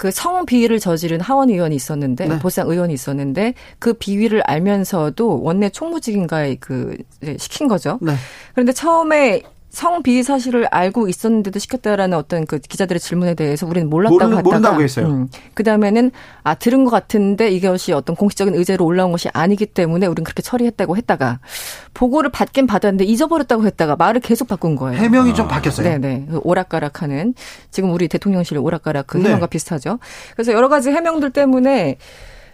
그 0.00 0.10
성 0.10 0.46
비위를 0.46 0.80
저지른 0.80 1.20
하원 1.20 1.50
의원이 1.50 1.76
있었는데 1.76 2.26
네. 2.26 2.38
보상 2.38 2.66
의원이 2.70 2.94
있었는데 2.94 3.52
그 3.78 3.92
비위를 3.92 4.40
알면서도 4.46 5.42
원내 5.42 5.68
총무직인가에 5.68 6.54
그 6.54 6.96
시킨 7.38 7.68
거죠. 7.68 7.98
네. 8.00 8.14
그런데 8.54 8.72
처음에 8.72 9.42
성비위 9.70 10.24
사실을 10.24 10.66
알고 10.66 11.08
있었는데도 11.08 11.58
시켰다라는 11.58 12.18
어떤 12.18 12.44
그 12.44 12.58
기자들의 12.58 12.98
질문에 12.98 13.34
대해서 13.34 13.66
우리는 13.66 13.88
몰랐다고 13.88 14.14
모르, 14.14 14.24
하다가 14.24 14.42
모른다고 14.42 14.82
했어요. 14.82 15.06
음, 15.06 15.28
그 15.54 15.62
다음에는 15.62 16.10
아 16.42 16.54
들은 16.54 16.84
것 16.84 16.90
같은데 16.90 17.50
이것이 17.50 17.92
어떤 17.92 18.16
공식적인 18.16 18.54
의제로 18.54 18.84
올라온 18.84 19.12
것이 19.12 19.28
아니기 19.32 19.66
때문에 19.66 20.06
우리는 20.06 20.24
그렇게 20.24 20.42
처리했다고 20.42 20.96
했다가 20.96 21.38
보고를 21.94 22.30
받긴 22.30 22.66
받았는데 22.66 23.04
잊어버렸다고 23.04 23.64
했다가 23.64 23.96
말을 23.96 24.20
계속 24.20 24.48
바꾼 24.48 24.74
거예요. 24.74 25.00
해명이 25.00 25.30
아. 25.30 25.34
좀 25.34 25.48
바뀌었어요. 25.48 25.88
네네 25.88 26.26
그 26.30 26.40
오락가락하는 26.42 27.34
지금 27.70 27.92
우리 27.92 28.08
대통령실 28.08 28.58
오락가락 28.58 29.06
그 29.06 29.18
네. 29.18 29.24
해명과 29.24 29.46
네. 29.46 29.50
비슷하죠. 29.50 29.98
그래서 30.34 30.52
여러 30.52 30.68
가지 30.68 30.90
해명들 30.90 31.30
때문에 31.30 31.96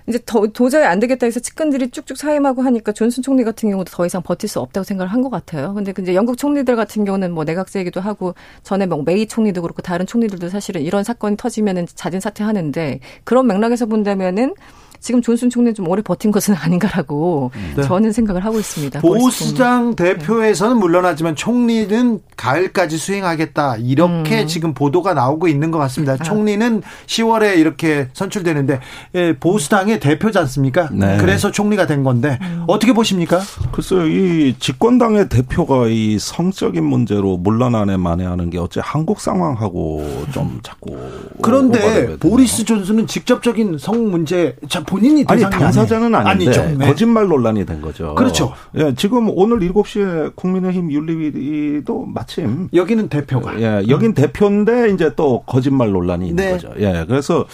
이제 0.09 0.21
더, 0.25 0.47
도저히 0.47 0.85
안 0.85 1.01
되겠다 1.01 1.27
해서 1.27 1.41
측근들이 1.41 1.91
쭉쭉 1.91 2.17
사임하고 2.17 2.63
하니까 2.63 2.93
존슨 2.93 3.23
총리 3.23 3.43
같은 3.45 3.71
경우도 3.71 3.91
더 3.93 4.07
이상 4.07 4.23
버틸 4.23 4.49
수 4.49 4.61
없다고 4.61 4.85
생각을 4.85 5.13
한 5.13 5.23
것 5.23 5.31
같아요. 5.31 5.75
근데 5.75 5.93
이제 6.01 6.15
영국 6.15 6.37
총리들 6.39 6.77
같은 6.77 7.05
경우는 7.05 7.33
뭐 7.33 7.43
내각제이기도 7.45 8.01
하고 8.01 8.35
전에 8.63 8.87
뭐 8.87 9.03
메이 9.05 9.27
총리도 9.27 9.63
그렇고 9.63 9.83
다른 9.83 10.07
총리들도 10.07 10.49
사실은 10.49 10.83
이런 10.83 11.03
사건이 11.03 11.37
터지면은 11.37 11.87
자진 11.95 12.21
사퇴하는데 12.21 13.01
그런 13.25 13.47
맥락에서 13.49 13.87
본다면은 13.87 14.55
지금 15.01 15.23
존슨 15.23 15.51
총리는 15.51 15.75
좀 15.75 15.89
오래 15.89 16.03
버틴 16.03 16.31
것은 16.31 16.55
아닌가라고 16.59 17.51
네. 17.77 17.83
저는 17.83 18.13
생각을 18.13 18.45
하고 18.45 18.59
있습니다. 18.59 19.01
보수당 19.01 19.97
대표에서는 19.97 20.77
물러나지만 20.79 21.37
총리는 21.37 22.21
가을까지 22.37 22.99
수행하겠다 22.99 23.77
이렇게 23.79 24.43
음. 24.43 24.47
지금 24.47 24.75
보도가 24.75 25.15
나오고 25.15 25.49
있는 25.49 25.71
것 25.71 25.79
같습니다. 25.79 26.15
아. 26.15 26.17
총리는 26.17 26.83
10월에 27.07 27.59
이렇게 27.59 28.09
선출되는데 28.13 28.81
예, 29.15 29.37
보수당의 29.39 30.01
대표지 30.01 30.39
않습니까? 30.39 30.89
네. 30.93 31.17
그래서 31.19 31.51
총리가 31.51 31.87
된 31.87 32.05
건데 32.05 32.39
음. 32.43 32.65
어떻게 32.67 32.93
보십니까? 32.93 33.41
글쎄요, 33.73 34.07
이 34.07 34.55
집권당의 34.59 35.29
대표가 35.29 35.87
이 35.89 36.19
성적인 36.19 36.85
문제로 36.85 37.37
물러나네 37.37 37.97
만에하는 37.97 38.51
게 38.51 38.59
어째 38.59 38.81
한국 38.83 39.21
상황하고 39.21 40.27
좀 40.33 40.61
자꾸 40.63 40.97
그런데 41.43 42.17
보리스 42.19 42.65
존슨은 42.65 43.07
직접적인 43.07 43.79
성 43.79 44.11
문제 44.11 44.57
참 44.69 44.85
본인이 44.87 45.25
아니 45.29 45.43
당사자는 45.43 46.15
아닌데 46.15 46.51
아니죠. 46.59 46.79
네. 46.79 46.87
거짓말 46.87 47.29
논란이 47.29 47.65
된 47.67 47.81
거죠. 47.81 48.15
그렇죠. 48.15 48.53
예, 48.77 48.95
지금 48.95 49.29
오늘 49.31 49.59
7시에 49.61 50.35
국민의힘 50.37 50.91
윤리위도 50.91 52.07
마침 52.07 52.69
여기는 52.75 53.09
대표가 53.09 53.61
예, 53.61 53.85
여긴 53.89 54.11
음. 54.11 54.15
대표인데 54.15 54.91
이제 54.91 55.13
또 55.17 55.43
거짓말 55.47 55.93
논란이 55.93 56.29
있는 56.29 56.45
네. 56.45 56.53
거죠. 56.53 56.71
예. 56.79 57.05
그래서 57.09 57.47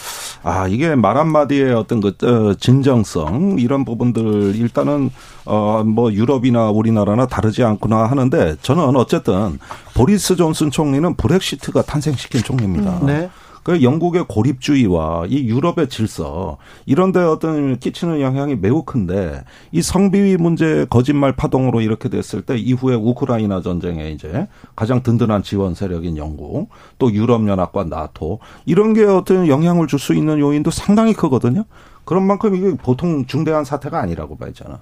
아, 0.42 0.66
이게 0.68 0.94
말 0.94 1.16
한마디의 1.16 1.74
어떤 1.74 2.00
그 2.00 2.12
어, 2.22 2.54
진정성 2.54 3.56
이런 3.58 3.84
부분들 3.84 4.56
일단은 4.56 5.10
어 5.44 5.82
뭐 5.82 6.12
유럽이나 6.12 6.70
우리나라나 6.70 7.26
다르지 7.26 7.62
않구나 7.62 8.06
하는데 8.06 8.56
저는 8.62 8.96
어쨌든 8.96 9.58
보리스 9.94 10.36
존슨 10.36 10.70
총리는 10.70 11.14
브렉시트가 11.14 11.82
탄생시킨 11.82 12.42
총리입니다. 12.42 12.98
음. 13.02 13.06
네. 13.06 13.30
그 13.62 13.82
영국의 13.82 14.26
고립주의와 14.28 15.26
이 15.28 15.48
유럽의 15.48 15.88
질서 15.88 16.58
이런 16.84 17.12
데 17.12 17.20
어떤 17.20 17.78
끼치는 17.78 18.20
영향이 18.20 18.56
매우 18.56 18.82
큰데 18.82 19.44
이 19.70 19.80
성비위 19.80 20.36
문제 20.36 20.84
거짓말 20.90 21.34
파동으로 21.34 21.80
이렇게 21.80 22.08
됐을 22.08 22.42
때 22.42 22.56
이후에 22.56 22.94
우크라이나 22.96 23.62
전쟁에 23.62 24.10
이제 24.10 24.48
가장 24.76 25.02
든든한 25.02 25.42
지원 25.42 25.74
세력인 25.74 26.16
영국 26.16 26.68
또 26.98 27.12
유럽 27.12 27.46
연합과 27.48 27.84
나토 27.84 28.40
이런 28.66 28.92
게 28.92 29.04
어떤 29.04 29.46
영향을 29.48 29.86
줄 29.86 30.02
수 30.02 30.14
있는 30.14 30.40
요인도 30.40 30.72
상당히 30.72 31.12
크거든요. 31.12 31.64
그런 32.04 32.24
만큼 32.26 32.56
이게 32.56 32.76
보통 32.76 33.24
중대한 33.26 33.64
사태가 33.64 34.00
아니라고 34.00 34.36
봐야잖아. 34.36 34.80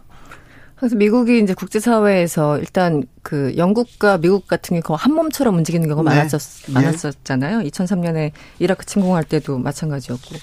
그래서 0.81 0.97
미국이 0.97 1.41
이제 1.41 1.53
국제사회에서 1.53 2.59
일단 2.59 3.03
그 3.23 3.53
영국과 3.59 4.17
미국 4.17 4.49
같은 4.49 4.81
경우 4.81 4.97
한 4.99 5.13
몸처럼 5.13 5.55
움직이는 5.59 5.87
경우가 5.87 6.11
네. 6.11 6.17
많았었, 6.17 6.73
많았었잖아요. 6.73 7.59
2003년에 7.69 8.33
이라크 8.59 8.87
침공할 8.87 9.25
때도 9.25 9.59
마찬가지였고. 9.59 10.37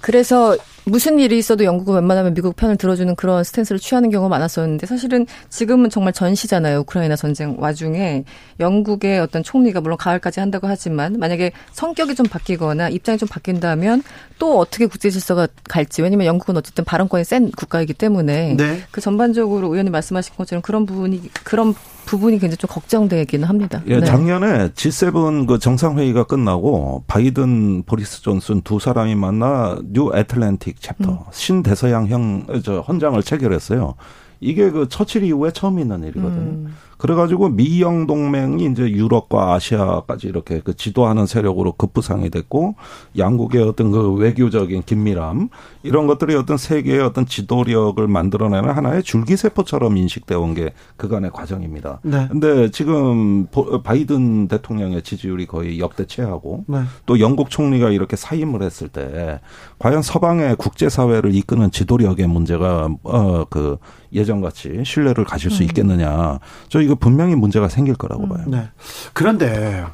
그래서 0.00 0.56
무슨 0.86 1.18
일이 1.18 1.38
있어도 1.38 1.64
영국은 1.64 1.94
웬만하면 1.94 2.34
미국 2.34 2.56
편을 2.56 2.76
들어주는 2.76 3.14
그런 3.16 3.42
스탠스를 3.42 3.78
취하는 3.78 4.10
경우가 4.10 4.28
많았었는데 4.28 4.86
사실은 4.86 5.26
지금은 5.48 5.88
정말 5.88 6.12
전시잖아요. 6.12 6.80
우크라이나 6.80 7.16
전쟁 7.16 7.56
와중에 7.58 8.24
영국의 8.60 9.20
어떤 9.20 9.42
총리가 9.42 9.80
물론 9.80 9.96
가을까지 9.96 10.40
한다고 10.40 10.66
하지만 10.66 11.18
만약에 11.18 11.52
성격이 11.72 12.14
좀 12.14 12.26
바뀌거나 12.26 12.90
입장이 12.90 13.18
좀 13.18 13.28
바뀐다면 13.28 14.02
또 14.38 14.58
어떻게 14.58 14.86
국제 14.86 15.10
질서가 15.10 15.48
갈지 15.68 16.02
왜냐면 16.02 16.26
영국은 16.26 16.56
어쨌든 16.56 16.84
발언권이 16.84 17.24
센 17.24 17.50
국가이기 17.50 17.94
때문에 17.94 18.56
네. 18.56 18.82
그 18.90 19.00
전반적으로 19.00 19.68
의원님 19.68 19.92
말씀하신 19.92 20.34
것처럼 20.36 20.60
그런 20.62 20.84
부분이 20.84 21.30
그런 21.44 21.74
부분이 22.04 22.38
굉장히 22.38 22.56
좀 22.58 22.68
걱정되기는 22.70 23.48
합니다. 23.48 23.82
예, 23.86 23.98
네. 23.98 24.04
작년에 24.04 24.68
G7 24.70 25.46
그 25.46 25.58
정상회의가 25.58 26.24
끝나고 26.24 27.04
바이든 27.06 27.84
보리스 27.84 28.22
존슨 28.22 28.60
두 28.60 28.78
사람이 28.78 29.14
만나 29.14 29.78
New 29.84 30.10
Atlantic 30.14 30.73
Charter 30.78 31.10
음. 31.10 31.18
신대서양 31.32 32.08
형 32.08 32.46
저 32.64 32.80
헌장을 32.80 33.20
체결했어요. 33.22 33.94
이게 34.40 34.70
그 34.70 34.88
처칠 34.88 35.24
이후에 35.24 35.50
처음 35.52 35.78
있는 35.78 36.02
일이거든요. 36.02 36.50
음. 36.50 36.74
그래가지고 37.04 37.50
미영 37.50 38.06
동맹이 38.06 38.64
이제 38.64 38.88
유럽과 38.90 39.52
아시아까지 39.52 40.26
이렇게 40.26 40.60
그 40.60 40.74
지도하는 40.74 41.26
세력으로 41.26 41.72
급부상이 41.72 42.30
됐고 42.30 42.76
양국의 43.18 43.62
어떤 43.62 43.90
그 43.90 44.14
외교적인 44.14 44.84
긴밀함 44.84 45.50
이런 45.82 46.06
것들이 46.06 46.34
어떤 46.34 46.56
세계의 46.56 47.02
어떤 47.02 47.26
지도력을 47.26 48.08
만들어내는 48.08 48.70
하나의 48.70 49.02
줄기세포처럼 49.02 49.98
인식되어 49.98 50.40
온 50.40 50.54
게 50.54 50.72
그간의 50.96 51.32
과정입니다. 51.32 52.00
네. 52.04 52.28
근데 52.30 52.70
지금 52.70 53.48
바이든 53.82 54.46
대통령의 54.48 55.02
지지율이 55.02 55.46
거의 55.46 55.80
역대 55.80 56.06
최하고 56.06 56.64
네. 56.68 56.78
또 57.04 57.18
영국 57.20 57.50
총리가 57.50 57.90
이렇게 57.90 58.14
사임을 58.16 58.62
했을 58.62 58.88
때 58.88 59.40
과연 59.78 60.00
서방의 60.00 60.56
국제사회를 60.56 61.34
이끄는 61.34 61.70
지도력의 61.70 62.28
문제가 62.28 62.88
어그 63.02 63.78
예전같이 64.14 64.82
신뢰를 64.84 65.24
가질 65.24 65.50
수 65.50 65.62
음. 65.62 65.66
있겠느냐. 65.66 66.38
저 66.68 66.80
이거 66.80 66.94
분명히 66.94 67.34
문제가 67.34 67.68
생길 67.68 67.94
거라고 67.94 68.24
음. 68.24 68.28
봐요. 68.28 68.44
네. 68.46 68.68
그런데 69.12 69.84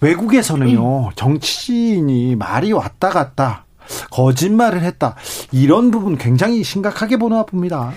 외국에서는요, 0.00 1.06
음. 1.06 1.10
정치인이 1.14 2.36
말이 2.36 2.72
왔다 2.72 3.10
갔다 3.10 3.66
거짓말을 4.10 4.82
했다. 4.82 5.16
이런 5.50 5.90
부분 5.90 6.16
굉장히 6.16 6.62
심각하게 6.62 7.16
보나 7.16 7.44
봅니다. 7.44 7.92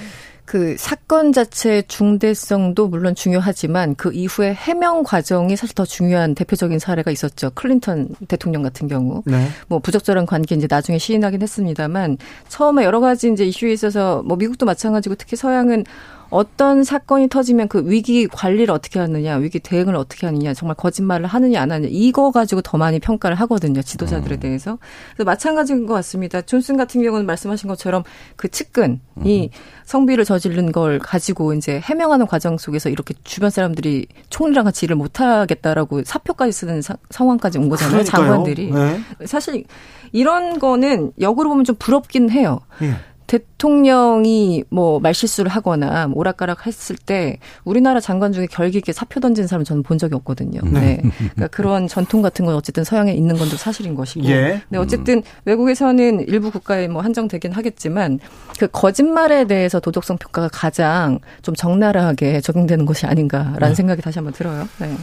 그 0.45 0.75
사건 0.77 1.33
자체의 1.33 1.83
중대성도 1.87 2.87
물론 2.87 3.15
중요하지만 3.15 3.95
그 3.95 4.13
이후에 4.13 4.53
해명 4.53 5.03
과정이 5.03 5.55
사실 5.55 5.73
더 5.73 5.85
중요한 5.85 6.35
대표적인 6.35 6.77
사례가 6.77 7.09
있었죠. 7.11 7.49
클린턴 7.55 8.09
대통령 8.27 8.61
같은 8.61 8.87
경우. 8.87 9.23
네. 9.25 9.47
뭐 9.67 9.79
부적절한 9.79 10.27
관계 10.27 10.55
이제 10.55 10.67
나중에 10.69 10.99
시인하긴 10.99 11.41
했습니다만 11.41 12.17
처음에 12.47 12.85
여러 12.85 12.99
가지 12.99 13.31
이제 13.31 13.43
이슈에 13.43 13.73
있어서 13.73 14.21
뭐 14.23 14.37
미국도 14.37 14.65
마찬가지고 14.65 15.15
특히 15.15 15.35
서양은 15.35 15.83
어떤 16.29 16.83
사건이 16.83 17.29
터지면 17.29 17.67
그 17.67 17.83
위기 17.89 18.27
관리를 18.27 18.73
어떻게 18.73 18.99
하느냐, 18.99 19.35
위기 19.37 19.59
대응을 19.59 19.95
어떻게 19.95 20.25
하느냐, 20.25 20.53
정말 20.53 20.75
거짓말을 20.75 21.25
하느냐 21.27 21.61
안 21.61 21.71
하느냐 21.71 21.89
이거 21.91 22.31
가지고 22.31 22.61
더 22.61 22.77
많이 22.77 22.99
평가를 22.99 23.35
하거든요 23.41 23.81
지도자들에 23.81 24.35
음. 24.35 24.39
대해서. 24.39 24.77
그래서 25.15 25.25
마찬가지인 25.25 25.85
것 25.85 25.93
같습니다. 25.95 26.41
존슨 26.41 26.77
같은 26.77 27.01
경우는 27.01 27.25
말씀하신 27.25 27.67
것처럼 27.67 28.03
그 28.35 28.47
측근이 28.47 28.99
음. 29.17 29.47
성비를 29.85 30.25
저지른 30.25 30.71
걸 30.71 30.99
가지고 30.99 31.53
이제 31.53 31.79
해명하는 31.79 32.27
과정 32.27 32.57
속에서 32.57 32.89
이렇게 32.89 33.13
주변 33.23 33.49
사람들이 33.49 34.07
총리랑 34.29 34.65
같이 34.65 34.85
일을 34.85 34.95
못 34.95 35.19
하겠다라고 35.21 36.03
사표까지 36.03 36.51
쓰는 36.51 36.81
사, 36.81 36.95
상황까지 37.09 37.59
온 37.59 37.69
거잖아요. 37.69 38.03
그러니까요. 38.03 38.25
장관들이. 38.25 38.71
네. 38.71 38.99
사실 39.25 39.63
이런 40.11 40.59
거는 40.59 41.11
역으로 41.19 41.49
보면 41.49 41.65
좀 41.65 41.75
부럽긴 41.77 42.29
해요. 42.29 42.61
예. 42.81 42.95
대통령이 43.27 44.63
뭐 44.69 44.99
말실수를 44.99 45.49
하거나 45.49 46.09
오락가락 46.13 46.67
했을 46.67 46.95
때 46.95 47.39
우리나라 47.63 47.99
장관 47.99 48.31
중에 48.31 48.45
결기 48.45 48.77
있게 48.77 48.91
사표 48.91 49.19
던진 49.19 49.47
사람 49.47 49.63
저는 49.63 49.83
본 49.83 49.97
적이 49.97 50.15
없거든요. 50.15 50.61
네. 50.63 50.99
네. 51.03 51.11
그러니까 51.17 51.47
그런 51.47 51.87
전통 51.87 52.21
같은 52.21 52.45
건 52.45 52.55
어쨌든 52.55 52.83
서양에 52.83 53.13
있는 53.13 53.35
건도 53.35 53.57
사실인 53.57 53.95
것이고. 53.95 54.25
예. 54.27 54.61
네, 54.69 54.77
어쨌든 54.77 55.23
외국에서는 55.45 56.27
일부 56.27 56.51
국가에 56.51 56.87
뭐 56.87 57.01
한정되긴 57.01 57.51
하겠지만 57.51 58.19
그 58.59 58.67
거짓말에 58.67 59.45
대해서 59.45 59.79
도덕성 59.79 60.17
평가가 60.17 60.49
가장 60.51 61.19
좀 61.41 61.55
적나라하게 61.55 62.41
적용되는 62.41 62.85
것이 62.85 63.05
아닌가라는 63.05 63.69
네. 63.69 63.75
생각이 63.75 64.01
다시 64.01 64.19
한번 64.19 64.33
들어요. 64.33 64.67
네. 64.79 64.95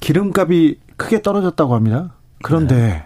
기름값이 0.00 0.80
크게 0.96 1.22
떨어졌다고 1.22 1.74
합니다. 1.74 2.14
그런데 2.42 2.76
네. 2.76 3.05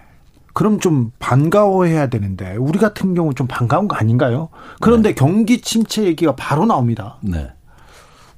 그럼 0.53 0.81
좀 0.81 1.13
반가워해야 1.19 2.09
되는데 2.09 2.57
우리 2.57 2.79
같은 2.79 3.15
경우 3.15 3.35
좀 3.35 3.47
반가운 3.47 3.89
거 3.89 3.97
아닌가요? 3.97 4.49
그런데 4.81 5.11
네. 5.11 5.15
경기 5.15 5.61
침체 5.61 6.05
얘기가 6.05 6.35
바로 6.37 6.67
나옵니다. 6.67 7.19
네. 7.23 7.51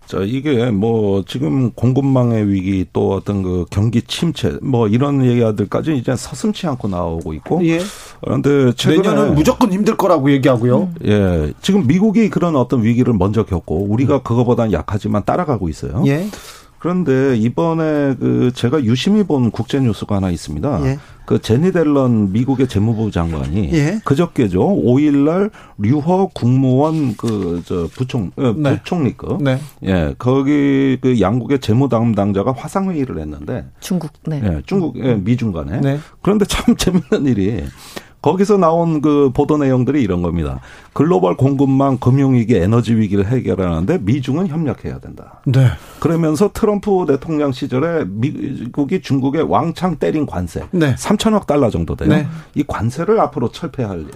자, 0.07 0.19
이게 0.21 0.71
뭐 0.71 1.25
지금 1.27 1.71
공급망의 1.71 2.47
위기 2.51 2.85
또 2.93 3.13
어떤 3.13 3.43
그 3.43 3.65
경기 3.71 4.03
침체 4.03 4.59
뭐 4.61 4.87
이런 4.87 5.25
얘기들까지 5.25 5.97
이제 5.97 6.15
서슴치 6.15 6.67
않고 6.67 6.89
나오고 6.89 7.33
있고. 7.35 7.65
예. 7.67 7.81
그런데 8.23 8.73
최근에 8.75 9.09
내년은 9.09 9.35
무조건 9.35 9.73
힘들 9.73 9.97
거라고 9.97 10.31
얘기하고요. 10.33 10.91
예. 11.07 11.55
지금 11.63 11.87
미국이 11.87 12.29
그런 12.29 12.57
어떤 12.57 12.83
위기를 12.83 13.15
먼저 13.15 13.45
겪고 13.45 13.87
우리가 13.91 14.17
음. 14.17 14.21
그거보다는 14.23 14.73
약하지만 14.73 15.25
따라가고 15.25 15.71
있어요. 15.71 16.03
예. 16.07 16.27
그런데 16.83 17.37
이번에 17.37 18.17
그 18.19 18.51
제가 18.53 18.83
유심히 18.83 19.23
본 19.23 19.53
국제 19.53 19.79
뉴스가 19.79 20.17
하나 20.17 20.31
있습니다. 20.31 20.85
예. 20.85 20.99
그 21.25 21.41
제니 21.41 21.71
델런 21.71 22.33
미국의 22.33 22.67
재무부 22.67 23.13
장관이 23.13 23.71
예. 23.73 24.01
그저께죠. 24.05 24.59
5일 24.61 25.19
날 25.25 25.51
류허 25.79 26.31
국무원 26.35 27.17
그 27.17 27.63
저 27.65 27.87
부총 27.95 28.33
어, 28.37 28.55
네. 28.57 28.79
부총리급 28.79 29.43
네. 29.45 29.61
예 29.85 30.15
거기 30.19 30.99
그 31.01 31.21
양국의 31.21 31.61
재무 31.61 31.89
담당자가 31.89 32.53
화상 32.53 32.91
회의를 32.91 33.19
했는데 33.21 33.65
중국 33.79 34.11
네. 34.27 34.41
예, 34.43 34.63
중국 34.67 34.99
예, 34.99 35.15
미중 35.15 35.53
간에 35.53 35.81
네. 35.81 36.01
그런데 36.21 36.45
참 36.47 36.75
재밌는 36.77 37.27
일이 37.27 37.65
거기서 38.23 38.57
나온 38.57 39.03
그 39.03 39.31
보도 39.35 39.59
내용들이 39.59 40.01
이런 40.01 40.23
겁니다. 40.23 40.61
글로벌 40.93 41.37
공급망 41.37 41.99
금융위기 41.99 42.57
에너지 42.57 42.95
위기를 42.95 43.27
해결하는데 43.27 43.99
미중은 44.03 44.47
협력해야 44.47 45.01
된다. 45.01 45.41
네. 45.45 45.67
그러면서 45.99 46.51
트럼프 46.53 47.05
대통령 47.07 47.53
시절에 47.53 48.05
미국이 48.09 49.03
중국에 49.03 49.41
왕창 49.41 49.97
때린 49.97 50.25
관세 50.25 50.65
네. 50.71 50.95
3천억 50.95 51.47
달러 51.47 51.69
정도 51.69 51.97
돼요. 51.97 52.09
네. 52.09 52.27
이 52.55 52.63
관세를 52.67 53.21
앞으로 53.21 53.51
철폐할 53.51 54.07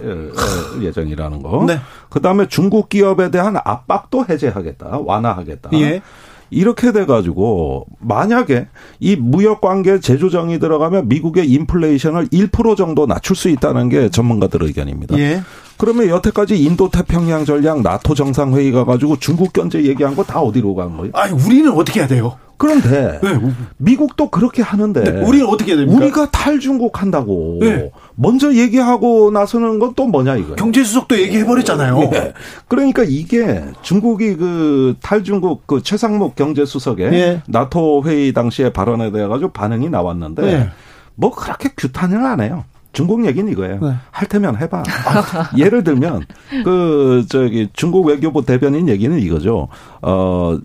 예정이라는 0.81 1.43
거. 1.43 1.65
네. 1.67 1.79
그다음에 2.09 2.47
중국 2.47 2.89
기업에 2.89 3.29
대한 3.29 3.57
압박도 3.57 4.25
해제하겠다. 4.29 4.99
완화하겠다. 4.99 5.69
예. 5.73 6.01
이렇게 6.49 6.91
돼가지고 6.91 7.85
만약에 7.99 8.67
이 8.99 9.15
무역 9.15 9.61
관계 9.61 9.99
재조정이 9.99 10.59
들어가면 10.59 11.07
미국의 11.07 11.49
인플레이션을 11.49 12.27
1% 12.27 12.77
정도 12.77 13.05
낮출 13.05 13.35
수 13.35 13.49
있다는 13.49 13.89
게 13.89 14.09
전문가들 14.09 14.63
의견입니다. 14.63 15.17
예. 15.19 15.41
그러면 15.77 16.07
여태까지 16.09 16.61
인도 16.63 16.89
태평양 16.89 17.45
전략 17.45 17.81
나토 17.81 18.15
정상회의 18.15 18.71
가 18.71 18.83
가지고 18.85 19.17
중국 19.19 19.53
견제 19.53 19.83
얘기한 19.83 20.15
거 20.15 20.23
다 20.23 20.41
어디로 20.41 20.75
간 20.75 20.97
거예요? 20.97 21.11
아니 21.13 21.31
우리는 21.33 21.71
어떻게 21.71 21.99
해야 22.01 22.07
돼요? 22.07 22.37
그런데 22.57 23.19
네. 23.21 23.39
미국도 23.77 24.31
그렇게 24.31 24.63
하는데 24.63 25.03
네. 25.03 25.21
우리는 25.21 25.45
어떻게 25.45 25.71
해야 25.73 25.77
됩니까? 25.77 26.03
우리가 26.03 26.31
탈중국 26.31 26.99
한다고 27.01 27.59
네. 27.61 27.91
먼저 28.15 28.51
얘기하고 28.53 29.29
나서는 29.29 29.77
건 29.79 29.93
또 29.95 30.07
뭐냐 30.07 30.35
이거예요. 30.37 30.55
경제 30.55 30.83
수석도 30.83 31.19
얘기해 31.19 31.45
버렸잖아요. 31.45 31.99
네. 32.11 32.33
그러니까 32.67 33.03
이게 33.07 33.63
중국이 33.83 34.35
그 34.35 34.95
탈중국 35.01 35.67
그 35.67 35.81
최상목 35.83 36.35
경제 36.35 36.65
수석의 36.65 37.11
네. 37.11 37.41
나토 37.47 38.03
회의 38.05 38.33
당시에 38.33 38.71
발언에 38.73 39.11
대해 39.11 39.27
가지고 39.27 39.51
반응이 39.51 39.89
나왔는데 39.89 40.41
네. 40.41 40.69
뭐 41.15 41.31
그렇게 41.31 41.69
규탄을 41.77 42.25
안 42.25 42.41
해요. 42.41 42.65
중국 42.97 43.27
얘기는 43.27 43.51
이거예요. 43.51 43.79
네. 43.79 43.93
할 44.09 44.27
테면 44.27 44.57
해봐. 44.57 44.79
아, 44.79 45.51
예를 45.55 45.83
들면 45.83 46.25
그 46.65 47.27
저기 47.29 47.69
중국 47.73 48.07
외교부 48.07 48.43
대변인 48.43 48.89
얘기는 48.89 49.15
이거죠. 49.19 49.67
어 50.01 50.57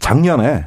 작년에 0.00 0.66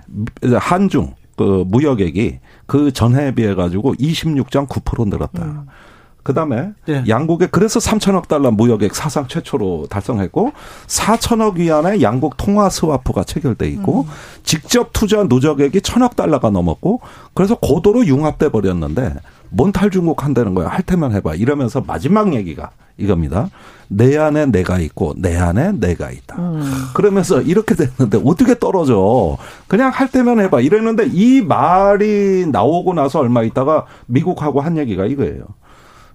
한중 0.62 1.16
그 1.36 1.66
무역액이 1.68 2.40
그 2.68 2.94
전해에 2.94 3.36
비해 3.36 3.54
가지고 3.54 3.96
26.9% 3.96 5.10
늘었다. 5.10 5.44
음. 5.44 5.68
그다음에 6.24 6.72
네. 6.86 7.04
양국에 7.08 7.48
그래서 7.48 7.80
3천억 7.80 8.30
달러 8.30 8.52
무역액 8.52 8.96
사상 8.96 9.28
최초로 9.28 9.88
달성했고 9.90 10.54
4천억 10.88 11.56
위안의 11.56 12.02
양국 12.02 12.38
통화 12.38 12.70
스와프가 12.70 13.26
체결돼 13.26 13.68
있고 13.72 14.02
음. 14.04 14.08
직접 14.44 14.92
투자 14.94 15.24
누적액이 15.24 15.82
천억 15.82 16.16
달러가 16.16 16.50
넘었고 16.50 17.02
그래서 17.34 17.56
고도로 17.56 18.06
융합돼 18.06 18.50
버렸는데 18.52 19.16
뭔 19.50 19.72
탈중국 19.72 20.24
한다는 20.24 20.54
거야 20.54 20.68
할 20.68 20.84
테면 20.84 21.14
해봐 21.14 21.36
이러면서 21.36 21.82
마지막 21.86 22.34
얘기가 22.34 22.72
이겁니다. 22.98 23.50
내 23.88 24.18
안에 24.18 24.46
내가 24.48 24.78
있고 24.80 25.14
내 25.18 25.36
안에 25.38 25.72
내가 25.74 26.12
있다. 26.12 26.36
음. 26.38 26.62
그러면서 26.94 27.42
이렇게 27.42 27.74
됐는데 27.76 28.22
어떻게 28.24 28.60
떨어져? 28.60 29.38
그냥 29.68 29.90
할 29.92 30.10
때면 30.10 30.40
해봐. 30.42 30.62
이랬는데 30.62 31.08
이 31.12 31.42
말이 31.42 32.46
나오고 32.52 32.94
나서 32.94 33.20
얼마 33.20 33.42
있다가 33.44 33.86
미국하고 34.06 34.62
한 34.62 34.78
얘기가 34.78 35.06
이거예요. 35.06 35.44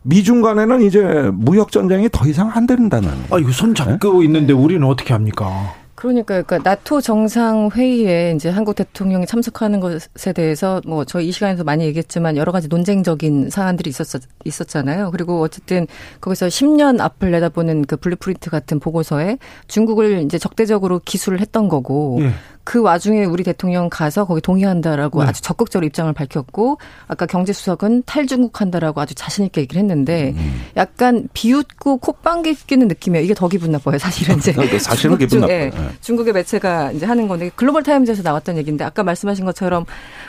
미중 0.02 0.42
간에는 0.42 0.82
이제 0.82 1.30
무역 1.32 1.72
전쟁이 1.72 2.08
더 2.12 2.26
이상 2.28 2.50
안 2.54 2.66
된다는. 2.66 3.08
아 3.30 3.38
이거 3.38 3.50
손 3.50 3.74
잡고 3.74 4.20
네? 4.20 4.24
있는데 4.26 4.52
우리는 4.52 4.86
어떻게 4.86 5.14
합니까? 5.14 5.72
그러니까 6.04 6.42
그러니까 6.42 6.58
나토 6.58 7.00
정상 7.00 7.70
회의에 7.72 8.34
이제 8.36 8.50
한국 8.50 8.74
대통령이 8.74 9.24
참석하는 9.24 9.80
것에 9.80 10.34
대해서 10.34 10.82
뭐 10.86 11.06
저희 11.06 11.28
이 11.28 11.32
시간에서 11.32 11.64
많이 11.64 11.86
얘기했지만 11.86 12.36
여러 12.36 12.52
가지 12.52 12.68
논쟁적인 12.68 13.48
사안들이 13.48 13.88
있었 13.88 14.20
있었잖아요. 14.44 15.10
그리고 15.12 15.40
어쨌든 15.40 15.86
거기서 16.20 16.48
10년 16.48 17.00
앞을 17.00 17.30
내다보는 17.30 17.86
그 17.86 17.96
blueprint 17.96 18.50
같은 18.50 18.80
보고서에 18.80 19.38
중국을 19.66 20.20
이제 20.20 20.36
적대적으로 20.36 21.00
기술을 21.02 21.40
했던 21.40 21.68
거고 21.68 22.18
예. 22.20 22.32
그 22.64 22.80
와중에 22.80 23.24
우리 23.26 23.44
대통령 23.44 23.90
가서 23.90 24.24
거기 24.24 24.40
동의한다라고 24.40 25.22
네. 25.22 25.28
아주 25.28 25.42
적극적으로 25.42 25.86
입장을 25.86 26.10
밝혔고 26.12 26.78
아까 27.06 27.26
경제수석은 27.26 28.04
탈중국한다라고 28.06 29.02
아주 29.02 29.14
자신 29.14 29.44
있게 29.44 29.60
얘기를 29.60 29.80
했는데 29.82 30.32
음. 30.36 30.62
약간 30.76 31.28
비웃고 31.34 31.98
콧방귀 31.98 32.54
뀌는 32.66 32.88
느낌이에요. 32.88 33.22
이게 33.22 33.34
더 33.34 33.48
기분 33.48 33.70
나빠요. 33.72 33.98
사실은 33.98 34.38
이제 34.38 34.52
사실은 34.80 35.18
기분 35.18 35.40
나빠요. 35.40 35.70
네. 35.70 35.72
중국의 36.00 36.32
매체가 36.32 36.92
이제 36.92 37.04
하는 37.04 37.28
건데 37.28 37.50
Global 37.54 37.82
Times에서 37.82 38.22
나왔던 38.22 38.56
얘기인데 38.56 38.84
아까 38.84 39.02
말씀하신 39.02 39.44
것처럼 39.44 39.84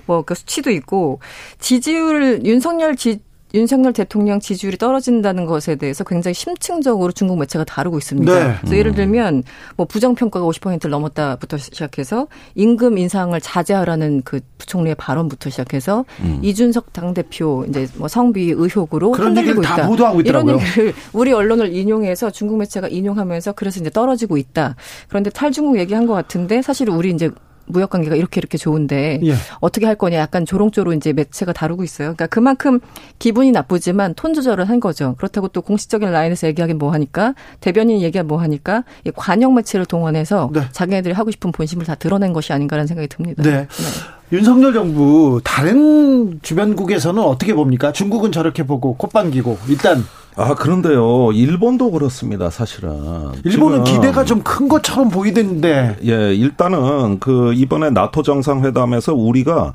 뭐 0.06 0.26
그 0.26 0.36
수치도 0.36 0.72
있고 0.72 1.20
지지율 1.60 2.42
윤석열 2.46 2.96
지 2.96 3.20
윤석열 3.56 3.94
대통령 3.94 4.42
지지율이 4.42 4.78
떨어진다는 4.78 5.46
것에 5.46 5.76
대해서 5.76 6.04
굉장히 6.04 6.34
심층적으로 6.34 7.14
중국 7.14 7.40
매체가 7.40 7.64
다루고 7.64 7.98
있습니다. 7.98 8.32
네. 8.34 8.56
그래서 8.60 8.78
예를 8.78 8.94
들면 8.94 9.44
뭐 9.78 9.86
부정평가가 9.86 10.46
50%를 10.46 10.92
넘었다부터 10.92 11.58
시작해서 11.58 12.28
임금 12.56 12.98
인상을 12.98 13.40
자제하라는 13.40 14.24
그 14.26 14.42
부총리의 14.58 14.96
발언부터 14.96 15.50
시작해서 15.50 16.04
음. 16.20 16.40
이준석 16.44 16.92
당대표 16.92 17.66
이제 17.70 17.88
뭐 17.96 18.10
성비 18.10 18.52
의혹으로 18.52 19.14
흔들리고 19.14 19.62
있다. 19.62 19.88
이런 20.26 20.50
얘기를 20.50 20.94
우리 21.14 21.32
언론을 21.32 21.74
인용해서 21.74 22.32
중국 22.32 22.58
매체가 22.58 22.90
인용하면서 22.90 23.54
그래서 23.54 23.80
이제 23.80 23.90
떨어지고 23.90 24.38
있다. 24.38 24.76
그런데 25.08 25.30
탈중국 25.30 25.80
얘기한 25.80 26.06
것 26.06 26.14
같은데 26.14 26.62
사실 26.62 26.90
우리 26.90 27.12
이제 27.12 27.30
무역 27.68 27.90
관계가 27.90 28.16
이렇게 28.16 28.40
이렇게 28.40 28.58
좋은데 28.58 29.20
예. 29.24 29.36
어떻게 29.60 29.86
할 29.86 29.96
거냐 29.96 30.18
약간 30.18 30.46
조롱조로 30.46 30.94
이제 30.94 31.14
매체가 31.14 31.54
다루고 31.54 31.84
있어요. 31.84 32.08
그러니까 32.10 32.28
그만큼 32.28 32.80
기분이 33.20 33.52
나쁘지만 33.52 34.14
톤 34.16 34.34
조절을 34.34 34.70
한 34.70 34.80
거죠. 34.80 35.16
그렇다고 35.18 35.48
또 35.50 35.62
공식적인 35.62 36.12
라인에서 36.12 36.48
얘기하긴 36.48 36.78
뭐 36.78 36.92
하니까 36.92 37.34
대변인 37.60 38.02
얘기가 38.02 38.24
뭐 38.24 38.40
하니까 38.42 38.84
이 39.06 39.12
관영 39.16 39.54
매체를 39.56 39.86
동원해서 39.86 40.50
네. 40.54 40.62
자기네들이 40.72 41.14
하고 41.14 41.32
싶은 41.32 41.52
본심을 41.52 41.86
다 41.86 41.96
드러낸 41.96 42.34
것이 42.34 42.54
아닌가라는 42.54 42.88
생각이 42.88 43.08
듭니다. 43.08 43.44
네. 43.44 43.52
네. 43.52 43.68
윤석열 44.32 44.74
정부 44.74 45.40
다른 45.44 46.40
주변국에서는 46.42 47.22
어떻게 47.22 47.54
봅니까? 47.54 47.92
중국은 47.92 48.32
저렇게 48.32 48.64
보고 48.66 48.96
콧방귀고 48.96 49.58
일단 49.70 50.04
아, 50.38 50.54
그런데요. 50.54 51.32
일본도 51.32 51.92
그렇습니다, 51.92 52.50
사실은. 52.50 52.92
일본은 53.46 53.84
기대가 53.86 54.26
좀 54.26 54.42
큰 54.44 54.68
것처럼 54.68 55.10
보이던데. 55.10 55.96
예, 56.04 56.34
일단은 56.36 57.20
그 57.20 57.54
이번에 57.54 57.90
나토 57.92 58.22
정상회담에서 58.22 59.14
우리가 59.14 59.72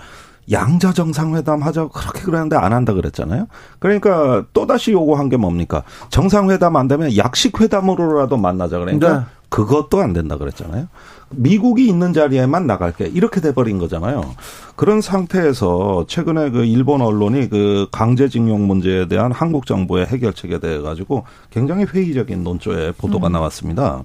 양자 0.51 0.93
정상회담 0.93 1.63
하자고 1.63 1.89
그렇게 1.91 2.23
그랬는데 2.23 2.57
안 2.57 2.73
한다 2.73 2.93
그랬잖아요. 2.93 3.47
그러니까 3.79 4.45
또다시 4.53 4.93
요구한 4.93 5.29
게 5.31 5.37
뭡니까? 5.39 5.83
정상회담 6.11 6.77
안 6.77 6.89
되면 6.89 7.17
약식 7.17 7.59
회담으로라도 7.61 8.37
만나자 8.37 8.79
그러니까 8.79 9.19
네. 9.19 9.25
그것도 9.49 10.01
안 10.01 10.13
된다 10.13 10.37
그랬잖아요. 10.37 10.89
미국이 11.33 11.87
있는 11.87 12.13
자리에만 12.13 12.67
나갈게 12.67 13.07
이렇게 13.07 13.41
돼버린 13.41 13.79
거잖아요. 13.79 14.35
그런 14.77 15.01
상태에서 15.01 16.07
최근에 16.09 16.51
그 16.51 16.65
일본 16.65 17.01
언론이 17.01 17.49
그 17.49 17.87
강제징용 17.93 18.67
문제에 18.67 19.07
대한 19.07 19.31
한국 19.31 19.67
정부의 19.67 20.07
해결책에 20.07 20.59
대해 20.59 20.81
가지고 20.81 21.25
굉장히 21.51 21.85
회의적인 21.85 22.43
논조의 22.43 22.93
보도가 22.99 23.29
음. 23.29 23.33
나왔습니다. 23.33 24.03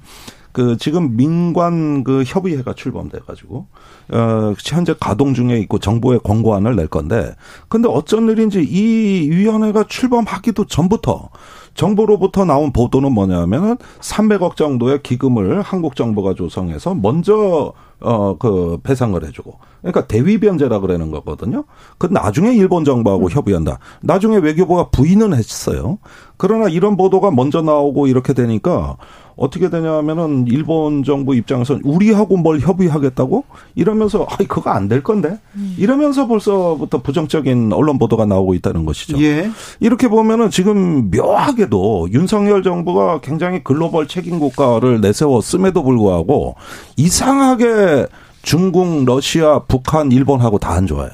그 0.52 0.78
지금 0.78 1.18
민관 1.18 2.06
그 2.06 2.24
협의회가 2.26 2.74
출범돼 2.74 3.20
가지고 3.28 3.68
어 4.10 4.54
현재 4.64 4.96
가동 4.98 5.34
중에 5.34 5.60
있고 5.60 5.80
정부의 5.80 6.22
권고안을 6.24 6.78
낼 6.78 6.88
건데 6.88 7.36
근데 7.68 7.90
어쩐 7.90 8.30
일인지 8.30 8.64
이 8.64 9.30
위원회가 9.30 9.84
출범하기도 9.90 10.64
전부터 10.68 11.30
정부로부터 11.76 12.46
나온 12.46 12.72
보도는 12.74 13.12
뭐냐면은 13.12 13.78
300억 14.00 14.56
정도의 14.56 15.04
기금을 15.04 15.62
한국 15.62 15.96
정부가 15.96 16.34
조성해서 16.34 16.96
먼저 16.96 17.74
어 18.02 18.36
그 18.40 18.78
배상을 18.84 19.24
해주고 19.26 19.58
그러니까 19.82 20.08
대위 20.08 20.40
변제라 20.40 20.80
그러는 20.80 21.12
거거든요. 21.12 21.64
그 21.98 22.08
나중에 22.08 22.54
일본 22.54 22.84
정부하고 22.84 23.26
음. 23.26 23.30
협의한다. 23.30 23.80
나중에 24.02 24.38
외교부가 24.38 24.90
부인은 24.90 25.34
했어요. 25.34 26.00
그러나 26.38 26.68
이런 26.68 26.98
보도가 26.98 27.32
먼저 27.32 27.62
나오고 27.62 28.08
이렇게 28.08 28.34
되니까 28.34 28.98
어떻게 29.38 29.70
되냐면은 29.70 30.46
일본 30.48 31.04
정부 31.04 31.36
입장에서는 31.36 31.82
우리하고 31.84 32.38
뭘 32.38 32.60
협의하겠다고 32.60 33.44
이러면서 33.76 34.26
아 34.30 34.38
그거 34.48 34.70
안 34.72 34.88
될 34.88 35.04
건데 35.04 35.40
음. 35.56 35.76
이러면서 35.78 36.28
벌써부터 36.28 37.02
부정적인 37.02 37.74
언론 37.74 37.98
보도가 37.98 38.26
나오고 38.26 38.54
있다는 38.54 38.86
것이죠. 38.86 39.20
예. 39.22 39.50
이렇게 39.80 40.08
보면은 40.08 40.50
지금 40.52 41.10
묘하게도 41.12 42.10
윤석열 42.12 42.64
정부가 42.64 43.20
굉장히 43.22 43.64
글로벌 43.64 44.08
책임 44.08 44.40
국가를 44.40 45.02
내세웠음에도 45.02 45.84
불구하고 45.84 46.56
이상하게 46.98 48.08
중국, 48.44 49.06
러시아, 49.06 49.60
북한, 49.68 50.12
일본하고 50.12 50.60
다 50.60 50.76
안 50.76 50.86
좋아요. 50.88 51.10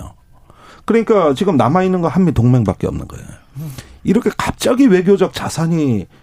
그러니까 0.85 1.33
지금 1.33 1.55
남아 1.55 1.83
있는 1.83 2.01
거 2.01 2.07
한미 2.07 2.33
동맹밖에 2.33 2.87
없는 2.87 3.07
거예요. 3.07 3.25
이렇게 4.03 4.29
갑자기 4.37 4.87
외교적 4.87 5.31
자산이 5.33 6.01
어, 6.01 6.20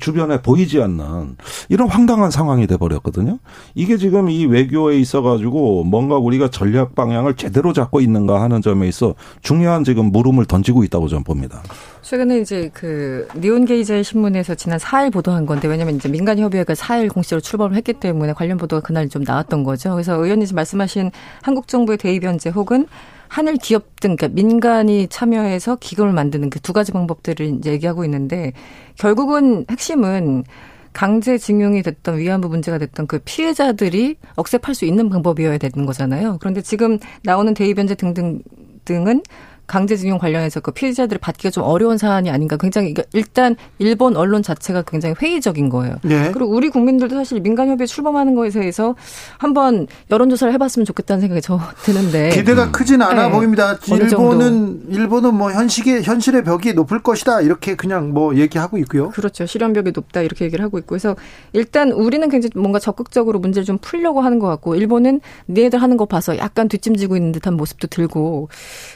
주변에 0.00 0.42
보이지 0.42 0.82
않는 0.82 1.36
이런 1.68 1.88
황당한 1.88 2.30
상황이 2.30 2.66
돼 2.66 2.76
버렸거든요. 2.76 3.38
이게 3.74 3.96
지금 3.96 4.28
이 4.28 4.46
외교에 4.46 4.98
있어 4.98 5.22
가지고 5.22 5.84
뭔가 5.84 6.16
우리가 6.16 6.48
전략 6.48 6.94
방향을 6.94 7.36
제대로 7.36 7.72
잡고 7.72 8.00
있는가 8.00 8.42
하는 8.42 8.62
점에 8.62 8.88
있어 8.88 9.14
중요한 9.42 9.84
지금 9.84 10.06
물음을 10.06 10.44
던지고 10.46 10.82
있다고 10.84 11.08
저는 11.08 11.24
봅니다. 11.24 11.62
최근에 12.02 12.40
이제 12.40 12.70
그 12.72 13.28
니온 13.36 13.64
게이제 13.64 14.02
신문에서 14.02 14.54
지난 14.54 14.78
4일 14.78 15.12
보도한 15.12 15.46
건데 15.46 15.68
왜냐면 15.68 15.96
이제 15.96 16.08
민간 16.08 16.38
협의회가 16.38 16.74
4일 16.74 17.12
공식으로 17.12 17.40
출범을 17.40 17.76
했기 17.76 17.92
때문에 17.92 18.32
관련 18.32 18.58
보도가 18.58 18.80
그날 18.82 19.08
좀 19.08 19.22
나왔던 19.22 19.62
거죠. 19.62 19.92
그래서 19.92 20.14
의원님 20.14 20.48
말씀하신 20.54 21.10
한국 21.42 21.68
정부의 21.68 21.98
대의 21.98 22.18
변제 22.18 22.50
혹은 22.50 22.86
하늘 23.30 23.56
기업 23.56 24.00
등 24.00 24.16
그러니까 24.16 24.28
민간이 24.34 25.06
참여해서 25.08 25.76
기금을 25.76 26.12
만드는 26.12 26.50
그 26.50 26.60
두 26.60 26.72
가지 26.72 26.92
방법들을 26.92 27.46
이제 27.58 27.72
얘기하고 27.72 28.04
있는데 28.04 28.52
결국은 28.98 29.64
핵심은 29.70 30.44
강제징용이 30.92 31.82
됐던 31.82 32.18
위안부 32.18 32.48
문제가 32.48 32.78
됐던 32.78 33.06
그 33.06 33.20
피해자들이 33.24 34.16
억셉할 34.36 34.74
수 34.74 34.84
있는 34.84 35.08
방법이어야 35.08 35.58
되는 35.58 35.86
거잖아요. 35.86 36.38
그런데 36.40 36.60
지금 36.62 36.98
나오는 37.22 37.54
대의변제 37.54 37.94
등등 37.94 38.42
등은 38.84 39.22
강제징용 39.70 40.18
관련해서 40.18 40.58
그 40.58 40.72
피해자들을 40.72 41.20
받기가 41.20 41.50
좀 41.50 41.62
어려운 41.62 41.96
사안이 41.96 42.28
아닌가 42.28 42.56
굉장히 42.56 42.92
일단 43.12 43.54
일본 43.78 44.16
언론 44.16 44.42
자체가 44.42 44.82
굉장히 44.82 45.14
회의적인 45.22 45.68
거예요. 45.68 45.94
네. 46.02 46.32
그리고 46.32 46.50
우리 46.50 46.70
국민들도 46.70 47.14
사실 47.14 47.40
민간협의회 47.40 47.86
출범하는 47.86 48.34
거에 48.34 48.50
대해서 48.50 48.96
한번 49.38 49.86
여론조사를 50.10 50.52
해봤으면 50.54 50.84
좋겠다는 50.86 51.20
생각이 51.20 51.40
저 51.40 51.60
드는데 51.84 52.30
기대가 52.30 52.64
음. 52.64 52.72
크진 52.72 53.00
않아 53.00 53.28
네. 53.28 53.30
보입니다. 53.30 53.78
일본은 53.86 54.82
일본은 54.88 55.34
뭐 55.34 55.52
현실의 55.52 56.02
현실의 56.02 56.42
벽이 56.42 56.72
높을 56.74 57.00
것이다 57.00 57.40
이렇게 57.42 57.76
그냥 57.76 58.12
뭐 58.12 58.34
얘기하고 58.34 58.76
있고요. 58.78 59.10
그렇죠. 59.10 59.46
실현벽이 59.46 59.92
높다 59.94 60.22
이렇게 60.22 60.46
얘기를 60.46 60.64
하고 60.64 60.78
있고 60.78 60.88
그래서 60.88 61.14
일단 61.52 61.92
우리는 61.92 62.28
굉장히 62.28 62.50
뭔가 62.56 62.80
적극적으로 62.80 63.38
문제를 63.38 63.64
좀 63.64 63.78
풀려고 63.80 64.20
하는 64.20 64.40
것 64.40 64.48
같고 64.48 64.74
일본은 64.74 65.20
니네들 65.48 65.80
하는 65.80 65.96
거 65.96 66.06
봐서 66.06 66.36
약간 66.38 66.68
뒷짐지고 66.68 67.14
있는 67.14 67.30
듯한 67.30 67.54
모습도 67.54 67.86
들고 67.86 68.48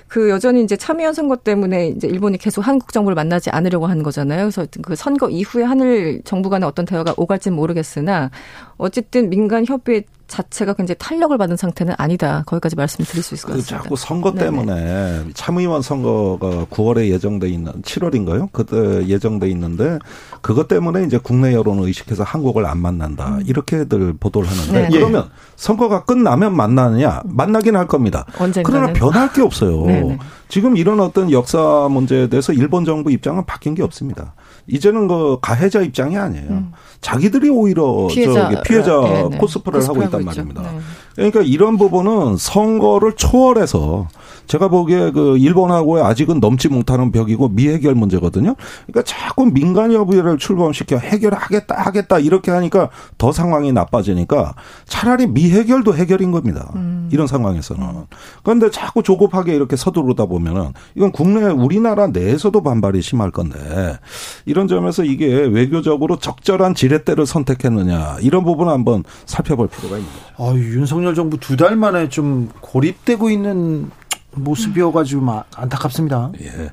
그 0.08 0.30
여전히 0.30 0.63
이제 0.64 0.76
참여연 0.76 1.14
선거 1.14 1.36
때문에 1.36 1.88
이제 1.88 2.08
일본이 2.08 2.38
계속 2.38 2.66
한국 2.66 2.92
정부를 2.92 3.14
만나지 3.14 3.50
않으려고 3.50 3.86
하는 3.86 4.02
거잖아요. 4.02 4.50
그래서 4.50 4.66
그 4.82 4.96
선거 4.96 5.30
이후에 5.30 5.62
하늘 5.62 6.22
정부 6.24 6.50
간의 6.50 6.66
어떤 6.66 6.84
대화가 6.84 7.14
오갈지는 7.16 7.56
모르겠으나 7.56 8.30
어쨌든 8.76 9.30
민간 9.30 9.64
협의 9.66 10.04
자체가 10.26 10.72
굉장히 10.74 10.96
탄력을 10.98 11.36
받은 11.36 11.56
상태는 11.56 11.94
아니다. 11.98 12.42
거기까지 12.46 12.76
말씀드릴 12.76 13.22
수 13.22 13.34
있을 13.34 13.46
것그 13.46 13.58
같습니다. 13.58 13.82
자꾸 13.82 13.96
선거 13.96 14.32
때문에 14.32 14.74
네네. 14.74 15.24
참의원 15.34 15.82
선거가 15.82 16.66
9월에 16.70 17.08
예정돼 17.08 17.48
있는 17.48 17.72
7월인가요? 17.82 18.48
그때 18.52 19.06
예정돼 19.06 19.48
있는데 19.50 19.98
그것 20.40 20.68
때문에 20.68 21.04
이제 21.04 21.18
국내 21.22 21.52
여론을 21.54 21.84
의식해서 21.84 22.22
한국을 22.24 22.66
안 22.66 22.78
만난다. 22.78 23.36
음. 23.36 23.42
이렇게들 23.46 24.14
보도를 24.18 24.48
하는데 24.48 24.88
네. 24.88 24.88
그러면 24.90 25.28
선거가 25.56 26.04
끝나면 26.04 26.56
만나느냐? 26.56 27.22
만나긴 27.24 27.76
할 27.76 27.86
겁니다. 27.86 28.24
언젠가는. 28.38 28.64
그러나 28.64 28.92
변할 28.92 29.32
게 29.32 29.42
없어요. 29.42 29.84
네네. 29.86 30.18
지금 30.48 30.76
이런 30.76 31.00
어떤 31.00 31.30
역사 31.30 31.88
문제에 31.90 32.28
대해서 32.28 32.52
일본 32.52 32.84
정부 32.84 33.10
입장은 33.10 33.44
바뀐 33.44 33.74
게 33.74 33.82
없습니다. 33.82 34.34
이제는 34.66 35.08
그 35.08 35.38
가해자 35.40 35.80
입장이 35.80 36.16
아니에요. 36.16 36.50
음. 36.50 36.72
자기들이 37.00 37.50
오히려 37.50 38.06
피해자, 38.10 38.50
저기 38.50 38.62
피해자 38.64 39.00
네, 39.00 39.28
네. 39.28 39.38
코스프레를 39.38 39.86
하고 39.86 40.02
있단 40.02 40.24
말입니다. 40.24 40.62
네. 40.62 40.68
그러니까 41.16 41.42
이런 41.42 41.76
부분은 41.76 42.36
선거를 42.38 43.12
초월해서 43.14 44.08
제가 44.46 44.68
보기에 44.68 45.10
그 45.12 45.38
일본하고의 45.38 46.04
아직은 46.04 46.40
넘지 46.40 46.68
못하는 46.68 47.10
벽이고 47.10 47.48
미해결 47.48 47.94
문제거든요. 47.94 48.54
그러니까 48.86 49.02
자꾸 49.04 49.46
민간 49.46 49.92
여부를 49.92 50.38
출범시켜 50.38 50.98
해결하겠다 50.98 51.74
하겠다 51.74 52.18
이렇게 52.18 52.50
하니까 52.50 52.90
더 53.18 53.32
상황이 53.32 53.72
나빠지니까 53.72 54.54
차라리 54.84 55.26
미해결도 55.26 55.94
해결인 55.94 56.30
겁니다. 56.30 56.70
음. 56.76 57.08
이런 57.10 57.26
상황에서는. 57.26 57.84
그런데 58.42 58.70
자꾸 58.70 59.02
조급하게 59.02 59.54
이렇게 59.54 59.76
서두르다 59.76 60.26
보면은 60.26 60.72
이건 60.94 61.10
국내 61.12 61.44
우리나라 61.46 62.06
내에서도 62.08 62.62
반발이 62.62 63.00
심할 63.02 63.30
건데 63.30 63.98
이런 64.44 64.68
점에서 64.68 65.04
이게 65.04 65.26
외교적으로 65.26 66.16
적절한 66.16 66.74
지렛대를 66.74 67.24
선택했느냐 67.26 68.18
이런 68.20 68.44
부분을 68.44 68.72
한번 68.72 69.04
살펴볼 69.26 69.68
필요가 69.68 69.96
있는 69.98 70.10
거죠. 70.10 70.24
아, 70.36 70.54
윤석열 70.54 71.14
정부 71.14 71.38
두 71.38 71.54
달 71.54 71.76
만에 71.76 72.08
좀 72.08 72.48
고립되고 72.60 73.30
있는 73.30 73.88
모습이어가지고 74.36 75.42
안타깝습니다. 75.56 76.32
예. 76.42 76.70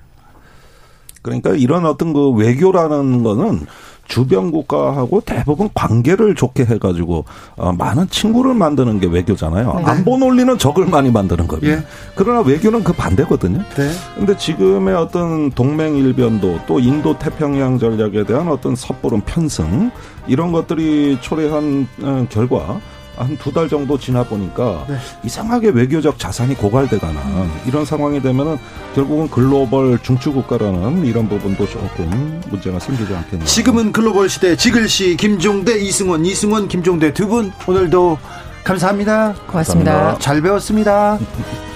그러니까 1.21 1.51
이런 1.51 1.85
어떤 1.85 2.13
그 2.13 2.29
외교라는 2.31 3.23
거는 3.23 3.67
주변 4.07 4.51
국가하고 4.51 5.21
대부분 5.21 5.69
관계를 5.73 6.35
좋게 6.35 6.65
해가지고 6.65 7.23
어, 7.55 7.71
많은 7.71 8.09
친구를 8.09 8.53
만드는 8.53 8.99
게 8.99 9.07
외교잖아요. 9.07 9.73
네. 9.77 9.83
안보 9.85 10.17
논리는 10.17 10.57
적을 10.57 10.87
많이 10.87 11.09
만드는 11.09 11.47
겁니다. 11.47 11.73
예. 11.73 11.83
그러나 12.15 12.41
외교는 12.41 12.83
그 12.83 12.91
반대거든요. 12.91 13.59
네. 13.59 13.91
근데 14.15 14.35
지금의 14.35 14.95
어떤 14.95 15.49
동맹 15.51 15.95
일변도 15.95 16.61
또 16.67 16.79
인도 16.79 17.17
태평양 17.17 17.79
전략에 17.79 18.25
대한 18.25 18.49
어떤 18.49 18.75
섣부른 18.75 19.21
편승 19.21 19.91
이런 20.27 20.51
것들이 20.51 21.17
초래한 21.21 21.87
어, 22.01 22.27
결과 22.29 22.81
한 23.23 23.37
두 23.37 23.51
달 23.53 23.67
정도 23.69 23.97
지나 23.97 24.23
보니까 24.23 24.85
네. 24.87 24.95
이상하게 25.23 25.69
외교적 25.69 26.17
자산이 26.19 26.55
고갈돼가는 26.55 27.19
이런 27.67 27.85
상황이 27.85 28.21
되면은 28.21 28.57
결국은 28.95 29.29
글로벌 29.29 29.97
중추 30.03 30.31
국가라는 30.33 31.05
이런 31.05 31.27
부분도 31.29 31.67
조금 31.67 32.41
문제가 32.49 32.79
생기지 32.79 33.13
않겠나. 33.13 33.45
지금은 33.45 33.91
글로벌 33.91 34.29
시대 34.29 34.55
지글씨 34.55 35.15
김종대 35.17 35.79
이승원 35.79 36.25
이승원 36.25 36.67
김종대 36.67 37.13
두 37.13 37.27
분 37.27 37.51
오늘도 37.67 38.17
감사합니다. 38.63 39.33
고맙습니다. 39.47 39.91
감사합니다. 39.91 40.19
잘 40.19 40.41
배웠습니다. 40.41 41.17